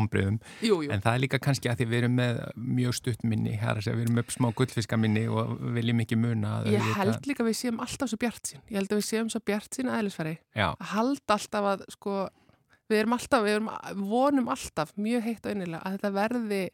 jú, 0.64 0.78
en 0.90 1.04
það 1.04 1.10
er 1.12 1.22
líka 1.22 1.40
kannski 1.46 1.70
að 1.70 1.80
því 1.80 1.88
við 1.90 1.98
erum 2.02 2.16
með 2.18 2.42
mjög 2.80 2.98
stutt 2.98 3.24
minni, 3.24 3.56
er 3.56 3.80
að 3.80 3.86
segja 3.86 3.96
við 3.96 4.06
erum 4.06 4.18
með 4.20 4.36
smá 4.36 4.48
gullfiskaminni 4.60 5.24
og 5.30 5.56
viljum 5.78 6.04
ekki 6.04 6.20
muna 6.20 6.54
að 6.58 6.70
Ég 6.74 6.92
held 6.98 7.28
líka 7.30 7.44
að 7.44 7.50
við 7.50 7.58
séum 7.62 7.82
alltaf 7.86 8.12
svo 8.12 8.20
bjart 8.20 8.52
sín. 8.52 8.64
Ég 8.68 8.80
held 8.80 8.92
að 8.92 9.00
við 9.00 9.08
séum 9.08 9.32
svo 9.32 9.42
bjart 9.52 9.78
sín 9.78 9.92
aðeinsfæri. 9.92 10.38
Já, 10.52 10.68
Að 10.74 10.88
halda 10.92 11.38
alltaf 11.38 11.70
að, 11.72 11.84
sko, 11.94 12.20
við 12.90 13.02
erum 13.02 13.16
alltaf, 13.18 13.46
við 13.46 13.58
erum, 13.58 13.74
vonum 14.04 14.50
alltaf 14.52 14.96
mjög 15.00 15.28
heitt 15.30 15.46
og 15.46 15.56
innilega 15.56 15.84
að 15.84 15.98
þetta 15.98 16.16
verði 16.18 16.64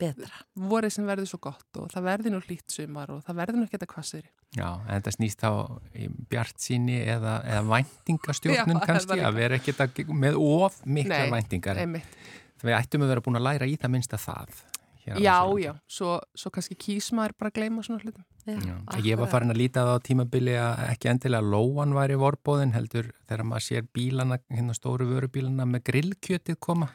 betra 0.00 0.40
vorið 0.70 0.94
sem 0.96 1.06
verði 1.08 1.26
svo 1.30 1.38
gott 1.44 1.78
og 1.80 1.90
það 1.92 2.06
verði 2.08 2.32
nú 2.34 2.40
hlýtt 2.46 2.74
sumar 2.74 3.12
og 3.14 3.20
það 3.26 3.38
verði 3.42 3.58
nú 3.60 3.66
ekki 3.66 3.76
þetta 3.78 3.90
kvassir. 3.92 4.24
já, 4.56 4.68
en 4.86 4.90
þetta 4.96 5.14
snýst 5.16 5.44
þá 5.44 5.50
í 5.94 6.08
bjart 6.32 6.58
síni 6.64 6.98
eða, 7.04 7.36
eða 7.44 7.62
væntingastjórnun 7.74 8.80
Já, 8.80 8.86
kannski, 8.88 9.14
líka. 9.20 9.28
að 9.30 9.38
vera 9.42 9.60
ekki 9.60 9.76
þetta 9.78 10.18
með 10.24 10.40
of 10.42 10.80
mikla 10.86 11.22
Nei, 11.24 11.30
væntingar. 11.36 11.80
Einmitt. 11.84 12.18
Við 12.60 12.76
ættum 12.76 13.06
að 13.06 13.14
vera 13.14 13.24
búin 13.24 13.38
að 13.40 13.46
læra 13.46 13.68
í 13.70 13.78
það 13.80 13.94
minnst 13.94 14.16
að 14.18 14.26
það. 14.26 14.58
á 15.10 15.16
Já, 15.18 15.38
já, 15.58 15.70
svo, 15.90 16.10
svo 16.38 16.50
kannski 16.54 16.76
kýsmaður 16.78 17.32
bara 17.40 17.48
að 17.50 17.56
gleyma 17.56 17.82
svona 17.82 18.02
hlutum. 18.04 18.24
Já, 18.46 18.56
Já, 18.60 18.98
ég 19.04 19.18
var 19.18 19.30
farin 19.32 19.50
að 19.50 19.58
líta 19.58 19.82
það 19.86 19.96
á 19.96 20.04
tímabili 20.06 20.54
að 20.60 20.82
ekki 20.92 21.08
endilega 21.10 21.48
lóan 21.54 21.94
væri 21.96 22.18
vorbóðin 22.20 22.74
heldur 22.76 23.08
þegar 23.28 23.42
maður 23.48 23.64
sér 23.66 23.88
bílana, 23.96 24.38
hérna 24.52 24.76
stóru 24.76 25.08
vörubílana 25.10 25.66
með 25.68 25.82
grillkjötið 25.88 26.58
koma 26.62 26.90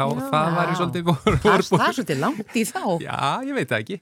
þá 0.00 0.20
Já. 0.20 0.28
það 0.34 0.54
væri 0.58 0.74
Já. 0.74 0.78
svolítið 0.80 1.08
vor, 1.10 1.20
það, 1.44 1.50
er- 1.54 1.66
það 1.70 1.86
er 1.88 1.96
svolítið 1.98 2.22
langt 2.24 2.56
í 2.56 2.64
þá 2.70 2.82
Já, 3.04 3.18
ég 3.46 3.58
veit 3.60 3.68
það 3.74 3.84
ekki 3.84 4.00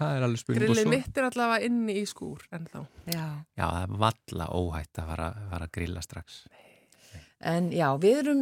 það 0.00 0.14
er 0.16 0.26
alveg 0.28 0.40
spurning 0.44 0.64
Grillið 0.70 0.90
mitt 0.94 1.18
er 1.20 1.26
allavega 1.28 1.66
inni 1.68 1.96
í 2.00 2.06
skúr 2.08 2.44
en 2.56 2.66
þá. 2.72 2.78
Já. 3.12 3.24
Já, 3.58 3.64
það 3.66 3.82
er 3.82 3.96
valla 4.04 4.46
óhætt 4.56 5.00
að 5.02 5.10
fara, 5.12 5.28
fara 5.50 5.66
að 5.68 5.74
grilla 5.76 6.04
strax 6.04 6.42
En 7.40 7.70
já, 7.72 7.86
við 7.96 8.18
erum, 8.20 8.40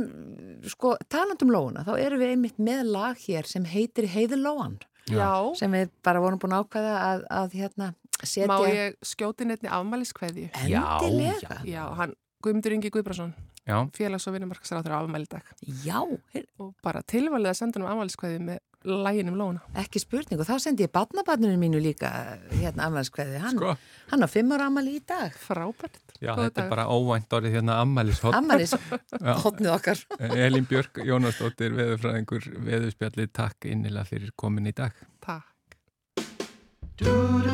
sko, 0.67 0.97
talandum 1.07 1.53
lóuna, 1.55 1.85
þá 1.87 1.93
erum 2.03 2.19
við 2.19 2.33
einmitt 2.35 2.57
með 2.59 2.81
lag 2.91 3.21
hér 3.29 3.47
sem 3.47 3.63
heitir 3.71 4.09
Heiðurlóan, 4.11 4.75
Já, 5.07 5.29
sem 5.55 5.71
við 5.71 5.93
bara 6.03 6.19
vorum 6.21 6.41
búin 6.43 6.57
að 6.57 6.65
ákveða 6.67 6.95
að, 7.07 7.23
að 7.31 7.55
hérna, 7.61 7.87
setja... 8.25 8.49
má 8.51 8.57
ég 8.67 8.97
skjóti 9.07 9.47
nefni 9.47 9.71
afmæliskveðju? 9.71 10.49
Já, 10.67 10.83
Endilega. 11.07 11.61
Já, 11.71 11.85
hann, 12.01 12.17
Guðmundur 12.43 12.75
Ingi 12.75 12.91
Guðbrason, 12.95 13.31
Já, 13.39 13.48
félags- 13.97 14.27
og 14.29 14.35
vinnumarkasrátur 14.39 14.95
á 14.95 14.99
afmæli 15.03 15.29
í 15.29 15.33
dag 15.35 15.43
Já, 15.85 16.01
heyrðu, 16.35 16.49
og 16.59 16.75
bara 16.83 17.03
tilvalið 17.03 17.53
að 17.53 17.59
senda 17.61 17.81
hann 17.81 17.91
afmæliskveðju 17.93 18.41
með 18.49 18.59
læginum 18.89 19.35
lóna. 19.37 19.61
ekki 19.75 19.99
spurning 20.01 20.39
og 20.41 20.47
þá 20.47 20.55
sendi 20.63 20.85
ég 20.87 20.93
barnabarninu 20.95 21.59
mínu 21.59 21.81
líka 21.83 22.09
hérna 22.55 22.87
afmælskveði, 22.87 23.41
hann, 23.43 23.57
sko. 23.59 23.73
hann 24.13 24.23
á 24.23 24.29
fimm 24.31 24.53
ára 24.55 24.69
afmæli 24.71 24.95
í 24.97 25.03
dag. 25.05 25.35
Frábært. 25.35 25.99
Já, 26.23 26.31
Góður 26.31 26.47
þetta 26.47 26.63
er 26.63 26.63
dagur. 26.63 26.71
bara 26.71 26.87
óvænt 26.87 27.29
orðið 27.39 27.57
hérna 27.59 27.81
ammælishot. 27.83 28.35
Afmælis, 28.39 28.73
hotnið 29.43 29.73
okkar. 29.75 30.05
Elín 30.31 30.67
Björk 30.71 31.03
Jónasdóttir, 31.05 31.75
veðurfræðingur, 31.75 32.49
veðurspjallið, 32.71 33.33
takk 33.35 33.67
innilega 33.67 34.07
fyrir 34.07 34.31
komin 34.39 34.71
í 34.71 34.73
dag. 34.79 34.95
Takk. 35.27 35.77
Þegar 36.99 37.49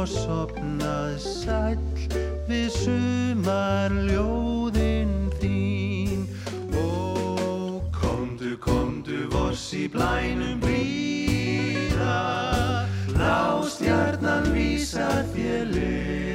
og 0.00 0.08
sopnað 0.08 1.16
sæll 1.20 1.80
Við 2.48 2.68
sumar 2.72 3.92
ljóðin 4.08 5.12
þín. 5.38 6.24
Ó, 6.72 6.86
komdu, 7.94 8.56
komdu, 8.64 9.20
voss 9.34 9.68
í 9.76 9.84
blænum 9.92 10.58
blíða. 10.64 12.16
Lástjarnan 13.20 14.50
vísar 14.56 15.22
þér 15.36 15.70
leið 15.76 16.29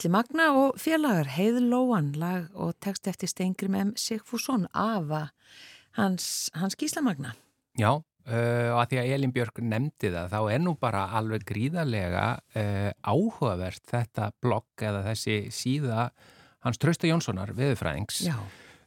Gísli 0.00 0.14
Magna 0.14 0.44
og 0.56 0.78
félagar 0.80 1.28
Heiðlóan 1.28 2.14
lag 2.16 2.46
og 2.56 2.70
text 2.80 3.04
eftir 3.10 3.28
Stengrim 3.28 3.74
M. 3.76 3.90
Sigfússon 4.00 4.62
Ava 4.72 5.26
hans, 5.98 6.48
hans 6.56 6.72
Gísla 6.80 7.02
Magna. 7.04 7.34
Já, 7.76 7.90
uh, 8.00 8.68
og 8.72 8.78
að 8.80 8.94
því 8.94 9.00
að 9.02 9.10
Elin 9.18 9.34
Björk 9.36 9.60
nefndi 9.60 10.08
það, 10.14 10.30
þá 10.32 10.54
er 10.54 10.62
nú 10.64 10.72
bara 10.80 11.02
alveg 11.20 11.44
gríðarlega 11.50 12.24
uh, 12.40 12.88
áhugavert 13.04 13.84
þetta 13.92 14.30
blogg 14.40 14.86
eða 14.88 15.04
þessi 15.10 15.36
síða 15.52 16.08
hans 16.64 16.80
Trausta 16.80 17.10
Jónssonar, 17.10 17.52
veðurfræðings. 17.60 18.22
Já, 18.24 18.38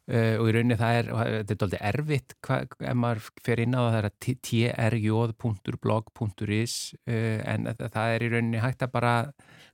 Uh, 0.04 0.36
og 0.42 0.50
í 0.50 0.54
rauninni 0.58 0.76
það 0.76 0.98
er, 1.00 1.10
þetta 1.40 1.54
er 1.56 1.60
doldið 1.62 1.84
erfitt 1.88 2.34
hva, 2.44 2.58
ef 2.92 2.98
maður 3.00 3.28
fer 3.46 3.62
inn 3.64 3.72
á 3.72 3.80
það, 3.80 3.94
það 3.94 4.00
er 4.02 4.08
að 4.10 4.18
trj.blog.is 5.54 6.74
uh, 7.08 7.40
en 7.54 7.70
það 7.72 7.90
það 7.94 8.16
er 8.18 8.26
í 8.26 8.32
rauninni 8.34 8.64
hægt 8.64 8.84
að 8.84 8.92
bara 8.98 9.14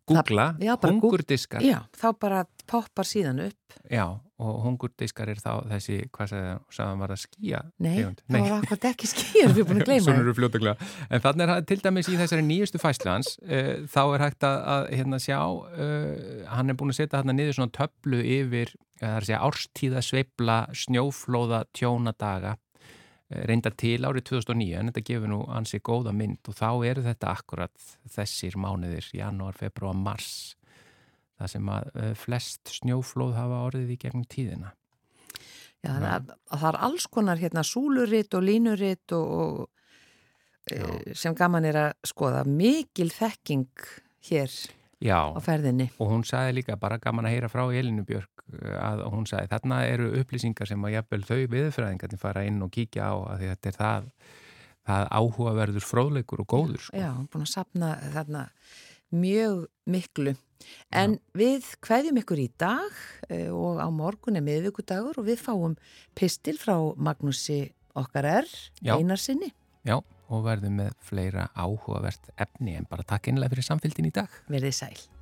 googla, 0.09 0.45
já, 0.61 0.73
bara 0.81 0.93
hungurdiskar 0.95 1.61
já, 1.65 1.79
þá 1.97 2.07
bara 2.21 2.43
poppar 2.69 3.05
síðan 3.05 3.41
upp. 3.47 3.75
já, 3.89 4.05
og 4.41 4.55
hungurdiskar 4.65 5.29
er 5.33 5.41
þá 5.41 5.51
þessi, 5.69 5.97
hvað 6.13 6.31
sagði 6.31 6.53
það 6.77 7.01
var 7.03 7.13
að 7.13 7.21
skýja 7.23 7.59
Nei, 7.85 7.91
tegund. 7.99 8.23
það 8.29 8.45
var 8.45 8.55
akkurat 8.57 8.87
ekki 8.89 9.09
skýr, 9.11 9.49
við 9.49 9.61
erum 9.61 9.69
búin 9.69 9.81
að 9.83 9.89
gleyma 9.89 10.03
Svona 10.07 10.17
það. 10.17 10.23
eru 10.25 10.35
fljótaglega. 10.39 10.89
En 11.09 11.23
þannig 11.25 11.45
er 11.45 11.51
það 11.53 11.67
til 11.73 11.79
dæmis 11.85 12.09
í 12.09 12.17
þessari 12.21 12.45
nýjustu 12.49 12.81
fæslu 12.81 13.11
hans, 13.13 13.31
uh, 13.45 13.71
þá 13.93 14.01
er 14.05 14.25
hægt 14.25 14.47
að, 14.49 14.57
að 14.75 14.89
hérna, 14.97 15.21
sjá, 15.25 15.39
uh, 15.45 16.45
hann 16.55 16.73
er 16.73 16.79
búin 16.81 16.93
að 16.93 16.99
setja 17.03 17.21
hérna 17.21 17.37
niður 17.37 17.59
svona 17.59 17.75
töflu 17.77 18.21
yfir, 18.39 18.73
það 18.99 19.09
er 19.15 19.19
að 19.23 19.27
segja, 19.29 19.41
árstíða 19.47 20.01
sveifla 20.05 20.57
snjóflóða 20.75 21.61
tjónadaga, 21.75 22.55
uh, 22.55 23.41
reyndar 23.49 23.75
til 23.79 23.99
árið 24.07 24.27
2009, 24.33 24.75
en 24.79 24.91
þetta 24.91 25.05
gefur 25.09 25.31
nú 25.33 25.41
ansi 25.55 25.79
góða 25.79 26.13
mynd 26.15 26.51
og 26.51 26.57
þá 26.59 26.69
eru 26.91 27.05
þetta 27.07 27.33
akkurat 27.35 27.89
þessir 28.15 28.57
mánuðir, 28.59 29.07
janúar, 29.15 29.55
februar, 29.59 29.95
mars, 29.95 30.55
það 31.39 31.53
sem 31.55 31.71
að 31.75 31.89
uh, 31.95 32.13
flest 32.19 32.73
snjóflóð 32.81 33.37
hafa 33.39 33.63
orðið 33.69 33.95
í 33.95 33.99
gegnum 34.05 34.27
tíðina. 34.29 34.73
Já, 35.79 35.93
það, 35.95 36.07
er- 36.11 36.39
það 36.59 36.65
er 36.73 36.77
alls 36.89 37.05
konar 37.07 37.39
hérna 37.39 37.61
súluritt 37.63 38.33
og 38.35 38.41
línuritt 38.43 39.13
og, 39.15 39.29
og 39.31 40.73
e, 40.75 41.13
sem 41.15 41.31
gaman 41.39 41.63
er 41.69 41.77
að 41.79 41.93
skoða. 42.11 42.41
Mikil 42.43 43.07
þekking 43.15 43.85
hér 44.27 44.51
Já, 44.99 45.31
á 45.31 45.39
ferðinni. 45.39 45.87
og 45.95 46.11
hún 46.11 46.25
sagði 46.27 46.57
líka 46.57 46.75
bara 46.75 46.97
gaman 46.99 47.29
að 47.29 47.37
heyra 47.37 47.47
frá 47.53 47.63
Elinu 47.71 48.03
Björk 48.03 48.38
að 48.79 49.05
hún 49.13 49.27
sagði 49.29 49.51
þarna 49.53 49.79
eru 49.87 50.11
upplýsingar 50.19 50.69
sem 50.69 50.85
að 50.85 50.95
jafnvel 50.97 51.23
þau 51.27 51.39
viðfræðingarnir 51.53 52.21
fara 52.21 52.45
inn 52.49 52.61
og 52.65 52.71
kíkja 52.75 53.09
á 53.09 53.15
að 53.33 53.45
þetta 53.45 53.71
er 53.71 53.79
það, 53.79 54.11
það 54.89 55.09
áhugaverður 55.19 55.87
fróðleikur 55.87 56.43
og 56.43 56.51
góður 56.53 56.85
sko. 56.87 56.99
Já, 56.99 57.11
búin 57.29 57.45
að 57.45 57.51
sapna 57.53 57.95
þarna 58.13 58.45
mjög 59.15 59.65
miklu. 59.89 60.35
En 60.91 61.15
Já. 61.15 61.21
við 61.39 61.67
hvaðjum 61.85 62.19
ykkur 62.21 62.41
í 62.43 62.49
dag 62.59 62.97
eh, 63.31 63.47
og 63.47 63.79
á 63.79 63.87
morgun 63.93 64.37
er 64.37 64.45
miðvíkudagur 64.45 65.21
og 65.21 65.29
við 65.29 65.39
fáum 65.41 65.77
pistil 66.17 66.57
frá 66.59 66.75
Magnúsi 66.99 67.61
okkar 67.99 68.27
er, 68.39 68.49
einarsinni. 68.83 69.53
Já, 69.87 69.97
og 70.29 70.43
verðum 70.45 70.81
með 70.81 70.97
fleira 71.03 71.47
áhugavert 71.55 72.33
efni 72.37 72.75
en 72.77 72.89
bara 72.89 73.07
takk 73.07 73.31
einlega 73.31 73.55
fyrir 73.55 73.71
samfélgin 73.71 74.11
í 74.11 74.13
dag. 74.19 74.35
Verðið 74.51 74.77
sæl. 74.83 75.18